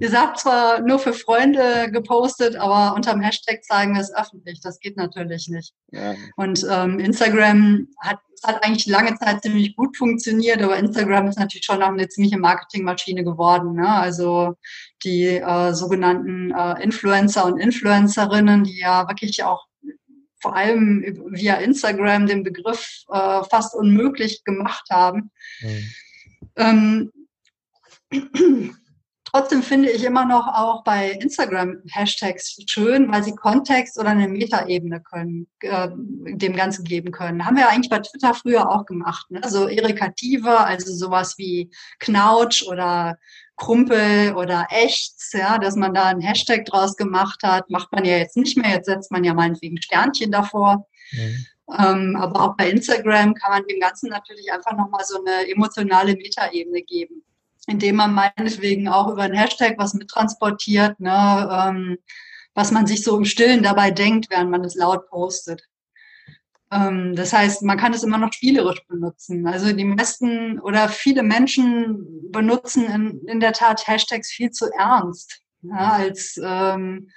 ihr 0.00 0.10
sagt 0.10 0.40
zwar 0.40 0.80
nur 0.80 0.98
für 0.98 1.12
Freunde 1.12 1.90
gepostet, 1.90 2.56
aber 2.56 2.94
unterm 2.94 3.20
Hashtag 3.20 3.64
zeigen 3.64 3.94
wir 3.94 4.00
es 4.00 4.14
öffentlich. 4.14 4.60
Das 4.60 4.80
geht 4.80 4.96
natürlich 4.96 5.48
nicht. 5.48 5.74
Ja. 5.92 6.14
Und 6.36 6.66
ähm, 6.70 6.98
Instagram 6.98 7.88
hat, 8.00 8.18
hat 8.44 8.64
eigentlich 8.64 8.86
lange 8.86 9.16
Zeit 9.16 9.42
ziemlich 9.42 9.76
gut 9.76 9.96
funktioniert, 9.96 10.62
aber 10.62 10.76
Instagram 10.76 11.28
ist 11.28 11.38
natürlich 11.38 11.64
schon 11.64 11.82
auch 11.82 11.88
eine 11.88 12.08
ziemliche 12.08 12.38
Marketingmaschine 12.38 13.24
geworden. 13.24 13.74
Ne? 13.74 13.88
Also 13.88 14.54
die 15.02 15.26
äh, 15.26 15.72
sogenannten 15.72 16.52
äh, 16.52 16.82
Influencer 16.82 17.44
und 17.44 17.58
Influencerinnen, 17.58 18.64
die 18.64 18.78
ja 18.78 19.08
wirklich 19.08 19.44
auch 19.44 19.66
vor 20.40 20.54
allem 20.54 21.02
via 21.30 21.54
Instagram 21.56 22.26
den 22.26 22.42
Begriff 22.42 23.02
äh, 23.10 23.42
fast 23.50 23.74
unmöglich 23.74 24.44
gemacht 24.44 24.86
haben. 24.90 25.30
Mhm. 25.60 25.94
Ähm, 26.56 27.12
Trotzdem 29.36 29.62
finde 29.62 29.90
ich 29.90 30.02
immer 30.02 30.24
noch 30.24 30.46
auch 30.46 30.82
bei 30.82 31.10
Instagram 31.10 31.82
Hashtags 31.92 32.56
schön, 32.66 33.12
weil 33.12 33.22
sie 33.22 33.34
Kontext 33.34 33.98
oder 33.98 34.08
eine 34.08 34.28
Metaebene 34.28 35.02
können, 35.02 35.46
äh, 35.60 35.88
dem 35.92 36.56
Ganzen 36.56 36.84
geben 36.84 37.12
können. 37.12 37.44
Haben 37.44 37.58
wir 37.58 37.68
eigentlich 37.68 37.90
bei 37.90 37.98
Twitter 37.98 38.32
früher 38.32 38.70
auch 38.70 38.86
gemacht. 38.86 39.30
Ne? 39.30 39.42
So 39.46 39.68
irrikative, 39.68 40.58
also 40.58 40.90
sowas 40.90 41.36
wie 41.36 41.70
Knautsch 41.98 42.62
oder 42.66 43.18
Krumpel 43.58 44.34
oder 44.36 44.68
Echts, 44.70 45.30
ja, 45.34 45.58
dass 45.58 45.76
man 45.76 45.92
da 45.92 46.04
einen 46.04 46.22
Hashtag 46.22 46.64
draus 46.64 46.96
gemacht 46.96 47.42
hat, 47.42 47.68
macht 47.68 47.92
man 47.92 48.06
ja 48.06 48.16
jetzt 48.16 48.38
nicht 48.38 48.56
mehr. 48.56 48.70
Jetzt 48.70 48.86
setzt 48.86 49.12
man 49.12 49.22
ja 49.22 49.34
meinetwegen 49.34 49.82
Sternchen 49.82 50.32
davor. 50.32 50.86
Mhm. 51.12 51.46
Ähm, 51.78 52.16
aber 52.16 52.40
auch 52.42 52.56
bei 52.56 52.70
Instagram 52.70 53.34
kann 53.34 53.50
man 53.50 53.66
dem 53.68 53.80
Ganzen 53.80 54.08
natürlich 54.08 54.50
einfach 54.50 54.72
nochmal 54.72 55.04
so 55.04 55.18
eine 55.18 55.46
emotionale 55.50 56.14
Metaebene 56.14 56.80
geben 56.80 57.22
indem 57.66 57.96
man 57.96 58.14
meinetwegen 58.14 58.88
auch 58.88 59.10
über 59.10 59.22
einen 59.22 59.34
Hashtag 59.34 59.74
was 59.78 59.94
mittransportiert, 59.94 60.98
ne, 61.00 61.48
ähm, 61.52 61.98
was 62.54 62.70
man 62.70 62.86
sich 62.86 63.02
so 63.02 63.16
im 63.16 63.24
Stillen 63.24 63.62
dabei 63.62 63.90
denkt, 63.90 64.30
während 64.30 64.50
man 64.50 64.64
es 64.64 64.74
laut 64.74 65.08
postet. 65.08 65.62
Ähm, 66.72 67.14
das 67.14 67.32
heißt, 67.32 67.62
man 67.62 67.78
kann 67.78 67.92
es 67.92 68.02
immer 68.02 68.18
noch 68.18 68.32
spielerisch 68.32 68.82
benutzen. 68.88 69.46
Also 69.46 69.72
die 69.72 69.84
meisten 69.84 70.58
oder 70.60 70.88
viele 70.88 71.22
Menschen 71.22 72.30
benutzen 72.30 72.86
in, 72.86 73.20
in 73.26 73.40
der 73.40 73.52
Tat 73.52 73.86
Hashtags 73.86 74.30
viel 74.30 74.50
zu 74.50 74.66
ernst. 74.72 75.42
Ja, 75.62 75.92
als 75.92 76.40
ähm, 76.42 77.10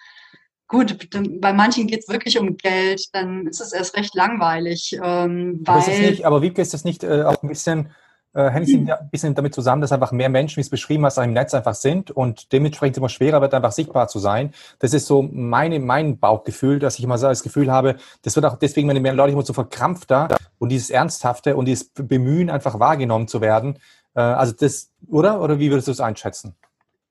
gut, 0.68 1.10
bei 1.39 1.54
manchen 1.54 1.88
geht 1.88 2.02
es 2.02 2.10
wirklich 2.10 2.39
um 2.39 2.58
Geld, 2.58 3.04
dann 3.14 3.47
ist 3.47 3.62
es 3.62 3.74
erst 3.74 3.95
recht 3.95 4.16
langweilig. 4.16 4.97
Ähm, 5.02 5.60
weil, 5.62 5.78
aber, 5.78 5.89
nicht, 5.89 6.26
aber 6.26 6.41
wie 6.41 6.54
ist 6.54 6.74
das 6.74 6.84
nicht 6.84 7.04
äh, 7.04 7.24
auch 7.24 7.41
ein 7.41 7.50
bisschen 7.50 7.89
äh, 8.34 8.50
hängt 8.50 8.68
es 8.68 8.74
ein 8.74 9.10
bisschen 9.12 9.36
damit 9.36 9.56
zusammen, 9.56 9.82
dass 9.82 9.92
einfach 9.92 10.12
mehr 10.12 10.30
Menschen, 10.30 10.58
wie 10.58 10.62
es 10.62 10.70
beschrieben 10.70 11.06
hast, 11.06 11.18
im 11.18 11.34
Netz 11.34 11.54
einfach 11.54 11.74
sind 11.74 12.12
und 12.12 12.52
dementsprechend 12.52 12.98
immer 12.98 13.10
schwerer 13.10 13.42
wird, 13.42 13.54
einfach 13.54 13.72
sichtbar 13.72 14.08
zu 14.08 14.20
sein. 14.20 14.54
Das 14.80 14.94
ist 14.94 15.08
so 15.08 15.22
meine, 15.22 15.80
mein 15.80 16.20
Bauchgefühl, 16.20 16.80
dass 16.80 16.98
ich 17.00 17.04
immer 17.04 17.18
so 17.18 17.28
das 17.28 17.44
Gefühl 17.44 17.72
habe, 17.72 17.96
das 18.22 18.36
wird 18.36 18.46
auch 18.46 18.58
deswegen, 18.58 18.88
wenn 18.88 18.96
die 18.96 19.02
mehr 19.02 19.14
Leute 19.14 19.34
immer 19.34 19.46
so 19.46 19.54
verkrampfter 19.54 20.28
und 20.60 20.70
dieses 20.70 20.90
Ernsthafte 20.90 21.56
und 21.56 21.66
dieses 21.66 21.90
Bemühen, 21.90 22.50
einfach 22.50 22.80
wahrgenommen 22.80 23.28
zu 23.28 23.42
werden. 23.42 23.80
Äh, 24.16 24.22
also 24.22 24.54
das, 24.54 24.92
oder? 25.08 25.42
Oder 25.42 25.60
wie 25.60 25.72
würdest 25.72 25.88
du 25.88 25.92
es 25.92 26.00
einschätzen? 26.00 26.56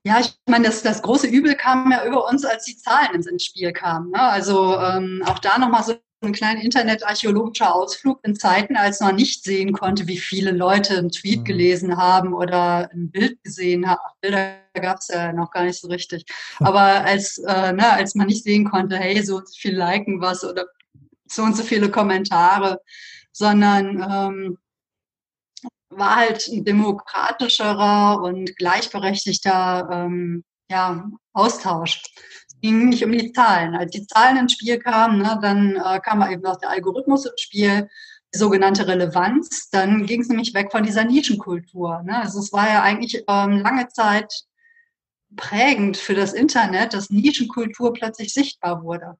Ja, 0.05 0.21
ich 0.21 0.39
meine, 0.47 0.67
das, 0.67 0.83
das 0.83 1.03
große 1.03 1.27
Übel 1.27 1.55
kam 1.55 1.91
ja 1.91 2.05
über 2.05 2.29
uns, 2.29 2.45
als 2.45 2.65
die 2.65 2.77
Zahlen 2.77 3.15
ins, 3.15 3.27
ins 3.27 3.45
Spiel 3.45 3.73
kamen. 3.73 4.11
Ne? 4.11 4.21
Also 4.21 4.79
ähm, 4.79 5.23
auch 5.27 5.39
da 5.41 5.59
nochmal 5.59 5.83
so 5.83 5.95
ein 6.21 6.33
kleiner 6.33 6.63
internetarchäologischer 6.63 7.75
Ausflug 7.75 8.19
in 8.25 8.35
Zeiten, 8.35 8.77
als 8.77 9.01
man 9.01 9.15
nicht 9.15 9.45
sehen 9.45 9.73
konnte, 9.73 10.09
wie 10.09 10.19
viele 10.19 10.51
Leute 10.51 10.99
einen 10.99 11.11
Tweet 11.11 11.41
mhm. 11.41 11.45
gelesen 11.45 11.97
haben 11.97 12.35
oder 12.35 12.91
ein 12.93 13.11
Bild 13.11 13.43
gesehen 13.45 13.89
haben. 13.89 14.01
Bilder 14.21 14.57
gab 14.75 14.99
es 14.99 15.09
ja 15.09 15.33
noch 15.33 15.51
gar 15.51 15.65
nicht 15.65 15.81
so 15.81 15.89
richtig. 15.89 16.25
Aber 16.59 16.81
als, 16.81 17.39
äh, 17.39 17.73
ne, 17.73 17.93
als 17.93 18.15
man 18.15 18.27
nicht 18.27 18.43
sehen 18.43 18.69
konnte, 18.69 18.97
hey, 18.97 19.23
so 19.23 19.37
und 19.37 19.49
so 19.49 19.55
viel 19.57 19.77
liken 19.77 20.21
was 20.21 20.45
oder 20.45 20.67
so 21.27 21.43
und 21.43 21.57
so 21.57 21.63
viele 21.63 21.91
Kommentare, 21.91 22.81
sondern 23.33 24.03
ähm, 24.03 24.59
war 25.91 26.17
halt 26.17 26.49
ein 26.49 26.65
demokratischerer 26.65 28.23
und 28.23 28.57
gleichberechtigter 28.57 29.89
ähm, 29.91 30.45
ja, 30.71 31.09
Austausch 31.33 32.03
ging 32.61 32.89
nicht 32.89 33.05
um 33.05 33.13
die 33.13 33.33
Zahlen. 33.33 33.75
Als 33.75 33.93
die 33.93 34.07
Zahlen 34.07 34.37
ins 34.37 34.53
Spiel 34.53 34.79
kamen, 34.79 35.19
ne, 35.19 35.39
dann 35.41 35.77
äh, 35.77 36.01
kam 36.01 36.29
eben 36.31 36.45
auch 36.47 36.59
der 36.59 36.71
Algorithmus 36.71 37.27
ins 37.27 37.41
Spiel, 37.41 37.89
die 38.35 38.39
sogenannte 38.39 38.87
Relevanz. 38.87 39.71
Dann 39.71 40.07
ging 40.07 40.21
es 40.21 40.29
nämlich 40.29 40.55
weg 40.55 40.71
von 40.71 40.83
dieser 40.83 41.05
Nischenkultur. 41.05 42.03
Ne? 42.03 42.21
Also 42.21 42.41
es 42.41 42.53
war 42.53 42.69
ja 42.69 42.83
eigentlich 42.83 43.25
ähm, 43.29 43.61
lange 43.61 43.89
Zeit 43.89 44.33
prägend 45.37 45.97
für 45.97 46.15
das 46.15 46.33
Internet, 46.33 46.95
dass 46.95 47.11
Nischenkultur 47.11 47.93
plötzlich 47.93 48.33
sichtbar 48.33 48.83
wurde. 48.83 49.17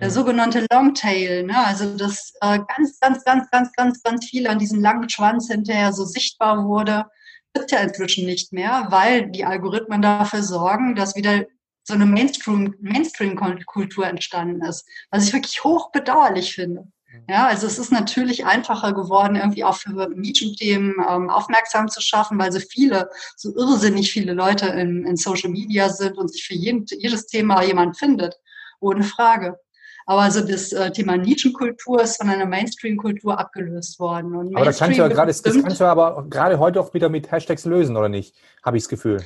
Der 0.00 0.10
sogenannte 0.10 0.64
Longtail, 0.72 1.42
ne? 1.42 1.66
also 1.66 1.96
dass 1.96 2.32
äh, 2.40 2.60
ganz, 2.76 3.00
ganz, 3.00 3.24
ganz, 3.24 3.50
ganz, 3.50 3.72
ganz, 3.72 4.02
ganz 4.02 4.26
viel 4.26 4.46
an 4.46 4.60
diesem 4.60 4.80
langen 4.80 5.08
Schwanz 5.08 5.48
hinterher 5.48 5.92
so 5.92 6.04
sichtbar 6.04 6.64
wurde, 6.64 7.06
wird 7.52 7.72
ja 7.72 7.80
inzwischen 7.80 8.24
nicht 8.24 8.52
mehr, 8.52 8.86
weil 8.90 9.30
die 9.30 9.44
Algorithmen 9.44 10.00
dafür 10.00 10.42
sorgen, 10.42 10.94
dass 10.94 11.16
wieder 11.16 11.46
so 11.88 11.94
eine 11.94 12.04
Mainstream-Kultur 12.04 14.06
entstanden 14.06 14.62
ist, 14.62 14.86
was 15.10 15.24
ich 15.24 15.32
wirklich 15.32 15.64
hoch 15.64 15.90
bedauerlich 15.90 16.54
finde. 16.54 16.82
Mhm. 17.10 17.24
Ja, 17.30 17.46
also 17.46 17.66
es 17.66 17.78
ist 17.78 17.90
natürlich 17.90 18.44
einfacher 18.44 18.92
geworden, 18.92 19.36
irgendwie 19.36 19.64
auch 19.64 19.76
für 19.76 20.10
Nischenthemen 20.14 20.96
ähm, 21.08 21.30
aufmerksam 21.30 21.88
zu 21.88 22.02
schaffen, 22.02 22.38
weil 22.38 22.52
so 22.52 22.60
viele, 22.60 23.08
so 23.36 23.56
irrsinnig 23.56 24.12
viele 24.12 24.34
Leute 24.34 24.66
in, 24.66 25.06
in 25.06 25.16
Social 25.16 25.50
Media 25.50 25.88
sind 25.88 26.18
und 26.18 26.30
sich 26.30 26.46
für 26.46 26.54
jeden, 26.54 26.84
jedes 26.90 27.26
Thema 27.26 27.62
jemand 27.62 27.96
findet, 27.96 28.38
ohne 28.80 29.02
Frage. 29.02 29.58
Aber 30.04 30.20
also 30.20 30.42
das 30.42 30.72
äh, 30.72 30.90
Thema 30.90 31.16
Nischenkultur 31.16 32.02
ist 32.02 32.18
von 32.18 32.28
einer 32.28 32.44
Mainstream-Kultur 32.44 33.38
abgelöst 33.38 33.98
worden. 33.98 34.36
Und 34.36 34.54
aber 34.54 34.66
das 34.66 34.78
kannst 34.78 34.98
du 34.98 35.02
ja 35.02 35.08
gerade, 35.08 35.32
das 35.32 35.42
kannst 35.42 35.80
du 35.80 35.84
aber 35.86 36.26
gerade 36.28 36.58
heute 36.58 36.82
auch 36.82 36.92
wieder 36.92 37.08
mit 37.08 37.30
Hashtags 37.30 37.64
lösen, 37.64 37.96
oder 37.96 38.10
nicht? 38.10 38.36
Habe 38.62 38.76
ich 38.76 38.82
das 38.82 38.90
Gefühl. 38.90 39.24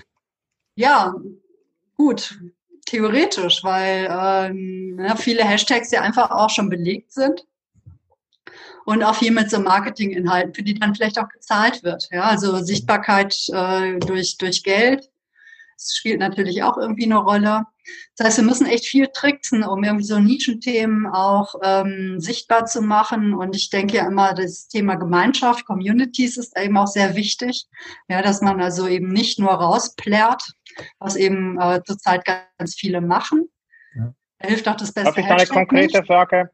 Ja, 0.76 1.14
gut, 1.97 2.38
theoretisch, 2.86 3.62
weil 3.64 4.09
ähm, 4.11 4.99
ja, 4.99 5.16
viele 5.16 5.45
Hashtags 5.45 5.90
ja 5.90 6.03
einfach 6.03 6.30
auch 6.30 6.51
schon 6.51 6.68
belegt 6.68 7.12
sind 7.12 7.45
und 8.84 9.03
auch 9.03 9.14
viel 9.14 9.30
mit 9.30 9.51
so 9.51 9.61
Marketinginhalten, 9.61 10.55
für 10.55 10.62
die 10.62 10.74
dann 10.74 10.95
vielleicht 10.95 11.18
auch 11.18 11.28
gezahlt 11.28 11.82
wird. 11.82 12.09
Ja, 12.11 12.24
also 12.24 12.62
Sichtbarkeit 12.62 13.36
äh, 13.53 13.99
durch, 13.99 14.36
durch 14.38 14.62
Geld. 14.62 15.09
Das 15.76 15.97
spielt 15.97 16.20
natürlich 16.20 16.62
auch 16.62 16.76
irgendwie 16.76 17.05
eine 17.05 17.16
Rolle. 17.16 17.66
Das 18.16 18.26
heißt, 18.26 18.38
wir 18.38 18.45
müssen 18.45 18.66
echt 18.66 18.86
viel 18.86 19.09
tricksen, 19.09 19.64
um 19.64 19.82
irgendwie 19.82 20.05
so 20.05 20.18
Nischenthemen 20.20 21.07
auch 21.07 21.55
ähm, 21.62 22.20
sichtbar 22.20 22.66
zu 22.66 22.82
machen. 22.82 23.34
Und 23.34 23.57
ich 23.57 23.70
denke 23.70 23.97
ja 23.97 24.07
immer, 24.07 24.34
das 24.34 24.68
Thema 24.68 24.95
Gemeinschaft, 24.95 25.66
Communities 25.66 26.36
ist 26.36 26.57
eben 26.57 26.76
auch 26.76 26.86
sehr 26.86 27.16
wichtig. 27.16 27.66
Ja, 28.09 28.22
dass 28.22 28.40
man 28.40 28.61
also 28.61 28.86
eben 28.86 29.09
nicht 29.09 29.40
nur 29.40 29.51
rausplärt, 29.51 30.53
was 30.99 31.16
eben 31.16 31.61
äh, 31.61 31.81
zurzeit 31.85 32.25
ganz 32.25 32.75
viele 32.75 33.01
machen. 33.01 33.49
Ja. 33.95 34.14
Da 34.39 34.49
hilft 34.49 34.68
auch 34.68 34.77
das 34.77 34.93
beste 34.93 35.11
Habe 35.11 35.20
ich 35.20 35.31
eine 35.31 35.47
konkrete 35.47 35.99
nicht. 35.99 36.07
Frage? 36.07 36.51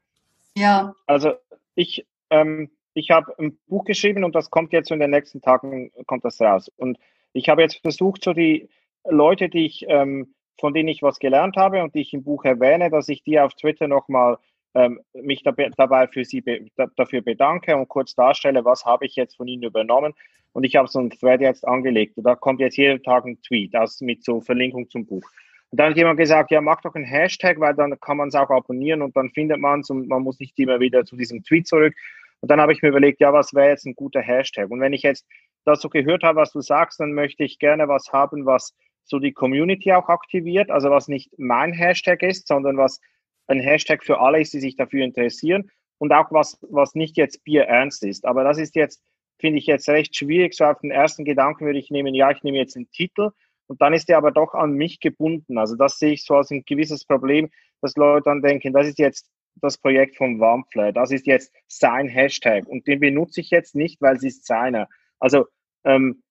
Ja. 0.56 0.94
Also 1.06 1.34
ich, 1.74 2.06
ähm, 2.30 2.70
ich 2.94 3.10
habe 3.10 3.32
ein 3.38 3.58
Buch 3.66 3.84
geschrieben 3.84 4.24
und 4.24 4.34
das 4.34 4.50
kommt 4.50 4.72
jetzt 4.72 4.90
in 4.90 5.00
den 5.00 5.10
nächsten 5.10 5.40
Tagen, 5.40 5.90
kommt 6.06 6.24
das 6.24 6.40
raus. 6.40 6.70
Und 6.76 6.98
ich 7.32 7.48
habe 7.48 7.62
jetzt 7.62 7.80
versucht, 7.80 8.24
so 8.24 8.32
die 8.32 8.68
Leute, 9.08 9.48
die 9.48 9.66
ich, 9.66 9.84
ähm, 9.88 10.34
von 10.60 10.74
denen 10.74 10.88
ich 10.88 11.02
was 11.02 11.18
gelernt 11.18 11.56
habe 11.56 11.82
und 11.82 11.94
die 11.94 12.00
ich 12.00 12.12
im 12.12 12.24
Buch 12.24 12.44
erwähne, 12.44 12.90
dass 12.90 13.08
ich 13.08 13.22
die 13.22 13.38
auf 13.38 13.54
Twitter 13.54 13.86
nochmal 13.86 14.38
ähm, 14.74 15.00
mich 15.14 15.42
dabei, 15.42 15.70
dabei 15.76 16.08
für 16.08 16.24
sie 16.24 16.40
be 16.40 16.66
dafür 16.96 17.22
bedanke 17.22 17.76
und 17.76 17.88
kurz 17.88 18.14
darstelle, 18.14 18.64
was 18.64 18.84
habe 18.84 19.06
ich 19.06 19.16
jetzt 19.16 19.36
von 19.36 19.48
ihnen 19.48 19.62
übernommen. 19.62 20.14
Und 20.58 20.64
ich 20.64 20.74
habe 20.74 20.88
so 20.88 20.98
einen 20.98 21.10
Thread 21.10 21.40
jetzt 21.40 21.64
angelegt. 21.64 22.16
Und 22.16 22.24
da 22.24 22.34
kommt 22.34 22.58
jetzt 22.58 22.76
jeden 22.76 23.00
Tag 23.04 23.24
ein 23.24 23.40
Tweet 23.42 23.76
aus, 23.76 24.00
mit 24.00 24.24
so 24.24 24.40
Verlinkung 24.40 24.90
zum 24.90 25.06
Buch. 25.06 25.22
Und 25.70 25.78
dann 25.78 25.90
hat 25.90 25.96
jemand 25.96 26.18
gesagt, 26.18 26.50
ja, 26.50 26.60
mach 26.60 26.80
doch 26.80 26.96
einen 26.96 27.04
Hashtag, 27.04 27.60
weil 27.60 27.74
dann 27.74 27.96
kann 28.00 28.16
man 28.16 28.26
es 28.26 28.34
auch 28.34 28.50
abonnieren 28.50 29.00
und 29.02 29.16
dann 29.16 29.30
findet 29.30 29.60
man 29.60 29.82
es 29.82 29.90
und 29.90 30.08
man 30.08 30.24
muss 30.24 30.40
nicht 30.40 30.58
immer 30.58 30.80
wieder 30.80 31.04
zu 31.04 31.14
diesem 31.14 31.44
Tweet 31.44 31.68
zurück. 31.68 31.94
Und 32.40 32.50
dann 32.50 32.60
habe 32.60 32.72
ich 32.72 32.82
mir 32.82 32.88
überlegt, 32.88 33.20
ja, 33.20 33.32
was 33.32 33.54
wäre 33.54 33.68
jetzt 33.68 33.86
ein 33.86 33.94
guter 33.94 34.20
Hashtag? 34.20 34.68
Und 34.68 34.80
wenn 34.80 34.92
ich 34.92 35.02
jetzt 35.02 35.28
das 35.64 35.80
so 35.80 35.88
gehört 35.88 36.24
habe, 36.24 36.40
was 36.40 36.50
du 36.50 36.60
sagst, 36.60 36.98
dann 36.98 37.12
möchte 37.12 37.44
ich 37.44 37.60
gerne 37.60 37.86
was 37.86 38.12
haben, 38.12 38.44
was 38.44 38.74
so 39.04 39.20
die 39.20 39.32
Community 39.32 39.92
auch 39.92 40.08
aktiviert, 40.08 40.72
also 40.72 40.90
was 40.90 41.06
nicht 41.06 41.30
mein 41.38 41.72
Hashtag 41.72 42.20
ist, 42.24 42.48
sondern 42.48 42.76
was 42.78 43.00
ein 43.46 43.60
Hashtag 43.60 44.02
für 44.02 44.18
alle 44.18 44.40
ist, 44.40 44.54
die 44.54 44.60
sich 44.60 44.74
dafür 44.74 45.04
interessieren 45.04 45.70
und 45.98 46.12
auch 46.12 46.32
was, 46.32 46.58
was 46.68 46.96
nicht 46.96 47.16
jetzt 47.16 47.44
Bier 47.44 47.66
ernst 47.66 48.02
ist. 48.02 48.26
Aber 48.26 48.42
das 48.42 48.58
ist 48.58 48.74
jetzt, 48.74 49.00
finde 49.38 49.58
ich 49.58 49.66
jetzt 49.66 49.88
recht 49.88 50.16
schwierig. 50.16 50.54
So 50.54 50.64
auf 50.64 50.80
den 50.80 50.90
ersten 50.90 51.24
Gedanken 51.24 51.66
würde 51.66 51.78
ich 51.78 51.90
nehmen, 51.90 52.14
ja, 52.14 52.30
ich 52.30 52.42
nehme 52.42 52.58
jetzt 52.58 52.76
einen 52.76 52.90
Titel 52.90 53.30
und 53.66 53.80
dann 53.80 53.92
ist 53.92 54.08
der 54.08 54.18
aber 54.18 54.32
doch 54.32 54.54
an 54.54 54.72
mich 54.72 55.00
gebunden. 55.00 55.58
Also 55.58 55.76
das 55.76 55.98
sehe 55.98 56.12
ich 56.12 56.24
so 56.24 56.34
als 56.34 56.50
ein 56.50 56.64
gewisses 56.64 57.04
Problem, 57.04 57.50
dass 57.80 57.96
Leute 57.96 58.24
dann 58.24 58.42
denken, 58.42 58.72
das 58.72 58.88
ist 58.88 58.98
jetzt 58.98 59.30
das 59.60 59.78
Projekt 59.78 60.16
vom 60.16 60.38
Wampfler, 60.38 60.92
das 60.92 61.10
ist 61.10 61.26
jetzt 61.26 61.52
sein 61.66 62.08
Hashtag 62.08 62.66
und 62.66 62.86
den 62.86 63.00
benutze 63.00 63.40
ich 63.40 63.50
jetzt 63.50 63.74
nicht, 63.74 64.00
weil 64.00 64.16
es 64.16 64.22
ist 64.22 64.46
seiner. 64.46 64.88
Also 65.18 65.46
ähm, 65.84 66.22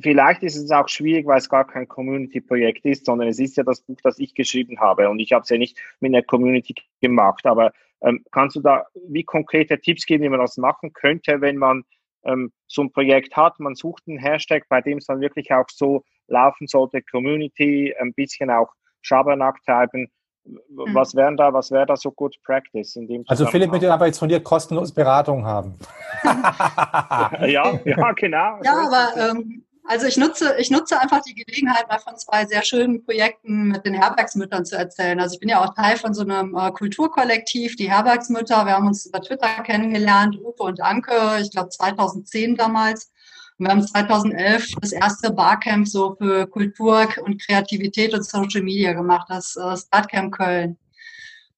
vielleicht 0.00 0.42
ist 0.42 0.56
es 0.56 0.70
auch 0.70 0.88
schwierig, 0.88 1.26
weil 1.26 1.38
es 1.38 1.48
gar 1.48 1.66
kein 1.66 1.88
Community-Projekt 1.88 2.84
ist, 2.84 3.06
sondern 3.06 3.28
es 3.28 3.38
ist 3.38 3.56
ja 3.56 3.64
das 3.64 3.80
Buch, 3.82 3.98
das 4.02 4.18
ich 4.18 4.34
geschrieben 4.34 4.80
habe 4.80 5.08
und 5.10 5.18
ich 5.18 5.32
habe 5.32 5.42
es 5.42 5.48
ja 5.48 5.58
nicht 5.58 5.78
mit 6.00 6.14
einer 6.14 6.22
Community 6.22 6.74
gemacht. 7.00 7.44
Aber 7.46 7.72
ähm, 8.02 8.24
kannst 8.30 8.56
du 8.56 8.60
da 8.60 8.86
wie 9.08 9.24
konkrete 9.24 9.80
Tipps 9.80 10.06
geben, 10.06 10.24
wie 10.24 10.28
man 10.28 10.40
das 10.40 10.56
machen 10.56 10.92
könnte, 10.92 11.40
wenn 11.40 11.56
man 11.56 11.84
ähm, 12.24 12.52
so 12.66 12.82
ein 12.82 12.92
Projekt 12.92 13.36
hat, 13.36 13.58
man 13.60 13.74
sucht 13.74 14.04
einen 14.06 14.18
Hashtag, 14.18 14.64
bei 14.68 14.80
dem 14.80 14.98
es 14.98 15.06
dann 15.06 15.20
wirklich 15.20 15.52
auch 15.52 15.66
so 15.68 16.04
laufen 16.28 16.66
sollte, 16.66 17.02
Community, 17.02 17.94
ein 18.00 18.12
bisschen 18.14 18.50
auch 18.50 18.68
Schabernack 19.02 19.62
treiben. 19.64 20.10
Mhm. 20.44 20.94
Was 20.94 21.14
wären 21.14 21.36
da, 21.36 21.52
was 21.52 21.70
wäre 21.70 21.86
da 21.86 21.96
so 21.96 22.10
good 22.10 22.34
practice 22.44 22.96
in 22.96 23.06
dem 23.06 23.24
Also 23.28 23.46
Philipp 23.46 23.70
möchte 23.70 23.92
aber 23.92 24.06
jetzt 24.06 24.18
von 24.18 24.28
dir 24.28 24.40
kostenlos 24.40 24.92
Beratung 24.92 25.44
haben. 25.44 25.74
ja, 26.24 27.78
ja, 27.84 28.12
genau. 28.12 28.58
Ja, 28.62 28.86
aber 28.86 29.30
ähm, 29.30 29.64
also 29.90 30.06
ich 30.06 30.16
nutze, 30.16 30.54
ich 30.56 30.70
nutze 30.70 31.00
einfach 31.00 31.20
die 31.20 31.34
Gelegenheit, 31.34 31.88
mal 31.88 31.98
von 31.98 32.16
zwei 32.16 32.46
sehr 32.46 32.62
schönen 32.62 33.04
Projekten 33.04 33.64
mit 33.72 33.84
den 33.84 33.94
Herbergsmüttern 33.94 34.64
zu 34.64 34.76
erzählen. 34.76 35.18
Also 35.18 35.34
ich 35.34 35.40
bin 35.40 35.48
ja 35.48 35.64
auch 35.64 35.74
Teil 35.74 35.96
von 35.96 36.14
so 36.14 36.22
einem 36.22 36.56
äh, 36.56 36.70
Kulturkollektiv, 36.70 37.74
die 37.74 37.90
Herbergsmütter. 37.90 38.66
Wir 38.66 38.74
haben 38.74 38.86
uns 38.86 39.06
über 39.06 39.20
Twitter 39.20 39.48
kennengelernt, 39.64 40.36
Uwe 40.38 40.62
und 40.62 40.80
Anke, 40.80 41.40
ich 41.42 41.50
glaube 41.50 41.70
2010 41.70 42.54
damals. 42.54 43.10
Und 43.58 43.66
wir 43.66 43.72
haben 43.72 43.84
2011 43.84 44.74
das 44.80 44.92
erste 44.92 45.32
Barcamp 45.32 45.88
so 45.88 46.14
für 46.14 46.46
Kultur 46.46 47.08
und 47.24 47.44
Kreativität 47.44 48.14
und 48.14 48.24
Social 48.24 48.62
Media 48.62 48.92
gemacht, 48.92 49.26
das 49.28 49.56
äh, 49.56 49.76
Startcamp 49.76 50.32
Köln. 50.32 50.78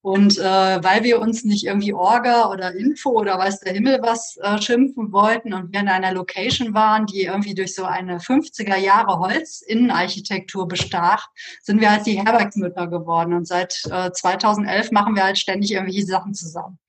Und 0.03 0.37
äh, 0.37 0.43
weil 0.83 1.05
wir 1.05 1.21
uns 1.21 1.45
nicht 1.45 1.65
irgendwie 1.65 1.95
Orga 1.95 2.51
oder 2.51 2.75
Info 2.75 3.11
oder 3.11 3.39
weiß 3.39 3.61
der 3.61 3.73
Himmel 3.73 4.01
was 4.03 4.37
äh, 4.43 4.61
schimpfen 4.61 5.13
wollten 5.13 5.55
und 5.55 5.73
wir 5.73 5.79
in 5.79 5.89
einer 5.89 6.13
Location 6.13 6.75
waren, 6.75 7.07
die 7.07 7.23
irgendwie 7.23 7.55
durch 7.55 7.77
so 7.77 7.85
eine 7.85 8.19
50er 8.19 8.77
Jahre 8.77 9.21
Holzinnenarchitektur 9.21 10.67
bestach, 10.67 11.29
sind 11.63 11.81
wir 11.81 11.93
halt 11.93 12.05
die 12.05 12.19
Herbergsmütter 12.21 12.89
geworden. 12.89 13.33
Und 13.33 13.47
seit 13.47 13.81
äh, 13.93 14.11
2011 14.11 14.91
machen 14.91 15.15
wir 15.15 15.23
halt 15.23 15.39
ständig 15.39 15.71
irgendwelche 15.71 16.05
Sachen 16.05 16.35
zusammen. 16.35 16.81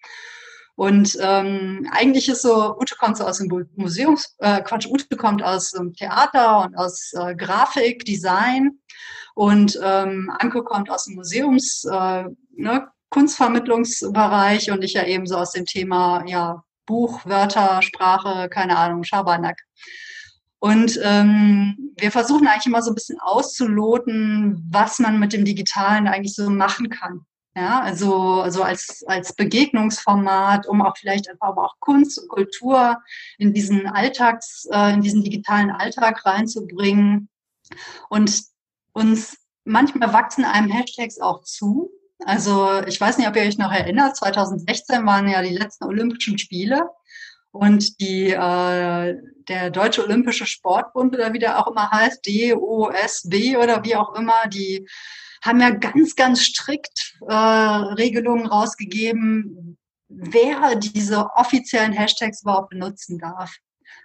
Und 0.75 1.15
ähm, 1.21 1.87
eigentlich 1.91 2.27
ist 2.27 2.41
so, 2.41 2.75
Ute 2.79 2.95
kommt 2.95 3.17
so 3.17 3.25
aus 3.25 3.37
dem 3.37 3.67
Museums, 3.75 4.35
äh, 4.39 4.61
Quatsch, 4.63 4.87
Ute 4.87 5.17
kommt 5.17 5.43
aus 5.43 5.69
dem 5.71 5.93
Theater 5.93 6.65
und 6.65 6.75
aus 6.75 7.13
äh, 7.13 7.35
Grafik, 7.35 8.05
Design 8.05 8.79
und 9.35 9.79
ähm, 9.83 10.31
Anke 10.39 10.63
kommt 10.63 10.89
aus 10.89 11.05
dem 11.05 11.15
Museums, 11.15 11.85
äh, 11.85 12.23
ne, 12.55 12.87
Kunstvermittlungsbereich 13.13 14.71
und 14.71 14.83
ich 14.83 14.93
ja 14.93 15.05
eben 15.05 15.27
so 15.27 15.37
aus 15.37 15.51
dem 15.51 15.65
Thema 15.65 16.23
ja, 16.25 16.63
Buch, 16.87 17.23
Wörter, 17.25 17.83
Sprache, 17.83 18.49
keine 18.49 18.75
Ahnung, 18.75 19.03
Schabernack. 19.03 19.61
Und 20.57 20.99
ähm, 21.03 21.93
wir 21.95 22.11
versuchen 22.11 22.47
eigentlich 22.47 22.65
immer 22.65 22.81
so 22.81 22.89
ein 22.89 22.95
bisschen 22.95 23.19
auszuloten, 23.19 24.67
was 24.71 24.97
man 24.97 25.19
mit 25.19 25.31
dem 25.31 25.45
Digitalen 25.45 26.07
eigentlich 26.07 26.33
so 26.33 26.49
machen 26.49 26.89
kann. 26.89 27.21
Ja, 27.55 27.81
also, 27.81 28.41
also 28.41 28.63
als, 28.63 29.03
als 29.05 29.35
Begegnungsformat, 29.35 30.65
um 30.67 30.81
auch 30.81 30.97
vielleicht 30.97 31.29
einfach 31.29 31.49
aber 31.49 31.65
auch 31.65 31.75
Kunst 31.79 32.19
und 32.19 32.29
Kultur 32.29 32.97
in 33.37 33.53
diesen 33.53 33.85
Alltags, 33.85 34.67
äh, 34.71 34.91
in 34.91 35.01
diesen 35.01 35.23
digitalen 35.23 35.69
Alltag 35.69 36.25
reinzubringen. 36.25 37.29
Und 38.09 38.41
uns 38.93 39.37
manchmal 39.65 40.13
wachsen 40.13 40.45
einem 40.45 40.71
Hashtags 40.71 41.19
auch 41.19 41.43
zu, 41.43 41.91
also 42.25 42.81
ich 42.87 42.99
weiß 42.99 43.17
nicht, 43.17 43.27
ob 43.27 43.35
ihr 43.35 43.43
euch 43.43 43.57
noch 43.57 43.71
erinnert, 43.71 44.15
2016 44.15 45.05
waren 45.05 45.27
ja 45.27 45.41
die 45.41 45.55
letzten 45.55 45.85
Olympischen 45.85 46.37
Spiele 46.37 46.89
und 47.51 47.99
die, 48.01 48.31
äh, 48.31 49.15
der 49.47 49.69
Deutsche 49.69 50.03
Olympische 50.03 50.45
Sportbund 50.45 51.13
oder 51.13 51.33
wie 51.33 51.39
der 51.39 51.59
auch 51.59 51.71
immer 51.71 51.91
heißt, 51.91 52.25
DOSB 52.25 53.57
oder 53.57 53.83
wie 53.83 53.95
auch 53.95 54.15
immer, 54.15 54.47
die 54.47 54.87
haben 55.43 55.59
ja 55.59 55.69
ganz, 55.69 56.15
ganz 56.15 56.41
strikt 56.41 57.15
äh, 57.27 57.33
Regelungen 57.33 58.47
rausgegeben, 58.47 59.77
wer 60.07 60.75
diese 60.75 61.27
offiziellen 61.35 61.93
Hashtags 61.93 62.41
überhaupt 62.41 62.69
benutzen 62.69 63.19
darf. 63.19 63.55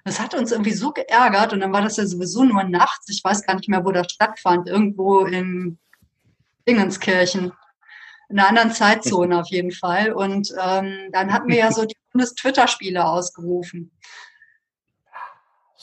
Das 0.05 0.21
hat 0.21 0.35
uns 0.35 0.53
irgendwie 0.53 0.73
so 0.73 0.93
geärgert 0.93 1.53
und 1.53 1.61
dann 1.61 1.73
war 1.73 1.83
das 1.83 1.97
ja 1.97 2.07
sowieso 2.07 2.45
nur 2.45 2.65
nachts. 2.65 3.09
Ich 3.09 3.23
weiß 3.23 3.45
gar 3.45 3.55
nicht 3.57 3.69
mehr, 3.69 3.85
wo 3.85 3.93
das 3.93 4.13
stattfand. 4.13 4.69
Irgendwo 4.69 5.21
in 5.21 5.79
Dingenskirchen 6.67 7.53
in 8.29 8.39
einer 8.39 8.49
anderen 8.49 8.73
Zeitzone 8.73 9.39
auf 9.41 9.49
jeden 9.49 9.73
Fall. 9.73 10.13
Und 10.13 10.53
ähm, 10.63 11.11
dann 11.13 11.33
hatten 11.33 11.49
wir 11.49 11.57
ja 11.59 11.73
so 11.73 11.85
die 11.85 11.97
Bundes-Twitter-Spiele 12.13 13.05
ausgerufen. 13.05 13.91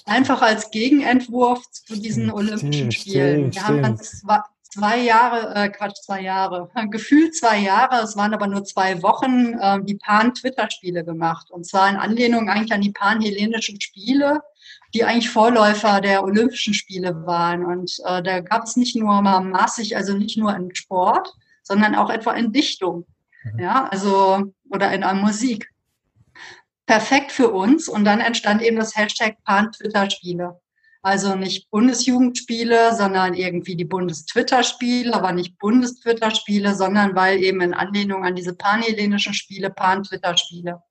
Einfach 0.06 0.42
als 0.42 0.70
Gegenentwurf 0.70 1.64
zu 1.72 2.00
diesen 2.00 2.30
Olympischen 2.32 2.92
Spielen. 2.92 3.54
wir 3.54 3.68
haben 3.68 3.82
dann 3.82 3.98
zwei, 3.98 4.40
zwei 4.62 5.00
Jahre, 5.00 5.56
äh, 5.56 5.70
Quatsch, 5.70 5.96
zwei 6.04 6.22
Jahre, 6.22 6.70
gefühlt 6.92 7.36
zwei 7.36 7.58
Jahre, 7.58 8.04
es 8.04 8.16
waren 8.16 8.34
aber 8.34 8.46
nur 8.46 8.64
zwei 8.66 9.02
Wochen, 9.02 9.54
äh, 9.60 9.80
die 9.84 9.96
Pan-Twitter-Spiele 9.96 11.04
gemacht. 11.04 11.50
Und 11.50 11.66
zwar 11.66 11.90
in 11.90 11.96
Anlehnung 11.96 12.50
eigentlich 12.50 12.74
an 12.74 12.82
die 12.82 12.92
pan-hellenischen 12.92 13.82
Spiele, 13.82 14.42
die 14.94 15.04
eigentlich 15.04 15.32
Vorläufer 15.32 16.02
der 16.02 16.24
Olympischen 16.24 16.76
Spiele 16.76 17.26
waren. 17.26 17.66
Und 17.66 17.98
äh, 18.06 18.22
da 18.22 18.42
gab 18.42 18.66
es 18.66 18.76
nicht 18.76 18.96
nur 18.96 19.22
mal 19.22 19.40
maßig, 19.40 19.98
also 19.98 20.14
nicht 20.14 20.38
nur 20.38 20.56
in 20.56 20.76
Sport, 20.76 21.34
sondern 21.66 21.96
auch 21.96 22.10
etwa 22.10 22.32
in 22.34 22.54
Dichtung, 22.54 23.06
mhm. 23.44 23.60
ja, 23.60 23.88
also 23.88 24.54
oder 24.70 24.94
in 24.94 25.04
einer 25.04 25.20
Musik. 25.20 25.70
Perfekt 26.86 27.32
für 27.32 27.50
uns 27.50 27.90
und 27.90 28.06
dann 28.06 28.22
entstand 28.22 28.62
eben 28.62 28.78
das 28.78 28.96
Hashtag 28.96 29.44
Pan-Twitter-Spiele. 29.44 30.62
Also 31.02 31.36
nicht 31.36 31.70
Bundesjugendspiele, 31.72 32.96
sondern 32.96 33.34
irgendwie 33.34 33.76
die 33.76 33.86
Bundestwitter-Spiele, 33.86 35.14
aber 35.14 35.32
nicht 35.32 35.58
Bundestwitter-Spiele, 35.60 36.76
sondern 36.76 37.16
weil 37.16 37.44
eben 37.44 37.62
in 37.62 37.74
Anlehnung 37.74 38.24
an 38.24 38.36
diese 38.36 38.56
panhellenischen 38.56 39.34
Spiele 39.34 39.72
Pan-Twitter-Spiele. 39.72 40.82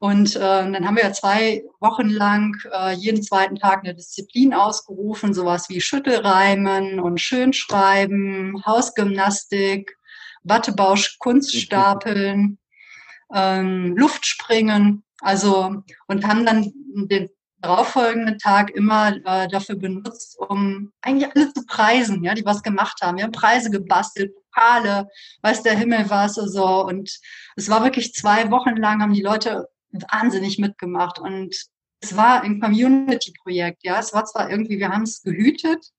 Und 0.00 0.36
äh, 0.36 0.40
dann 0.40 0.86
haben 0.86 0.96
wir 0.96 1.02
ja 1.02 1.12
zwei 1.12 1.64
Wochen 1.80 2.08
lang 2.08 2.56
äh, 2.72 2.92
jeden 2.92 3.22
zweiten 3.22 3.56
Tag 3.56 3.80
eine 3.82 3.94
Disziplin 3.94 4.54
ausgerufen, 4.54 5.34
sowas 5.34 5.68
wie 5.68 5.80
Schüttelreimen 5.80 7.00
und 7.00 7.20
Schönschreiben, 7.20 8.62
Hausgymnastik, 8.64 9.96
Wattebausch, 10.44 11.18
Kunststapeln, 11.18 12.58
ähm, 13.34 13.96
Luftspringen. 13.96 15.02
Also 15.20 15.82
und 16.06 16.26
haben 16.26 16.46
dann 16.46 16.72
den 17.08 17.28
darauffolgenden 17.60 18.38
Tag 18.38 18.70
immer 18.70 19.16
äh, 19.24 19.48
dafür 19.48 19.74
benutzt, 19.74 20.38
um 20.38 20.92
eigentlich 21.02 21.28
alle 21.34 21.52
zu 21.52 21.66
preisen, 21.66 22.22
ja, 22.22 22.34
die 22.34 22.44
was 22.44 22.62
gemacht 22.62 23.00
haben. 23.02 23.16
Wir 23.16 23.24
haben 23.24 23.32
Preise 23.32 23.70
gebastelt, 23.70 24.32
Pokale, 24.34 25.08
weiß 25.42 25.64
der 25.64 25.76
Himmel 25.76 26.08
was, 26.08 26.34
so. 26.34 26.84
Und 26.84 27.18
es 27.56 27.68
war 27.68 27.82
wirklich 27.82 28.14
zwei 28.14 28.50
Wochen 28.52 28.76
lang, 28.76 29.02
haben 29.02 29.12
die 29.12 29.22
Leute 29.22 29.66
wahnsinnig 29.92 30.58
mitgemacht. 30.58 31.18
Und 31.18 31.54
es 32.00 32.16
war 32.16 32.42
ein 32.42 32.60
Community-Projekt, 32.60 33.84
ja. 33.84 33.98
Es 33.98 34.12
war 34.12 34.24
zwar 34.24 34.50
irgendwie, 34.50 34.78
wir 34.78 34.90
haben 34.90 35.02
es 35.02 35.22
gehütet, 35.22 35.92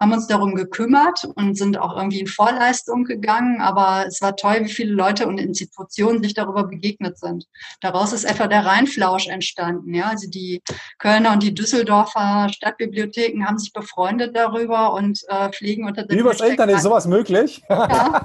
haben 0.00 0.12
uns 0.12 0.26
darum 0.26 0.54
gekümmert 0.54 1.28
und 1.34 1.56
sind 1.56 1.78
auch 1.78 1.94
irgendwie 1.94 2.20
in 2.20 2.26
Vorleistung 2.26 3.04
gegangen, 3.04 3.60
aber 3.60 4.06
es 4.06 4.22
war 4.22 4.34
toll, 4.34 4.60
wie 4.62 4.72
viele 4.72 4.94
Leute 4.94 5.26
und 5.26 5.38
Institutionen 5.38 6.22
sich 6.22 6.32
darüber 6.32 6.64
begegnet 6.64 7.18
sind. 7.18 7.44
Daraus 7.82 8.14
ist 8.14 8.24
etwa 8.24 8.46
der 8.46 8.64
Rheinflausch 8.64 9.28
entstanden. 9.28 9.92
Ja? 9.92 10.08
Also 10.08 10.30
die 10.30 10.62
Kölner 10.98 11.32
und 11.32 11.42
die 11.42 11.54
Düsseldorfer 11.54 12.48
Stadtbibliotheken 12.50 13.44
haben 13.44 13.58
sich 13.58 13.74
befreundet 13.74 14.34
darüber 14.34 14.94
und 14.94 15.20
äh, 15.28 15.50
pflegen 15.50 15.86
unter 15.86 16.04
dem 16.04 16.18
Übers 16.18 16.40
Internet 16.40 16.76
ist 16.76 16.82
sowas 16.82 17.06
möglich? 17.06 17.62
Ja. 17.68 18.24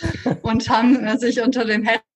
und 0.42 0.68
haben 0.68 1.06
äh, 1.06 1.18
sich 1.18 1.40
unter 1.40 1.64
dem 1.64 1.84
Hashtag 1.84 2.09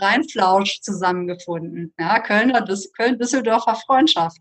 Rheinflausch 0.00 0.80
zusammengefunden. 0.80 1.92
Ja, 1.98 2.18
Kölner, 2.20 2.64
Köln-Düsseldorfer 2.96 3.76
Freundschaft. 3.76 4.38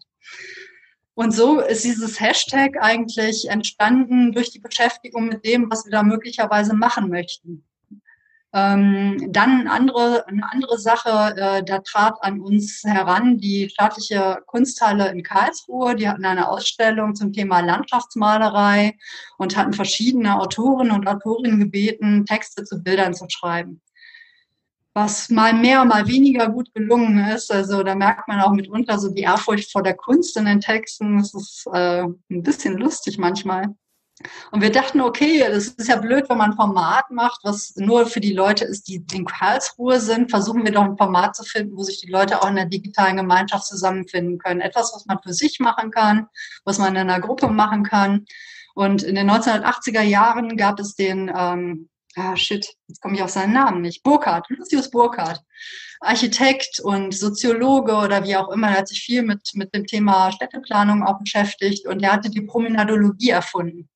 Und 1.14 1.32
so 1.32 1.60
ist 1.60 1.84
dieses 1.84 2.20
Hashtag 2.22 2.78
eigentlich 2.80 3.50
entstanden 3.50 4.32
durch 4.32 4.52
die 4.52 4.60
Beschäftigung 4.60 5.28
mit 5.28 5.46
dem, 5.46 5.70
was 5.70 5.86
wir 5.86 5.92
da 5.92 6.04
möglicherweise 6.04 6.74
machen 6.74 7.10
möchten. 7.10 7.66
Ähm, 8.52 9.28
dann 9.32 9.60
eine 9.60 9.72
andere, 9.72 10.26
eine 10.28 10.50
andere 10.50 10.80
Sache, 10.80 11.36
äh, 11.38 11.64
da 11.64 11.80
trat 11.80 12.16
an 12.22 12.40
uns 12.40 12.84
heran 12.84 13.38
die 13.38 13.70
staatliche 13.70 14.42
Kunsthalle 14.48 15.12
in 15.12 15.22
Karlsruhe. 15.22 15.96
Die 15.96 16.08
hatten 16.08 16.26
eine 16.26 16.50
Ausstellung 16.50 17.14
zum 17.14 17.34
Thema 17.34 17.60
Landschaftsmalerei 17.60 18.98
und 19.38 19.56
hatten 19.56 19.74
verschiedene 19.74 20.40
Autoren 20.40 20.90
und 20.90 21.06
Autorinnen 21.06 21.60
gebeten, 21.60 22.26
Texte 22.26 22.64
zu 22.64 22.82
Bildern 22.82 23.14
zu 23.14 23.26
schreiben 23.30 23.82
was 24.94 25.30
mal 25.30 25.54
mehr, 25.54 25.86
mal 25.86 26.08
weniger 26.08 26.50
gut 26.50 26.74
gelungen 26.74 27.20
ist. 27.30 27.52
Also 27.52 27.84
da 27.84 27.96
merkt 27.96 28.28
man 28.28 28.42
auch 28.42 28.52
mitunter 28.52 28.98
so 28.98 29.10
die 29.10 29.22
Ehrfurcht 29.22 29.72
vor 29.72 29.84
der 29.84 29.96
Kunst 29.96 30.36
in 30.38 30.46
den 30.46 30.62
Texten. 30.62 31.18
Das 31.18 31.34
ist 31.34 31.68
äh, 31.74 32.04
ein 32.04 32.44
bisschen 32.44 32.78
lustig 32.78 33.18
manchmal. 33.18 33.76
Und 34.52 34.62
wir 34.62 34.72
dachten, 34.72 35.00
okay, 35.00 35.46
das 35.48 35.68
ist 35.68 35.88
ja 35.88 35.96
blöd, 35.96 36.30
wenn 36.30 36.38
man 36.38 36.52
ein 36.52 36.58
Format 36.58 37.10
macht, 37.10 37.40
was 37.44 37.76
nur 37.78 38.06
für 38.06 38.20
die 38.20 38.34
Leute 38.34 38.66
ist, 38.66 38.88
die 38.88 39.06
in 39.14 39.26
Karlsruhe 39.26 40.00
sind. 40.00 40.30
Versuchen 40.30 40.66
wir 40.66 40.74
doch 40.74 40.84
ein 40.84 40.98
Format 40.98 41.36
zu 41.36 41.44
finden, 41.44 41.78
wo 41.78 41.84
sich 41.84 42.02
die 42.02 42.12
Leute 42.12 42.42
auch 42.42 42.50
in 42.50 42.56
der 42.56 42.66
digitalen 42.66 43.16
Gemeinschaft 43.16 43.66
zusammenfinden 43.66 44.38
können. 44.38 44.60
Etwas, 44.60 44.92
was 44.94 45.06
man 45.06 45.20
für 45.24 45.34
sich 45.34 45.60
machen 45.60 45.92
kann, 45.92 46.28
was 46.66 46.80
man 46.80 46.96
in 46.96 47.10
einer 47.10 47.22
Gruppe 47.22 47.48
machen 47.48 47.84
kann. 47.84 48.26
Und 48.76 49.04
in 49.04 49.16
den 49.16 49.30
1980er 49.30 50.02
Jahren 50.02 50.58
gab 50.58 50.80
es 50.80 50.96
den 50.96 51.32
ähm, 51.34 51.90
ah 52.16 52.36
shit, 52.36 52.68
jetzt 52.88 53.02
komme 53.02 53.16
ich 53.16 53.24
auf 53.24 53.30
seinen 53.30 53.54
Namen 53.54 53.82
nicht, 53.82 54.04
Burkhardt, 54.04 54.50
Lucius 54.50 54.90
Burkhardt, 54.90 55.42
Architekt 56.02 56.80
und 56.80 57.14
Soziologe 57.14 57.94
oder 57.94 58.24
wie 58.24 58.36
auch 58.36 58.50
immer, 58.50 58.70
er 58.70 58.80
hat 58.80 58.88
sich 58.88 59.02
viel 59.02 59.24
mit, 59.24 59.52
mit 59.54 59.74
dem 59.74 59.86
Thema 59.86 60.32
Städteplanung 60.32 61.04
auch 61.04 61.20
beschäftigt 61.20 61.88
und 61.88 62.02
er 62.02 62.14
hatte 62.14 62.30
die 62.30 62.42
Promenadologie 62.42 63.30
erfunden. 63.30 63.90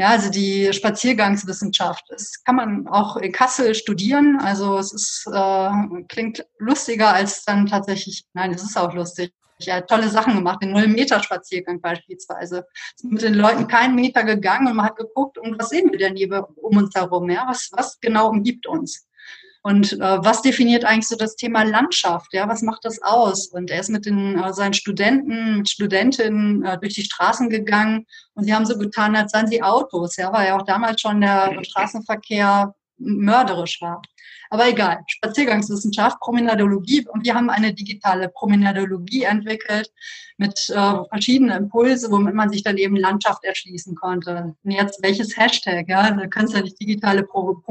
Ja, 0.00 0.10
also 0.10 0.30
die 0.30 0.72
Spaziergangswissenschaft. 0.72 2.04
Das 2.08 2.44
kann 2.44 2.54
man 2.54 2.86
auch 2.86 3.16
in 3.16 3.32
Kassel 3.32 3.74
studieren. 3.74 4.38
Also 4.40 4.78
es 4.78 4.92
ist, 4.92 5.26
äh, 5.26 5.70
klingt 6.08 6.46
lustiger 6.58 7.12
als 7.12 7.44
dann 7.44 7.66
tatsächlich, 7.66 8.24
nein, 8.32 8.52
es 8.52 8.62
ist 8.62 8.76
auch 8.76 8.94
lustig. 8.94 9.32
Er 9.66 9.76
hat 9.76 9.88
tolle 9.88 10.08
Sachen 10.08 10.34
gemacht, 10.34 10.62
den 10.62 10.72
Null-Meter-Spaziergang 10.72 11.80
beispielsweise. 11.80 12.66
Ist 12.94 13.04
mit 13.04 13.22
den 13.22 13.34
Leuten 13.34 13.66
keinen 13.66 13.94
Meter 13.94 14.24
gegangen 14.24 14.68
und 14.68 14.76
man 14.76 14.86
hat 14.86 14.96
geguckt, 14.96 15.38
und 15.38 15.58
was 15.58 15.70
sehen 15.70 15.90
wir 15.90 15.98
denn 15.98 16.16
hier 16.16 16.48
um 16.56 16.76
uns 16.76 16.94
herum? 16.94 17.28
Ja? 17.30 17.46
Was, 17.48 17.70
was 17.72 17.98
genau 18.00 18.28
umgibt 18.28 18.66
uns? 18.66 19.08
Und 19.62 19.92
äh, 19.94 19.98
was 19.98 20.42
definiert 20.42 20.84
eigentlich 20.84 21.08
so 21.08 21.16
das 21.16 21.36
Thema 21.36 21.62
Landschaft? 21.64 22.32
Ja, 22.32 22.48
was 22.48 22.62
macht 22.62 22.84
das 22.84 23.02
aus? 23.02 23.48
Und 23.48 23.70
er 23.70 23.80
ist 23.80 23.90
mit 23.90 24.06
den, 24.06 24.38
äh, 24.38 24.52
seinen 24.52 24.72
Studenten, 24.72 25.58
mit 25.58 25.68
Studentinnen 25.68 26.64
äh, 26.64 26.78
durch 26.78 26.94
die 26.94 27.04
Straßen 27.04 27.50
gegangen 27.50 28.06
und 28.34 28.44
sie 28.44 28.54
haben 28.54 28.66
so 28.66 28.78
getan, 28.78 29.16
als 29.16 29.32
seien 29.32 29.48
sie 29.48 29.62
Autos. 29.62 30.16
Ja, 30.16 30.32
weil 30.32 30.46
ja 30.46 30.56
auch 30.56 30.64
damals 30.64 31.00
schon 31.00 31.20
der 31.20 31.58
Straßenverkehr 31.62 32.74
mörderisch 32.98 33.80
war. 33.80 34.02
Aber 34.50 34.68
egal, 34.68 35.00
Spaziergangswissenschaft, 35.06 36.20
Promenadologie 36.20 37.06
und 37.06 37.24
wir 37.24 37.34
haben 37.34 37.50
eine 37.50 37.74
digitale 37.74 38.28
Promenadologie 38.28 39.24
entwickelt 39.24 39.92
mit 40.38 40.70
äh, 40.70 40.94
verschiedenen 41.10 41.64
Impulse, 41.64 42.10
womit 42.10 42.34
man 42.34 42.50
sich 42.50 42.62
dann 42.62 42.78
eben 42.78 42.96
Landschaft 42.96 43.44
erschließen 43.44 43.94
konnte. 43.94 44.54
Und 44.62 44.70
jetzt 44.70 45.02
welches 45.02 45.36
Hashtag? 45.36 45.88
Ja, 45.88 46.10
da 46.10 46.26
kannst 46.26 46.54
du 46.54 46.58
ja 46.58 46.64
nicht 46.64 46.80
digitale 46.80 47.24
Pro 47.24 47.62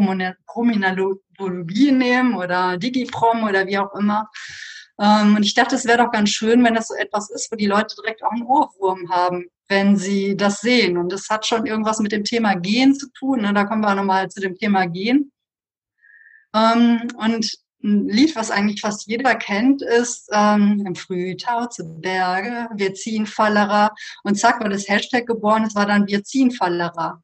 Promenadologie 0.46 1.92
nehmen 1.92 2.36
oder 2.36 2.78
Digiprom 2.78 3.44
oder 3.44 3.66
wie 3.66 3.80
auch 3.80 3.94
immer. 3.96 4.30
Ähm, 5.00 5.36
und 5.36 5.44
ich 5.44 5.54
dachte, 5.54 5.76
es 5.76 5.86
wäre 5.86 6.00
doch 6.00 6.12
ganz 6.12 6.30
schön, 6.30 6.64
wenn 6.64 6.74
das 6.74 6.88
so 6.88 6.96
etwas 6.96 7.30
ist, 7.30 7.52
wo 7.52 7.56
die 7.56 7.68
Leute 7.68 7.96
direkt 7.96 8.24
auch 8.24 8.32
einen 8.32 8.44
Ohrwurm 8.44 9.10
haben, 9.10 9.46
wenn 9.68 9.96
sie 9.96 10.36
das 10.36 10.62
sehen. 10.62 10.98
Und 10.98 11.12
das 11.12 11.30
hat 11.30 11.46
schon 11.46 11.66
irgendwas 11.66 12.00
mit 12.00 12.12
dem 12.12 12.24
Thema 12.24 12.56
Gehen 12.56 12.96
zu 12.96 13.12
tun. 13.12 13.42
Ne? 13.42 13.54
Da 13.54 13.66
kommen 13.66 13.82
wir 13.82 13.96
nochmal 13.96 14.30
zu 14.30 14.42
dem 14.42 14.56
Thema 14.56 14.88
Gehen. 14.88 15.32
Ähm, 16.56 17.08
und 17.18 17.58
ein 17.84 18.08
Lied, 18.08 18.36
was 18.36 18.50
eigentlich 18.50 18.82
fast 18.82 19.08
jeder 19.08 19.36
kennt, 19.36 19.82
ist 19.84 20.30
ähm, 20.34 20.84
im 20.86 20.96
Frühtau 20.96 21.68
zu 21.68 21.84
Berge, 22.02 22.70
wir 22.74 22.94
ziehen 22.96 23.28
Fallerer. 23.28 23.94
Und 24.24 24.36
zack, 24.36 24.60
war 24.62 24.70
das 24.70 24.88
Hashtag 24.88 25.28
geboren, 25.28 25.64
es 25.64 25.76
war 25.76 25.86
dann 25.86 26.08
wir 26.08 26.24
ziehen 26.24 26.52
Fallerer. 26.52 27.22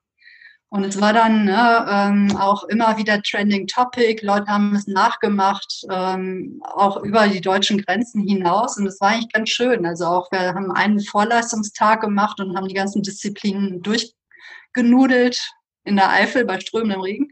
Und 0.73 0.85
es 0.85 0.99
war 0.99 1.13
dann 1.13 1.45
ne, 1.45 1.85
ähm, 1.87 2.35
auch 2.35 2.63
immer 2.63 2.97
wieder 2.97 3.21
Trending 3.21 3.67
Topic. 3.67 4.25
Leute 4.25 4.47
haben 4.47 4.73
es 4.73 4.87
nachgemacht, 4.87 5.85
ähm, 5.91 6.63
auch 6.63 7.03
über 7.03 7.27
die 7.27 7.41
deutschen 7.41 7.79
Grenzen 7.83 8.27
hinaus. 8.27 8.79
Und 8.79 8.87
es 8.87 8.99
war 8.99 9.09
eigentlich 9.09 9.31
ganz 9.31 9.51
schön. 9.51 9.85
Also 9.85 10.05
auch 10.05 10.31
wir 10.31 10.55
haben 10.55 10.71
einen 10.71 10.99
Vorleistungstag 10.99 12.01
gemacht 12.01 12.39
und 12.39 12.57
haben 12.57 12.67
die 12.67 12.73
ganzen 12.73 13.03
Disziplinen 13.03 13.83
durchgenudelt 13.83 15.39
in 15.83 15.95
der 15.95 16.09
Eifel 16.09 16.43
bei 16.43 16.59
strömendem 16.59 17.01
Regen. 17.01 17.27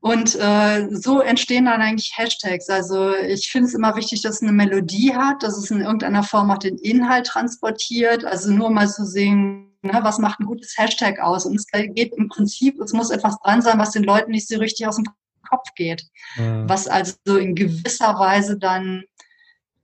Und 0.00 0.34
äh, 0.36 0.88
so 0.92 1.20
entstehen 1.20 1.66
dann 1.66 1.82
eigentlich 1.82 2.14
Hashtags. 2.16 2.70
Also 2.70 3.14
ich 3.16 3.50
finde 3.50 3.68
es 3.68 3.74
immer 3.74 3.96
wichtig, 3.96 4.22
dass 4.22 4.36
es 4.36 4.42
eine 4.42 4.52
Melodie 4.52 5.14
hat, 5.14 5.42
dass 5.42 5.58
es 5.58 5.70
in 5.70 5.82
irgendeiner 5.82 6.22
Form 6.22 6.50
auch 6.52 6.58
den 6.58 6.78
Inhalt 6.78 7.26
transportiert. 7.26 8.24
Also 8.24 8.50
nur 8.50 8.70
mal 8.70 8.88
zu 8.88 9.04
sehen, 9.04 9.71
ne, 9.82 10.00
was 10.02 10.18
macht 10.18 10.40
ein 10.40 10.46
gutes 10.46 10.76
Hashtag 10.78 11.20
aus. 11.20 11.44
Und 11.44 11.56
es 11.56 11.66
geht 11.66 12.14
im 12.16 12.28
Prinzip, 12.28 12.80
es 12.80 12.92
muss 12.92 13.10
etwas 13.10 13.38
dran 13.40 13.62
sein, 13.62 13.78
was 13.78 13.90
den 13.90 14.04
Leuten 14.04 14.30
nicht 14.30 14.48
so 14.48 14.58
richtig 14.58 14.86
aus 14.86 14.96
dem 14.96 15.06
Kopf 15.48 15.68
geht. 15.74 16.04
Mhm. 16.36 16.68
Was 16.68 16.88
also 16.88 17.36
in 17.36 17.54
gewisser 17.54 18.18
Weise 18.18 18.58
dann 18.58 19.04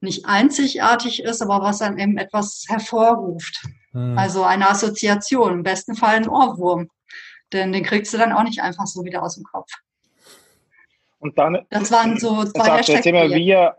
nicht 0.01 0.26
einzigartig 0.26 1.22
ist, 1.22 1.42
aber 1.42 1.61
was 1.61 1.78
dann 1.78 1.99
eben 1.99 2.18
etwas 2.18 2.64
hervorruft. 2.68 3.64
Mhm. 3.92 4.16
Also 4.16 4.44
eine 4.44 4.70
Assoziation, 4.70 5.55
im 5.55 5.62
besten 5.62 5.94
Fall 5.94 6.16
ein 6.16 6.28
Ohrwurm. 6.28 6.88
Denn 7.53 7.72
den 7.72 7.82
kriegst 7.82 8.12
du 8.12 8.18
dann 8.18 8.32
auch 8.32 8.44
nicht 8.44 8.61
einfach 8.61 8.86
so 8.86 9.05
wieder 9.05 9.22
aus 9.22 9.34
dem 9.34 9.44
Kopf. 9.44 9.70
Und 11.18 11.36
dann, 11.36 11.66
das 11.70 11.90
waren 11.90 12.18
so 12.18 12.44
zwei 12.44 12.64
sagt 12.64 12.88
jetzt 12.88 13.07
immer 13.07 13.28
wir, 13.28 13.74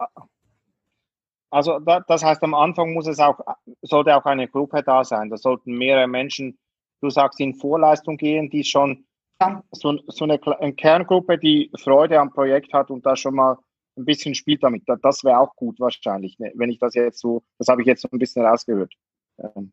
also 1.52 1.80
das 1.80 2.24
heißt, 2.24 2.44
am 2.44 2.54
Anfang 2.54 2.94
muss 2.94 3.08
es 3.08 3.20
auch, 3.20 3.40
sollte 3.82 4.16
auch 4.16 4.26
eine 4.26 4.48
Gruppe 4.48 4.84
da 4.84 5.04
sein. 5.04 5.30
Da 5.30 5.38
sollten 5.38 5.78
mehrere 5.78 6.08
Menschen, 6.08 6.58
du 7.02 7.10
sagst, 7.10 7.40
in 7.40 7.56
Vorleistung 7.56 8.18
gehen, 8.18 8.50
die 8.50 8.64
schon 8.64 9.06
ja. 9.42 9.64
so, 9.72 9.98
so 10.08 10.26
eine, 10.26 10.40
eine, 10.60 10.74
Kerngruppe, 10.74 11.38
die 11.38 11.72
Freude 11.80 12.20
am 12.20 12.32
Projekt 12.32 12.74
hat 12.74 12.92
und 12.92 13.06
da 13.06 13.16
schon 13.16 13.36
mal 13.36 13.58
ein 13.98 14.06
bisschen 14.06 14.36
spielt 14.36 14.64
damit. 14.64 14.84
Das 15.02 15.24
wäre 15.24 15.40
auch 15.40 15.56
gut 15.56 15.80
wahrscheinlich, 15.80 16.38
ne, 16.40 16.52
wenn 16.56 16.70
ich 16.70 16.80
das 16.80 16.94
jetzt 16.94 17.20
so, 17.20 17.44
das 17.58 17.68
habe 17.68 17.82
ich 17.82 17.88
jetzt 17.88 18.02
so 18.02 18.10
ein 18.12 18.20
bisschen 18.20 18.46
rausgehört. 18.46 18.94
Ähm. 19.40 19.72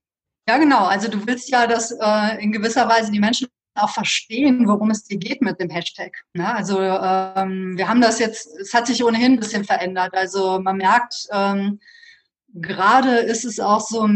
Ja, 0.49 0.59
genau. 0.59 0.87
Also 0.87 1.11
du 1.11 1.27
willst 1.27 1.51
ja, 1.51 1.66
dass 1.66 1.91
äh, 1.91 2.43
in 2.43 2.53
gewisser 2.53 2.89
Weise 2.89 3.11
die 3.11 3.20
Menschen 3.20 3.49
auch 3.79 3.91
verstehen, 3.91 4.66
worum 4.66 4.91
es 4.91 5.05
dir 5.05 5.18
geht 5.18 5.43
mit 5.43 5.61
dem 5.61 5.70
Hashtag. 5.70 6.16
Ne? 6.35 6.55
Also 6.55 6.81
ähm, 6.81 7.77
wir 7.77 7.89
haben 7.89 8.01
das 8.01 8.18
jetzt, 8.18 8.49
es 8.59 8.74
hat 8.74 8.87
sich 8.87 9.05
ohnehin 9.05 9.33
ein 9.33 9.41
bisschen 9.41 9.64
verändert. 9.64 10.14
Also 10.14 10.61
man 10.61 10.77
merkt, 10.77 11.27
ähm, 11.33 11.81
gerade 12.55 13.18
ist 13.18 13.45
es 13.45 13.61
auch 13.61 13.81
so 13.81 14.09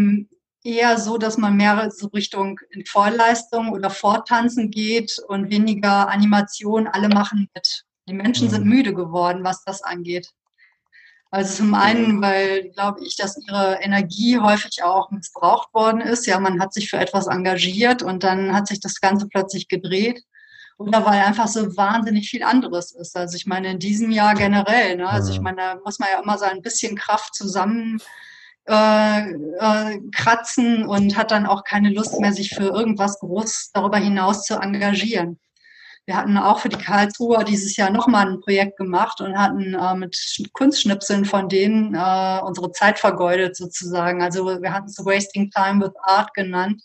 eher 0.62 0.98
so, 0.98 1.18
dass 1.18 1.38
man 1.38 1.56
mehr 1.56 1.90
so 1.90 2.08
Richtung 2.08 2.60
in 2.70 2.84
Vorleistung 2.84 3.70
oder 3.70 3.90
Vortanzen 3.90 4.70
geht 4.70 5.18
und 5.28 5.50
weniger 5.50 6.08
Animation. 6.08 6.86
Alle 6.86 7.08
machen 7.08 7.48
mit. 7.54 7.84
Die 8.08 8.14
Menschen 8.14 8.50
sind 8.50 8.64
mhm. 8.64 8.70
müde 8.70 8.94
geworden, 8.94 9.44
was 9.44 9.64
das 9.64 9.82
angeht. 9.82 10.30
Also 11.32 11.58
zum 11.58 11.74
einen, 11.74 12.16
mhm. 12.16 12.22
weil, 12.22 12.70
glaube 12.70 13.04
ich, 13.04 13.16
dass 13.16 13.38
ihre 13.46 13.78
Energie 13.82 14.38
häufig 14.38 14.82
auch 14.82 15.10
missbraucht 15.10 15.72
worden 15.72 16.00
ist. 16.00 16.26
Ja, 16.26 16.40
man 16.40 16.60
hat 16.60 16.74
sich 16.74 16.90
für 16.90 16.98
etwas 16.98 17.28
engagiert 17.28 18.02
und 18.02 18.24
dann 18.24 18.54
hat 18.54 18.66
sich 18.66 18.80
das 18.80 19.00
Ganze 19.00 19.28
plötzlich 19.28 19.68
gedreht. 19.68 20.22
Oder 20.76 21.04
weil 21.04 21.20
einfach 21.20 21.46
so 21.46 21.76
wahnsinnig 21.76 22.30
viel 22.30 22.42
anderes 22.42 22.92
ist. 22.92 23.14
Also 23.14 23.36
ich 23.36 23.46
meine, 23.46 23.72
in 23.72 23.78
diesem 23.78 24.10
Jahr 24.10 24.34
generell, 24.34 24.96
ne? 24.96 25.08
also 25.08 25.30
ich 25.30 25.38
mhm. 25.38 25.44
meine, 25.44 25.56
da 25.58 25.76
muss 25.84 25.98
man 25.98 26.08
ja 26.10 26.22
immer 26.22 26.38
so 26.38 26.46
ein 26.46 26.62
bisschen 26.62 26.96
Kraft 26.96 27.34
zusammen 27.34 28.00
äh, 28.66 29.30
äh, 29.30 30.00
kratzen 30.14 30.86
und 30.86 31.16
hat 31.16 31.32
dann 31.32 31.46
auch 31.46 31.64
keine 31.64 31.90
Lust 31.90 32.18
mehr, 32.18 32.32
sich 32.32 32.50
für 32.50 32.68
irgendwas 32.68 33.18
groß 33.18 33.70
darüber 33.74 33.98
hinaus 33.98 34.44
zu 34.44 34.54
engagieren. 34.54 35.38
Wir 36.10 36.16
hatten 36.16 36.36
auch 36.38 36.58
für 36.58 36.68
die 36.68 36.76
Karlsruher 36.76 37.44
dieses 37.44 37.76
Jahr 37.76 37.90
nochmal 37.90 38.26
ein 38.26 38.40
Projekt 38.40 38.76
gemacht 38.76 39.20
und 39.20 39.38
hatten 39.38 39.74
äh, 39.74 39.94
mit 39.94 40.18
Kunstschnipseln 40.54 41.24
von 41.24 41.48
denen 41.48 41.94
äh, 41.94 42.40
unsere 42.42 42.72
Zeit 42.72 42.98
vergeudet 42.98 43.54
sozusagen. 43.54 44.20
Also 44.20 44.44
wir 44.60 44.72
hatten 44.72 44.88
es 44.88 44.98
Wasting 44.98 45.52
Time 45.52 45.84
with 45.84 45.92
Art 46.02 46.34
genannt. 46.34 46.82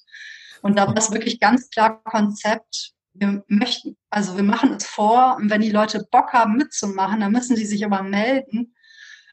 Und 0.62 0.78
da 0.78 0.86
war 0.86 0.96
es 0.96 1.10
wirklich 1.10 1.40
ganz 1.40 1.72
klar 1.72 2.04
Konzept. 2.04 2.92
Wir 3.14 3.44
möchten, 3.48 3.98
also 4.12 4.36
wir 4.36 4.44
machen 4.44 4.74
es 4.74 4.86
vor 4.86 5.38
und 5.38 5.50
wenn 5.50 5.62
die 5.62 5.72
Leute 5.72 6.06
Bock 6.12 6.32
haben 6.32 6.58
mitzumachen, 6.58 7.22
dann 7.22 7.32
müssen 7.32 7.56
sie 7.56 7.66
sich 7.66 7.84
aber 7.84 8.04
melden, 8.04 8.76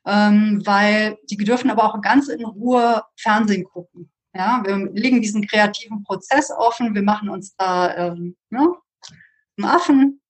ähm, 0.06 0.62
weil 0.64 1.18
die 1.28 1.36
dürfen 1.36 1.70
aber 1.70 1.84
auch 1.84 2.00
ganz 2.00 2.28
in 2.28 2.46
Ruhe 2.46 3.02
Fernsehen 3.18 3.64
gucken. 3.64 4.10
Ja, 4.34 4.62
wir 4.64 4.90
legen 4.94 5.20
diesen 5.20 5.46
kreativen 5.46 6.02
Prozess 6.02 6.50
offen, 6.50 6.94
wir 6.94 7.02
machen 7.02 7.28
uns 7.28 7.54
da 7.56 7.94
ähm, 7.94 8.36
ne, 8.48 8.68
Affen, 9.64 10.20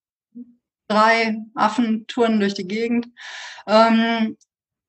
drei 0.87 1.37
Affen 1.55 2.05
touren 2.07 2.39
durch 2.39 2.53
die 2.53 2.67
Gegend. 2.67 3.07
Ähm, 3.67 4.37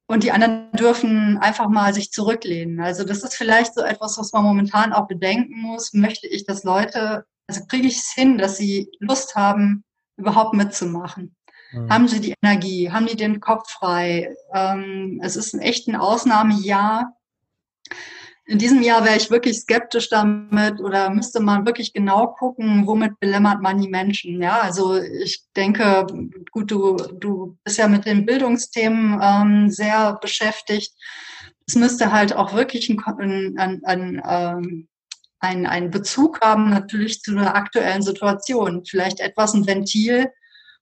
und 0.07 0.23
die 0.23 0.33
anderen 0.33 0.71
dürfen 0.73 1.39
einfach 1.39 1.69
mal 1.69 1.95
sich 1.95 2.13
zurücklehnen. 2.13 2.81
Also 2.81 3.05
das 3.05 3.23
ist 3.23 3.35
vielleicht 3.35 3.75
so 3.75 3.81
etwas, 3.81 4.19
was 4.19 4.33
man 4.33 4.45
momentan 4.45 4.93
auch 4.93 5.07
bedenken 5.07 5.61
muss. 5.61 5.95
Möchte 5.95 6.27
ich, 6.27 6.45
dass 6.45 6.63
Leute, 6.63 7.25
also 7.47 7.65
kriege 7.67 7.89
ich 7.89 7.97
es 7.97 8.13
hin, 8.13 8.37
dass 8.37 8.59
sie 8.59 8.91
Lust 8.99 9.35
haben, 9.35 9.83
überhaupt 10.17 10.55
mitzumachen? 10.55 11.35
Mhm. 11.73 11.91
Haben 11.91 12.09
sie 12.09 12.21
die 12.21 12.35
Energie? 12.43 12.91
Haben 12.91 13.07
die 13.07 13.17
den 13.17 13.41
Kopf 13.41 13.71
frei? 13.71 14.35
Ähm, 14.53 15.21
es 15.23 15.37
ist 15.37 15.55
ein 15.55 15.61
echt 15.61 15.89
ein 15.89 15.97
Ausnahmejahr 15.97 17.17
in 18.47 18.59
diesem 18.59 18.83
Jahr 18.83 19.05
wäre 19.05 19.17
ich 19.17 19.31
wirklich 19.31 19.59
skeptisch 19.59 20.11
damit 20.11 20.81
oder 20.81 21.09
müsste 21.11 21.41
man 21.41 21.65
wirklich 21.65 21.93
genau 21.95 22.27
gucken, 22.29 22.87
womit 22.87 23.19
belämmert 23.19 23.63
man 23.63 23.81
die 23.81 23.89
Menschen. 23.89 24.43
Ja, 24.43 24.61
also 24.61 24.97
ich 24.97 25.45
denke, 25.57 26.07
gut, 26.51 26.71
du, 26.71 26.97
du 26.97 27.57
bist 27.65 27.79
ja 27.79 27.89
mit 27.89 28.05
den 28.05 28.27
Bildungsthemen 28.27 29.19
ähm, 29.23 29.71
sehr 29.71 30.19
beschäftigt. 30.21 30.93
Es 31.67 31.75
müsste 31.75 32.13
halt 32.13 32.37
auch 32.37 32.53
wirklich 32.53 32.91
ein, 32.91 33.57
ein, 33.57 33.83
ein, 33.85 34.23
ähm, 34.29 34.89
ein, 35.41 35.67
ein 35.67 35.91
Bezug 35.91 36.43
haben, 36.43 36.69
natürlich 36.69 37.23
zu 37.23 37.31
einer 37.31 37.55
aktuellen 37.55 38.03
Situation. 38.03 38.85
Vielleicht 38.85 39.21
etwas 39.21 39.55
ein 39.55 39.67
Ventil, 39.67 40.31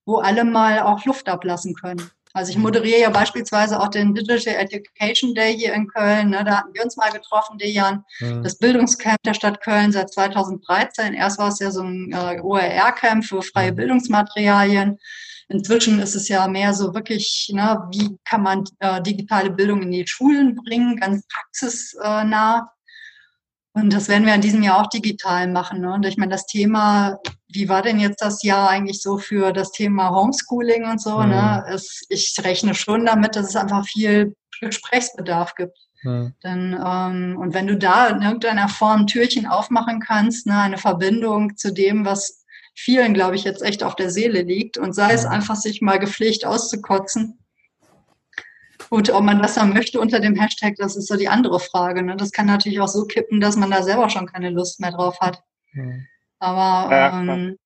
wo 0.05 0.17
alle 0.17 0.45
mal 0.45 0.81
auch 0.81 1.05
Luft 1.05 1.29
ablassen 1.29 1.75
können. 1.75 2.11
Also 2.35 2.51
ich 2.51 2.59
moderiere 2.59 3.01
ja 3.01 3.11
beispielsweise 3.11 3.81
auch 3.81 3.89
den 3.89 4.15
Digital 4.15 4.55
Education 4.55 5.35
Day 5.35 5.57
hier 5.57 5.75
in 5.75 5.87
Köln. 5.89 6.31
Ne? 6.31 6.45
Da 6.45 6.59
hatten 6.59 6.75
wir 6.75 6.83
uns 6.83 6.97
mal 6.97 7.11
getroffen, 7.11 7.59
Dejan. 7.59 8.05
Mhm. 8.21 8.43
Das 8.43 8.59
Bildungscamp 8.59 9.19
der 9.25 9.35
Stadt 9.35 9.61
Köln 9.63 9.93
seit 9.93 10.13
2013. 10.13 11.15
Erst 11.15 11.39
war 11.39 11.49
es 11.49 11.59
ja 11.59 11.71
so 11.71 11.83
ein 11.83 12.13
äh, 12.13 12.41
OER-Camp 12.41 13.25
für 13.25 13.43
freie 13.43 13.73
mhm. 13.73 13.77
Bildungsmaterialien. 13.77 14.99
Inzwischen 15.49 16.01
ist 16.01 16.15
es 16.15 16.29
ja 16.29 16.49
mehr 16.49 16.73
so 16.73 16.95
wirklich, 16.95 17.51
ne, 17.53 17.87
wie 17.91 18.17
kann 18.25 18.43
man 18.43 18.65
äh, 18.79 19.03
digitale 19.03 19.51
Bildung 19.51 19.83
in 19.83 19.91
die 19.91 20.07
Schulen 20.07 20.57
bringen, 20.57 20.97
ganz 20.97 21.27
praxisnah. 21.29 22.71
Und 23.75 23.93
das 23.93 24.09
werden 24.09 24.27
wir 24.27 24.35
in 24.35 24.43
diesem 24.43 24.63
Jahr 24.63 24.83
auch 24.83 24.89
digital 24.89 25.49
machen. 25.49 25.81
Ne? 25.81 25.95
Und 25.95 26.05
ich 26.05 26.19
meine, 26.19 26.33
das 26.33 26.47
Thema, 26.47 27.19
wie 27.49 27.69
war 27.69 27.83
denn 27.83 27.99
jetzt 27.99 28.21
das 28.21 28.43
Jahr 28.43 28.69
eigentlich 28.69 29.01
so 29.01 29.17
für 29.17 29.53
das 29.53 29.73
Thema 29.73 30.11
Homeschooling 30.11 30.85
und 30.85 31.01
so? 31.01 31.19
Ne? 31.21 31.27
Mhm. 31.27 31.31
Ne? 31.31 31.65
Es, 31.69 32.03
ich 32.11 32.35
rechne 32.43 32.75
schon 32.75 33.07
damit, 33.07 33.35
dass 33.35 33.49
es 33.49 33.57
einfach 33.57 33.87
viel 33.87 34.37
Gesprächsbedarf 34.61 35.55
gibt. 35.55 35.79
Mhm. 36.03 36.35
Denn, 36.45 36.79
ähm, 36.85 37.37
und 37.39 37.55
wenn 37.55 37.67
du 37.67 37.77
da 37.79 38.09
in 38.09 38.23
irgendeiner 38.23 38.69
Form 38.69 39.07
Türchen 39.07 39.47
aufmachen 39.47 40.01
kannst, 40.01 40.47
ne, 40.47 40.59
eine 40.61 40.79
Verbindung 40.79 41.57
zu 41.57 41.73
dem, 41.73 42.05
was 42.05 42.45
vielen, 42.75 43.15
glaube 43.15 43.37
ich, 43.37 43.45
jetzt 43.45 43.63
echt 43.63 43.83
auf 43.83 43.97
der 43.97 44.11
Seele 44.11 44.43
liegt, 44.43 44.77
und 44.79 44.95
sei 44.95 45.13
es 45.13 45.25
einfach, 45.25 45.57
sich 45.57 45.81
mal 45.81 45.99
gepflegt 45.99 46.45
auszukotzen, 46.45 47.39
Gut, 48.93 49.09
ob 49.09 49.23
man 49.23 49.41
das 49.41 49.55
dann 49.55 49.73
möchte 49.73 49.99
unter 49.99 50.21
dem 50.21 50.35
Hashtag, 50.35 50.75
das 50.77 50.97
ist 50.97 51.09
so 51.09 51.17
die 51.17 51.27
andere 51.27 51.61
Frage. 51.61 52.03
Ne? 52.03 52.15
Das 52.15 52.31
kann 52.31 52.45
natürlich 52.45 52.79
auch 52.79 52.89
so 52.89 53.07
kippen, 53.07 53.41
dass 53.41 53.57
man 53.57 53.71
da 53.71 53.83
selber 53.83 54.11
schon 54.11 54.27
keine 54.27 54.51
Lust 54.51 54.81
mehr 54.81 54.93
drauf 54.93 55.19
hat. 55.19 55.43
Mhm. 55.73 56.07
Aber 56.41 56.95
ähm, 56.95 57.57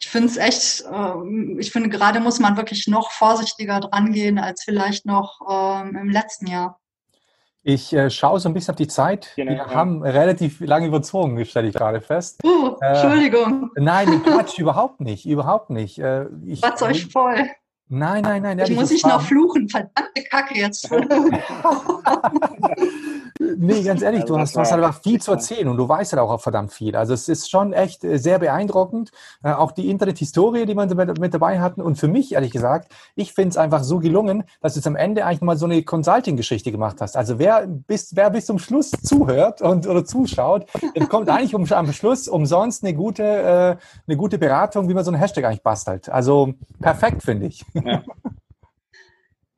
ich 0.00 0.08
finde 0.08 0.28
es 0.28 0.38
echt, 0.38 0.86
äh, 0.90 1.58
ich 1.58 1.70
finde 1.70 1.90
gerade 1.90 2.20
muss 2.20 2.40
man 2.40 2.56
wirklich 2.56 2.86
noch 2.86 3.10
vorsichtiger 3.10 3.80
dran 3.80 4.10
gehen 4.10 4.38
als 4.38 4.64
vielleicht 4.64 5.04
noch 5.04 5.38
ähm, 5.50 5.94
im 6.00 6.08
letzten 6.08 6.46
Jahr. 6.46 6.80
Ich 7.62 7.92
äh, 7.92 8.08
schaue 8.08 8.40
so 8.40 8.48
ein 8.48 8.54
bisschen 8.54 8.72
auf 8.72 8.78
die 8.78 8.88
Zeit. 8.88 9.32
Genau, 9.36 9.50
Wir 9.50 9.58
ja. 9.58 9.74
haben 9.74 10.02
relativ 10.02 10.60
lange 10.60 10.86
überzogen, 10.86 11.44
stelle 11.44 11.68
ich 11.68 11.74
gerade 11.74 12.00
fest. 12.00 12.42
Uh, 12.42 12.74
äh, 12.80 12.86
Entschuldigung. 12.86 13.70
Nein, 13.76 14.22
Quatsch, 14.22 14.58
überhaupt 14.58 15.02
nicht, 15.02 15.26
überhaupt 15.26 15.68
nicht. 15.68 15.98
Äh, 15.98 16.24
ich, 16.46 16.62
Quatsch 16.62 16.80
euch 16.80 17.12
voll. 17.12 17.50
Nein, 17.90 18.22
nein, 18.22 18.42
nein. 18.42 18.58
Ich 18.58 18.70
muss 18.70 18.90
ich 18.90 19.04
noch 19.04 19.22
fluchen. 19.22 19.68
Verdammte 19.68 20.22
Kacke 20.30 20.58
jetzt. 20.58 20.90
nee, 23.38 23.82
ganz 23.82 24.02
ehrlich, 24.02 24.24
du 24.24 24.38
hast, 24.38 24.54
du 24.54 24.60
hast 24.60 24.72
halt 24.72 24.82
einfach 24.82 25.00
viel 25.02 25.20
zu 25.20 25.32
erzählen 25.32 25.68
und 25.68 25.76
du 25.76 25.88
weißt 25.88 26.12
halt 26.12 26.20
auch 26.20 26.40
verdammt 26.40 26.72
viel. 26.72 26.96
Also 26.96 27.14
es 27.14 27.28
ist 27.28 27.50
schon 27.50 27.72
echt 27.72 28.04
äh, 28.04 28.18
sehr 28.18 28.38
beeindruckend. 28.38 29.10
Äh, 29.42 29.52
auch 29.52 29.72
die 29.72 29.90
Internethistorie, 29.90 30.66
die 30.66 30.74
wir 30.74 30.86
mit 31.18 31.34
dabei 31.34 31.60
hatten. 31.60 31.80
Und 31.80 31.96
für 31.96 32.08
mich, 32.08 32.32
ehrlich 32.32 32.50
gesagt, 32.50 32.92
ich 33.14 33.32
finde 33.32 33.50
es 33.50 33.56
einfach 33.56 33.82
so 33.82 33.98
gelungen, 33.98 34.44
dass 34.60 34.74
du 34.74 34.80
jetzt 34.80 34.86
am 34.86 34.96
Ende 34.96 35.24
eigentlich 35.24 35.40
mal 35.40 35.56
so 35.56 35.66
eine 35.66 35.82
Consulting-Geschichte 35.82 36.72
gemacht 36.72 37.00
hast. 37.00 37.16
Also 37.16 37.38
wer 37.38 37.66
bis, 37.66 38.14
wer 38.16 38.30
bis 38.30 38.46
zum 38.46 38.58
Schluss 38.58 38.90
zuhört 38.90 39.62
und 39.62 39.86
oder 39.86 40.04
zuschaut, 40.04 40.66
bekommt 40.94 41.28
eigentlich 41.30 41.54
um, 41.54 41.70
am 41.70 41.92
Schluss 41.92 42.28
umsonst 42.28 42.84
eine 42.84 42.94
gute, 42.94 43.22
äh, 43.22 43.76
eine 44.06 44.16
gute 44.16 44.38
Beratung, 44.38 44.88
wie 44.88 44.94
man 44.94 45.04
so 45.04 45.10
einen 45.10 45.20
Hashtag 45.20 45.44
eigentlich 45.44 45.62
bastelt. 45.62 46.08
Also 46.08 46.54
perfekt, 46.80 47.22
finde 47.22 47.46
ich. 47.46 47.64
Ja. 47.74 48.02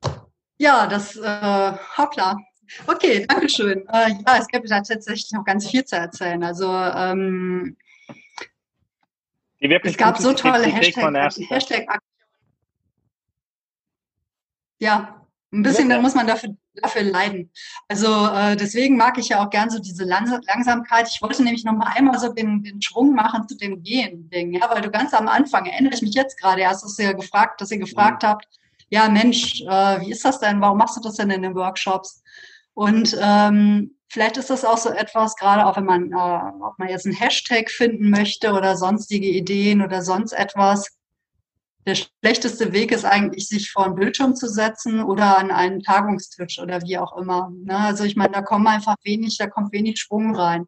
ja, 0.58 0.86
das, 0.86 1.16
äh, 1.16 1.72
hoppla. 1.96 2.36
Okay, 2.86 3.26
danke 3.28 3.48
schön. 3.48 3.86
Äh, 3.88 4.10
ja, 4.26 4.38
es 4.38 4.46
gibt 4.48 4.70
da 4.70 4.80
tatsächlich 4.80 5.30
noch 5.32 5.44
ganz 5.44 5.68
viel 5.68 5.84
zu 5.84 5.96
erzählen. 5.96 6.42
Also 6.44 6.72
ähm, 6.72 7.76
es 9.58 9.96
gab 9.96 10.18
so 10.18 10.32
tolle 10.32 10.66
Hashtag-Aktionen. 10.66 11.48
Hashtag 11.48 11.86
ja, 14.80 15.26
ein 15.52 15.62
bisschen, 15.62 15.88
dann 15.88 16.00
muss 16.00 16.14
man 16.14 16.26
dafür, 16.26 16.56
dafür 16.74 17.02
leiden. 17.02 17.52
Also 17.88 18.06
äh, 18.06 18.56
deswegen 18.56 18.96
mag 18.96 19.18
ich 19.18 19.28
ja 19.28 19.44
auch 19.44 19.50
gern 19.50 19.68
so 19.68 19.78
diese 19.78 20.04
Langsamkeit. 20.04 21.08
Ich 21.08 21.20
wollte 21.20 21.42
nämlich 21.42 21.64
noch 21.64 21.74
mal 21.74 21.92
einmal 21.94 22.18
so 22.18 22.32
den, 22.32 22.62
den 22.62 22.80
Schwung 22.80 23.14
machen 23.14 23.46
zu 23.46 23.56
dem 23.56 23.82
Gehen-Ding, 23.82 24.54
ja, 24.54 24.70
weil 24.70 24.80
du 24.80 24.90
ganz 24.90 25.12
am 25.12 25.28
Anfang, 25.28 25.66
erinnere 25.66 25.94
ich 25.94 26.02
mich 26.02 26.14
jetzt 26.14 26.40
gerade, 26.40 26.62
erst 26.62 26.84
hast 26.84 26.98
du 26.98 27.02
ja 27.02 27.12
gefragt, 27.12 27.60
dass 27.60 27.70
ihr 27.70 27.78
gefragt 27.78 28.22
mhm. 28.22 28.28
habt, 28.28 28.48
ja 28.88 29.08
Mensch, 29.08 29.60
äh, 29.62 30.00
wie 30.00 30.12
ist 30.12 30.24
das 30.24 30.40
denn? 30.40 30.60
Warum 30.60 30.78
machst 30.78 30.96
du 30.96 31.00
das 31.00 31.16
denn 31.16 31.30
in 31.30 31.42
den 31.42 31.54
Workshops? 31.54 32.19
Und 32.80 33.14
ähm, 33.20 33.94
vielleicht 34.08 34.38
ist 34.38 34.48
das 34.48 34.64
auch 34.64 34.78
so 34.78 34.88
etwas, 34.88 35.36
gerade 35.36 35.66
auch 35.66 35.76
wenn 35.76 35.84
man, 35.84 36.12
äh, 36.12 36.64
ob 36.64 36.78
man 36.78 36.88
jetzt 36.88 37.04
einen 37.04 37.14
Hashtag 37.14 37.70
finden 37.70 38.08
möchte 38.08 38.54
oder 38.54 38.74
sonstige 38.74 39.28
Ideen 39.28 39.82
oder 39.82 40.00
sonst 40.00 40.32
etwas. 40.32 40.86
Der 41.84 41.94
schlechteste 41.94 42.72
Weg 42.72 42.90
ist 42.90 43.04
eigentlich, 43.04 43.48
sich 43.48 43.70
vor 43.70 43.84
einen 43.84 43.96
Bildschirm 43.96 44.34
zu 44.34 44.48
setzen 44.48 45.02
oder 45.02 45.36
an 45.36 45.50
einen 45.50 45.82
Tagungstisch 45.82 46.58
oder 46.58 46.80
wie 46.80 46.96
auch 46.96 47.18
immer. 47.18 47.52
Ne? 47.64 47.76
Also 47.76 48.04
ich 48.04 48.16
meine, 48.16 48.32
da 48.32 48.40
kommen 48.40 48.66
einfach 48.66 48.96
wenig, 49.02 49.36
da 49.36 49.46
kommt 49.46 49.74
wenig 49.74 50.00
Schwung 50.00 50.34
rein. 50.34 50.64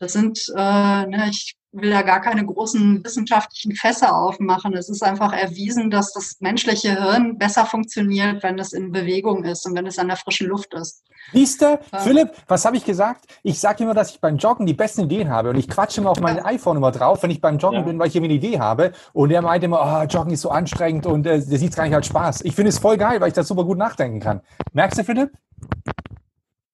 Das 0.00 0.14
sind, 0.14 0.44
äh, 0.56 1.06
ne, 1.06 1.28
ich 1.30 1.54
will 1.72 1.90
da 1.90 2.02
gar 2.02 2.20
keine 2.20 2.44
großen 2.44 3.02
wissenschaftlichen 3.02 3.74
Fässer 3.74 4.14
aufmachen. 4.14 4.74
Es 4.74 4.88
ist 4.88 5.02
einfach 5.02 5.32
erwiesen, 5.32 5.90
dass 5.90 6.12
das 6.12 6.36
menschliche 6.40 7.02
Hirn 7.02 7.38
besser 7.38 7.64
funktioniert, 7.64 8.42
wenn 8.42 8.58
es 8.58 8.72
in 8.72 8.92
Bewegung 8.92 9.44
ist 9.44 9.66
und 9.66 9.74
wenn 9.74 9.86
es 9.86 9.98
an 9.98 10.08
der 10.08 10.16
frischen 10.16 10.48
Luft 10.48 10.74
ist. 10.74 11.02
Siehst 11.32 11.62
du, 11.62 11.78
ja. 11.92 11.98
Philipp, 11.98 12.30
was 12.46 12.64
habe 12.64 12.76
ich 12.76 12.84
gesagt? 12.84 13.24
Ich 13.42 13.58
sage 13.58 13.84
immer, 13.84 13.94
dass 13.94 14.10
ich 14.10 14.20
beim 14.20 14.36
Joggen 14.36 14.66
die 14.66 14.74
besten 14.74 15.02
Ideen 15.02 15.30
habe 15.30 15.50
und 15.50 15.56
ich 15.56 15.68
quatsche 15.68 16.00
immer 16.00 16.10
auf 16.10 16.20
mein 16.20 16.36
ja. 16.36 16.44
iPhone 16.44 16.76
immer 16.76 16.92
drauf, 16.92 17.22
wenn 17.22 17.30
ich 17.30 17.40
beim 17.40 17.58
Joggen 17.58 17.80
ja. 17.80 17.84
bin, 17.84 17.98
weil 17.98 18.08
ich 18.08 18.16
irgendwie 18.16 18.32
eine 18.32 18.38
Idee 18.38 18.60
habe. 18.60 18.92
Und 19.12 19.30
er 19.30 19.40
meinte 19.40 19.66
immer, 19.66 19.80
oh, 19.80 20.06
Joggen 20.06 20.32
ist 20.32 20.42
so 20.42 20.50
anstrengend 20.50 21.06
und 21.06 21.26
äh, 21.26 21.40
der 21.40 21.58
sieht 21.58 21.70
es 21.70 21.76
gar 21.76 21.84
nicht 21.84 21.94
als 21.94 22.06
Spaß. 22.06 22.42
Ich 22.42 22.54
finde 22.54 22.68
es 22.68 22.78
voll 22.78 22.98
geil, 22.98 23.20
weil 23.20 23.28
ich 23.28 23.34
da 23.34 23.44
super 23.44 23.64
gut 23.64 23.78
nachdenken 23.78 24.20
kann. 24.20 24.40
Merkst 24.72 24.98
du, 24.98 25.04
Philipp? 25.04 25.30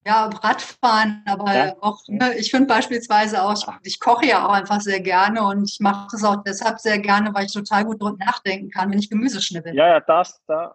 Ja, 0.05 0.25
Radfahren, 0.27 1.23
aber 1.25 1.53
ja. 1.53 1.75
auch, 1.81 1.99
ne, 2.07 2.33
ich 2.37 2.51
finde 2.51 2.67
beispielsweise 2.67 3.43
auch, 3.43 3.53
ich, 3.53 3.65
ich, 3.83 3.99
koche 3.99 4.25
ja 4.25 4.47
auch 4.47 4.53
einfach 4.53 4.79
sehr 4.79 5.01
gerne 5.01 5.43
und 5.43 5.65
ich 5.65 5.79
mache 5.81 6.07
das 6.11 6.23
auch 6.23 6.41
deshalb 6.43 6.79
sehr 6.79 6.99
gerne, 6.99 7.33
weil 7.33 7.45
ich 7.45 7.53
total 7.53 7.83
gut 7.83 8.01
drüber 8.01 8.15
nachdenken 8.17 8.69
kann, 8.69 8.89
wenn 8.89 8.99
ich 8.99 9.09
Gemüse 9.09 9.41
schnippel. 9.41 9.75
Ja, 9.75 9.87
ja, 9.87 9.99
das, 9.99 10.41
da, 10.47 10.73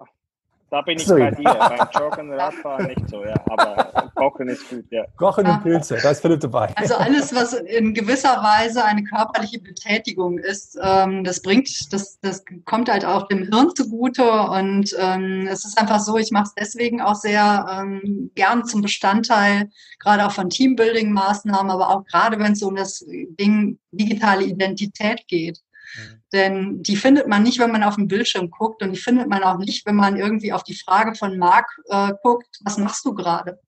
Da 0.74 0.80
bin 0.80 0.98
ich 0.98 1.06
Sorry. 1.06 1.20
bei 1.20 1.30
dir. 1.30 1.54
Beim 1.54 1.88
Joggen, 2.02 2.32
Radfahren 2.32 2.86
nicht 2.86 3.08
so, 3.08 3.24
ja. 3.24 3.36
Aber 3.46 4.10
Kochen 4.16 4.48
ist 4.48 4.68
gut, 4.68 4.84
ja. 4.90 5.04
Kochen 5.16 5.46
und 5.46 5.62
Pilze, 5.62 5.98
da 6.02 6.10
ist 6.10 6.20
Philipp 6.20 6.40
dabei. 6.40 6.72
Also 6.74 6.96
alles, 6.96 7.32
was 7.32 7.52
in 7.52 7.94
gewisser 7.94 8.42
Weise 8.42 8.84
eine 8.84 9.04
körperliche 9.04 9.60
Betätigung 9.60 10.36
ist, 10.38 10.76
ähm, 10.82 11.22
das 11.22 11.42
bringt, 11.42 11.92
das, 11.92 12.18
das 12.18 12.44
kommt 12.64 12.90
halt 12.90 13.04
auch 13.04 13.28
dem 13.28 13.44
Hirn 13.52 13.70
zugute. 13.76 14.28
Und 14.28 14.92
ähm, 14.98 15.46
es 15.48 15.64
ist 15.64 15.78
einfach 15.78 16.00
so, 16.00 16.18
ich 16.18 16.32
mache 16.32 16.46
es 16.48 16.54
deswegen 16.54 17.00
auch 17.00 17.14
sehr 17.14 17.66
ähm, 17.70 18.32
gern 18.34 18.64
zum 18.64 18.82
Bestandteil, 18.82 19.70
gerade 20.00 20.26
auch 20.26 20.32
von 20.32 20.50
Teambuilding-Maßnahmen, 20.50 21.70
aber 21.70 21.90
auch 21.90 22.04
gerade 22.04 22.36
wenn 22.40 22.54
es 22.54 22.62
um 22.64 22.74
das 22.74 23.06
Ding 23.08 23.78
digitale 23.92 24.42
Identität 24.42 25.28
geht. 25.28 25.60
Mhm. 25.96 26.22
Denn 26.32 26.82
die 26.82 26.96
findet 26.96 27.28
man 27.28 27.42
nicht, 27.42 27.58
wenn 27.58 27.70
man 27.70 27.82
auf 27.82 27.96
den 27.96 28.08
Bildschirm 28.08 28.50
guckt 28.50 28.82
und 28.82 28.92
die 28.92 28.98
findet 28.98 29.28
man 29.28 29.42
auch 29.42 29.58
nicht, 29.58 29.86
wenn 29.86 29.96
man 29.96 30.16
irgendwie 30.16 30.52
auf 30.52 30.64
die 30.64 30.74
Frage 30.74 31.14
von 31.14 31.38
Marc 31.38 31.66
äh, 31.88 32.12
guckt, 32.22 32.58
was 32.64 32.78
machst 32.78 33.04
du 33.04 33.14
gerade? 33.14 33.60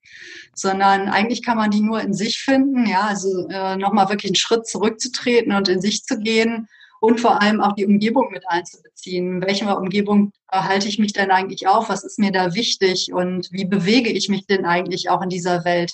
Sondern 0.55 1.09
eigentlich 1.09 1.43
kann 1.43 1.57
man 1.57 1.71
die 1.71 1.81
nur 1.81 2.01
in 2.01 2.15
sich 2.15 2.39
finden, 2.41 2.87
ja, 2.87 3.03
also 3.03 3.49
äh, 3.49 3.77
nochmal 3.77 4.09
wirklich 4.09 4.31
einen 4.31 4.37
Schritt 4.37 4.67
zurückzutreten 4.67 5.53
und 5.53 5.69
in 5.69 5.81
sich 5.81 6.05
zu 6.05 6.19
gehen 6.19 6.69
und 7.01 7.21
vor 7.21 7.41
allem 7.43 7.61
auch 7.61 7.75
die 7.75 7.87
Umgebung 7.87 8.31
mit 8.33 8.45
einzubeziehen. 8.49 9.37
In 9.37 9.43
welcher 9.43 9.79
Umgebung 9.79 10.33
äh, 10.51 10.59
halte 10.59 10.89
ich 10.89 10.99
mich 10.99 11.13
denn 11.13 11.31
eigentlich 11.31 11.69
auf? 11.69 11.89
Was 11.89 12.05
ist 12.05 12.19
mir 12.19 12.33
da 12.33 12.55
wichtig? 12.55 13.13
Und 13.13 13.49
wie 13.53 13.65
bewege 13.65 14.11
ich 14.11 14.29
mich 14.29 14.47
denn 14.47 14.65
eigentlich 14.65 15.11
auch 15.11 15.23
in 15.23 15.29
dieser 15.29 15.65
Welt? 15.65 15.93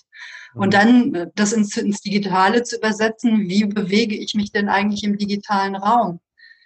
Und 0.55 0.68
mhm. 0.68 0.70
dann 0.70 1.14
äh, 1.14 1.26
das 1.34 1.53
ins, 1.53 1.76
ins 1.76 2.00
Digitale 2.00 2.62
zu 2.62 2.76
übersetzen, 2.76 3.48
wie 3.48 3.64
bewege 3.64 4.16
ich 4.16 4.34
mich 4.34 4.53
denn 4.53 4.68
eigentlich 4.68 5.05
im 5.05 5.16
digitalen 5.16 5.76
Raum? 5.76 6.20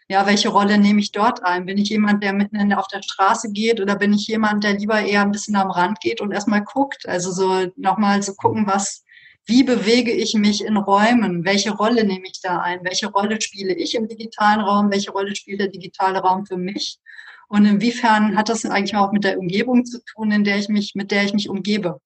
Ja, 0.09 0.25
welche 0.25 0.51
Rolle 0.51 0.79
nehme 0.79 1.01
ich 1.01 1.11
dort 1.11 1.43
ein? 1.45 1.67
Bin 1.67 1.79
ich 1.79 1.89
jemand, 1.89 2.23
der 2.23 2.33
mitten 2.33 2.73
auf 2.75 2.87
der 2.87 3.03
Straße 3.03 3.51
geht 3.51 3.81
oder 3.81 3.97
bin 3.97 4.13
ich 4.13 4.29
jemand, 4.29 4.63
der 4.63 4.75
lieber 4.75 5.01
eher 5.01 5.23
ein 5.23 5.33
bisschen 5.33 5.57
am 5.57 5.71
Rand 5.71 6.01
geht 6.01 6.21
und 6.21 6.31
erstmal 6.31 6.63
guckt? 6.63 7.09
Also 7.09 7.33
so 7.33 7.67
nochmal 7.77 8.23
zu 8.23 8.31
so 8.31 8.37
gucken, 8.37 8.69
was, 8.69 9.05
wie 9.47 9.65
bewege 9.65 10.13
ich 10.13 10.35
mich 10.35 10.65
in 10.65 10.77
Räumen? 10.77 11.45
Welche 11.45 11.73
Rolle 11.73 12.05
nehme 12.05 12.27
ich 12.27 12.41
da 12.41 12.61
ein? 12.61 12.85
Welche 12.85 13.09
Rolle 13.09 13.41
spiele 13.41 13.75
ich 13.75 13.97
im 13.97 14.07
digitalen 14.07 14.61
Raum? 14.61 14.93
Welche 14.93 15.11
Rolle 15.11 15.35
spielt 15.35 15.61
der 15.61 15.69
digitale 15.69 16.21
Raum 16.21 16.47
für 16.47 16.57
mich? 16.57 17.01
Und 17.49 17.65
inwiefern 17.65 18.37
hat 18.37 18.49
das 18.49 18.65
eigentlich 18.65 18.97
auch 18.97 19.13
mit 19.13 19.25
der 19.25 19.39
Umgebung 19.39 19.85
zu 19.85 20.05
tun, 20.05 20.31
in 20.31 20.45
der 20.45 20.59
ich 20.59 20.69
mich, 20.69 20.95
mit 20.95 21.11
der 21.11 21.25
ich 21.25 21.33
mich 21.33 21.49
umgebe? 21.49 22.01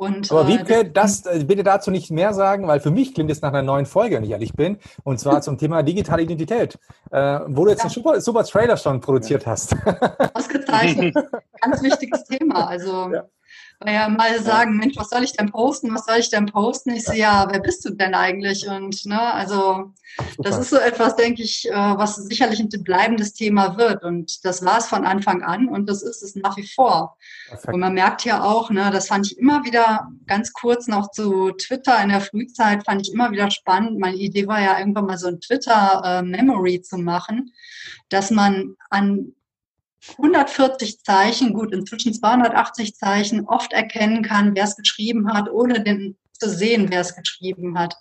Und, 0.00 0.32
Aber 0.32 0.48
Wiebke, 0.48 0.76
äh, 0.76 0.90
das, 0.90 1.24
das 1.24 1.42
äh, 1.42 1.44
bitte 1.44 1.62
dazu 1.62 1.90
nicht 1.90 2.10
mehr 2.10 2.32
sagen, 2.32 2.66
weil 2.66 2.80
für 2.80 2.90
mich 2.90 3.12
klingt 3.12 3.30
es 3.30 3.42
nach 3.42 3.50
einer 3.50 3.60
neuen 3.60 3.84
Folge, 3.84 4.16
wenn 4.16 4.24
ich 4.24 4.30
ehrlich 4.30 4.54
bin. 4.54 4.78
Und 5.04 5.20
zwar 5.20 5.42
zum 5.42 5.58
Thema 5.58 5.82
digitale 5.82 6.22
Identität, 6.22 6.78
äh, 7.10 7.40
wo 7.48 7.64
du 7.64 7.70
jetzt 7.70 7.80
ja. 7.80 7.84
einen 7.84 7.90
super, 7.90 8.18
super 8.22 8.42
Trailer 8.44 8.78
schon 8.78 9.02
produziert 9.02 9.46
hast. 9.46 9.76
Ausgezeichnet. 10.34 11.14
Ganz 11.60 11.82
wichtiges 11.82 12.24
Thema. 12.24 12.66
Also 12.68 13.10
ja 13.12 13.24
weil 13.80 13.94
ja 13.94 14.08
mal 14.08 14.42
sagen, 14.42 14.76
Mensch, 14.76 14.96
was 14.96 15.08
soll 15.08 15.24
ich 15.24 15.32
denn 15.32 15.50
posten? 15.50 15.94
Was 15.94 16.04
soll 16.04 16.18
ich 16.18 16.28
denn 16.28 16.46
posten? 16.46 16.90
Ich 16.90 17.04
sehe 17.04 17.18
ja, 17.18 17.48
wer 17.50 17.60
bist 17.60 17.82
du 17.84 17.90
denn 17.90 18.14
eigentlich? 18.14 18.68
Und 18.68 19.06
ne, 19.06 19.18
also 19.18 19.94
das 20.38 20.58
ist 20.58 20.70
so 20.70 20.76
etwas, 20.76 21.16
denke 21.16 21.42
ich, 21.42 21.66
äh, 21.66 21.72
was 21.72 22.16
sicherlich 22.16 22.60
ein 22.60 22.68
bleibendes 22.84 23.32
Thema 23.32 23.78
wird. 23.78 24.04
Und 24.04 24.44
das 24.44 24.62
war 24.64 24.78
es 24.78 24.86
von 24.86 25.06
Anfang 25.06 25.42
an 25.42 25.68
und 25.68 25.88
das 25.88 26.02
ist 26.02 26.22
es 26.22 26.34
nach 26.34 26.58
wie 26.58 26.68
vor. 26.68 27.16
Perfekt. 27.48 27.72
Und 27.72 27.80
man 27.80 27.94
merkt 27.94 28.24
ja 28.26 28.42
auch, 28.44 28.70
ne, 28.70 28.90
das 28.92 29.08
fand 29.08 29.26
ich 29.26 29.38
immer 29.38 29.64
wieder 29.64 30.08
ganz 30.26 30.52
kurz 30.52 30.86
noch 30.86 31.10
zu 31.10 31.52
Twitter 31.52 32.02
in 32.02 32.10
der 32.10 32.20
Frühzeit, 32.20 32.84
fand 32.84 33.00
ich 33.00 33.14
immer 33.14 33.30
wieder 33.30 33.50
spannend. 33.50 33.98
Meine 33.98 34.16
Idee 34.16 34.46
war 34.46 34.60
ja 34.60 34.78
irgendwann 34.78 35.06
mal 35.06 35.18
so 35.18 35.28
ein 35.28 35.40
Twitter-Memory 35.40 36.74
äh, 36.74 36.82
zu 36.82 36.98
machen, 36.98 37.54
dass 38.10 38.30
man 38.30 38.74
an 38.90 39.32
140 40.16 41.02
Zeichen, 41.02 41.52
gut, 41.52 41.72
inzwischen 41.72 42.14
280 42.14 42.94
Zeichen, 42.94 43.46
oft 43.46 43.72
erkennen 43.72 44.22
kann, 44.22 44.54
wer 44.54 44.64
es 44.64 44.76
geschrieben 44.76 45.32
hat, 45.32 45.50
ohne 45.50 45.82
den 45.82 46.16
zu 46.32 46.48
sehen, 46.48 46.86
wer 46.90 47.00
es 47.00 47.14
geschrieben 47.14 47.78
hat. 47.78 47.96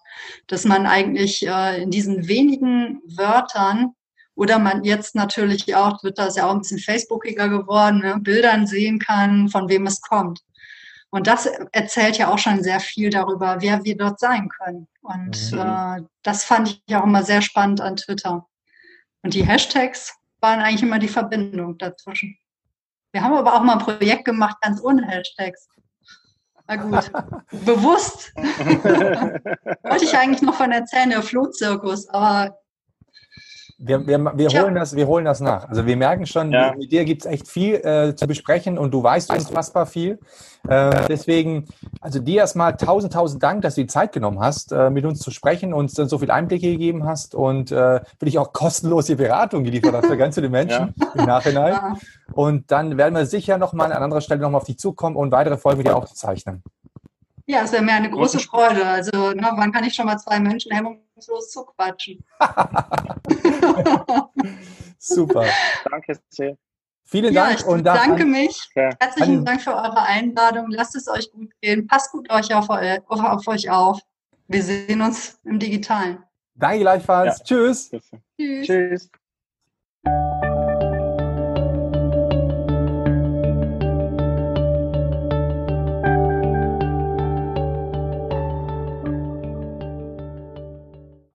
Dass 0.47 0.65
man 0.65 0.85
eigentlich 0.85 1.45
äh, 1.45 1.81
in 1.81 1.91
diesen 1.91 2.27
wenigen 2.27 3.01
Wörtern 3.05 3.93
oder 4.35 4.57
man 4.57 4.85
jetzt 4.85 5.15
natürlich 5.15 5.75
auch, 5.75 6.01
wird 6.03 6.17
das 6.17 6.37
ja 6.37 6.47
auch 6.47 6.53
ein 6.53 6.59
bisschen 6.59 6.79
Facebookiger 6.79 7.49
geworden, 7.49 7.99
ne, 7.99 8.17
Bildern 8.19 8.65
sehen 8.65 8.97
kann, 8.99 9.49
von 9.49 9.67
wem 9.67 9.85
es 9.85 10.01
kommt. 10.01 10.39
Und 11.11 11.27
das 11.27 11.47
erzählt 11.71 12.17
ja 12.17 12.31
auch 12.31 12.37
schon 12.37 12.63
sehr 12.63 12.79
viel 12.79 13.09
darüber, 13.09 13.57
wer 13.59 13.83
wir 13.83 13.97
dort 13.97 14.19
sein 14.19 14.47
können. 14.47 14.87
Und 15.01 15.51
mhm. 15.51 15.59
äh, 15.59 16.01
das 16.23 16.43
fand 16.43 16.81
ich 16.87 16.95
auch 16.95 17.03
immer 17.03 17.23
sehr 17.23 17.41
spannend 17.41 17.81
an 17.81 17.95
Twitter. 17.95 18.47
Und 19.23 19.33
die 19.33 19.45
Hashtags, 19.45 20.13
waren 20.41 20.59
eigentlich 20.59 20.83
immer 20.83 20.99
die 20.99 21.07
Verbindung 21.07 21.77
dazwischen. 21.77 22.37
Wir 23.11 23.23
haben 23.23 23.33
aber 23.33 23.55
auch 23.55 23.63
mal 23.63 23.73
ein 23.73 23.79
Projekt 23.79 24.25
gemacht, 24.25 24.57
ganz 24.61 24.81
ohne 24.81 25.05
Hashtags. 25.07 25.67
Na 26.67 26.75
gut, 26.75 27.11
bewusst. 27.65 28.31
Wollte 28.35 30.05
ich 30.05 30.15
eigentlich 30.15 30.41
noch 30.41 30.53
von 30.53 30.71
erzählen, 30.71 31.09
der 31.09 31.23
Flohzirkus, 31.23 32.07
aber 32.09 32.59
wir, 33.81 34.05
wir, 34.05 34.19
wir, 34.35 34.49
holen 34.49 34.75
das, 34.75 34.95
wir 34.95 35.07
holen 35.07 35.23
das 35.23 35.39
nach. 35.39 35.69
Also 35.69 35.85
wir 35.85 35.95
merken 35.95 36.25
schon, 36.25 36.51
ja. 36.51 36.75
mit 36.77 36.91
dir 36.91 37.05
gibt 37.05 37.21
es 37.21 37.31
echt 37.31 37.47
viel 37.47 37.75
äh, 37.75 38.13
zu 38.13 38.27
besprechen 38.27 38.77
und 38.77 38.93
du 38.93 39.01
weißt 39.01 39.31
unfassbar 39.31 39.85
viel. 39.85 40.19
Äh, 40.67 41.07
deswegen, 41.07 41.65
also 42.01 42.19
dir 42.19 42.41
erstmal 42.41 42.75
tausend, 42.75 43.13
tausend 43.13 43.41
Dank, 43.41 43.61
dass 43.61 43.75
du 43.75 43.81
die 43.81 43.87
Zeit 43.87 44.11
genommen 44.11 44.41
hast, 44.41 44.73
äh, 44.73 44.89
mit 44.89 45.05
uns 45.05 45.19
zu 45.19 45.31
sprechen 45.31 45.73
und 45.73 45.97
uns 45.97 46.09
so 46.09 46.17
viel 46.17 46.29
Einblicke 46.29 46.69
gegeben 46.69 47.05
hast 47.05 47.35
und 47.35 47.71
äh, 47.71 48.01
für 48.19 48.25
dich 48.25 48.37
auch 48.37 48.51
kostenlose 48.51 49.15
Beratung 49.15 49.63
geliefert 49.63 49.93
hast 49.93 50.07
für 50.07 50.17
ganz 50.17 50.35
viele 50.35 50.49
Menschen 50.49 50.93
ja. 50.97 51.07
im 51.15 51.25
Nachhinein. 51.25 51.71
Ja. 51.71 51.97
Und 52.33 52.71
dann 52.71 52.97
werden 52.97 53.15
wir 53.15 53.25
sicher 53.25 53.57
nochmal 53.57 53.93
an 53.93 54.03
anderer 54.03 54.21
Stelle 54.21 54.41
nochmal 54.41 54.59
auf 54.59 54.67
dich 54.67 54.77
zukommen 54.77 55.15
und 55.15 55.31
weitere 55.31 55.57
Folgen 55.57 55.77
mit 55.77 55.87
dir 55.87 55.95
aufzeichnen. 55.95 56.63
Ja, 57.45 57.61
es 57.63 57.71
wäre 57.71 57.81
mir 57.81 57.93
eine 57.93 58.09
große 58.11 58.39
Freude. 58.39 58.85
Also, 58.85 59.31
ne, 59.31 59.49
wann 59.55 59.71
kann 59.71 59.83
ich 59.85 59.95
schon 59.95 60.05
mal 60.05 60.17
zwei 60.17 60.39
Menschen 60.39 60.71
hemmungslos 60.71 61.08
zuquatschen? 61.19 62.23
Super. 64.97 65.45
Danke 65.89 66.19
sehr. 66.29 66.57
Vielen 67.05 67.33
ja, 67.33 67.45
Dank. 67.45 67.59
Ich 67.59 67.65
und 67.65 67.83
danke 67.83 68.25
mich. 68.25 68.69
Ja. 68.75 68.91
Herzlichen 68.99 69.43
Dank 69.43 69.61
für 69.61 69.73
eure 69.73 70.03
Einladung. 70.03 70.69
Lasst 70.69 70.95
es 70.95 71.07
euch 71.07 71.31
gut 71.31 71.51
gehen. 71.61 71.87
Passt 71.87 72.11
gut 72.11 72.31
euch 72.31 72.53
auf, 72.53 72.69
auf 72.69 73.47
euch 73.47 73.69
auf. 73.69 73.99
Wir 74.47 74.61
sehen 74.61 75.01
uns 75.01 75.39
im 75.43 75.57
Digitalen. 75.57 76.23
Danke 76.53 76.79
gleichfalls. 76.79 77.39
Ja. 77.39 77.45
Tschüss. 77.45 77.91
Tschüss. 78.37 78.67
Tschüss. 78.67 79.09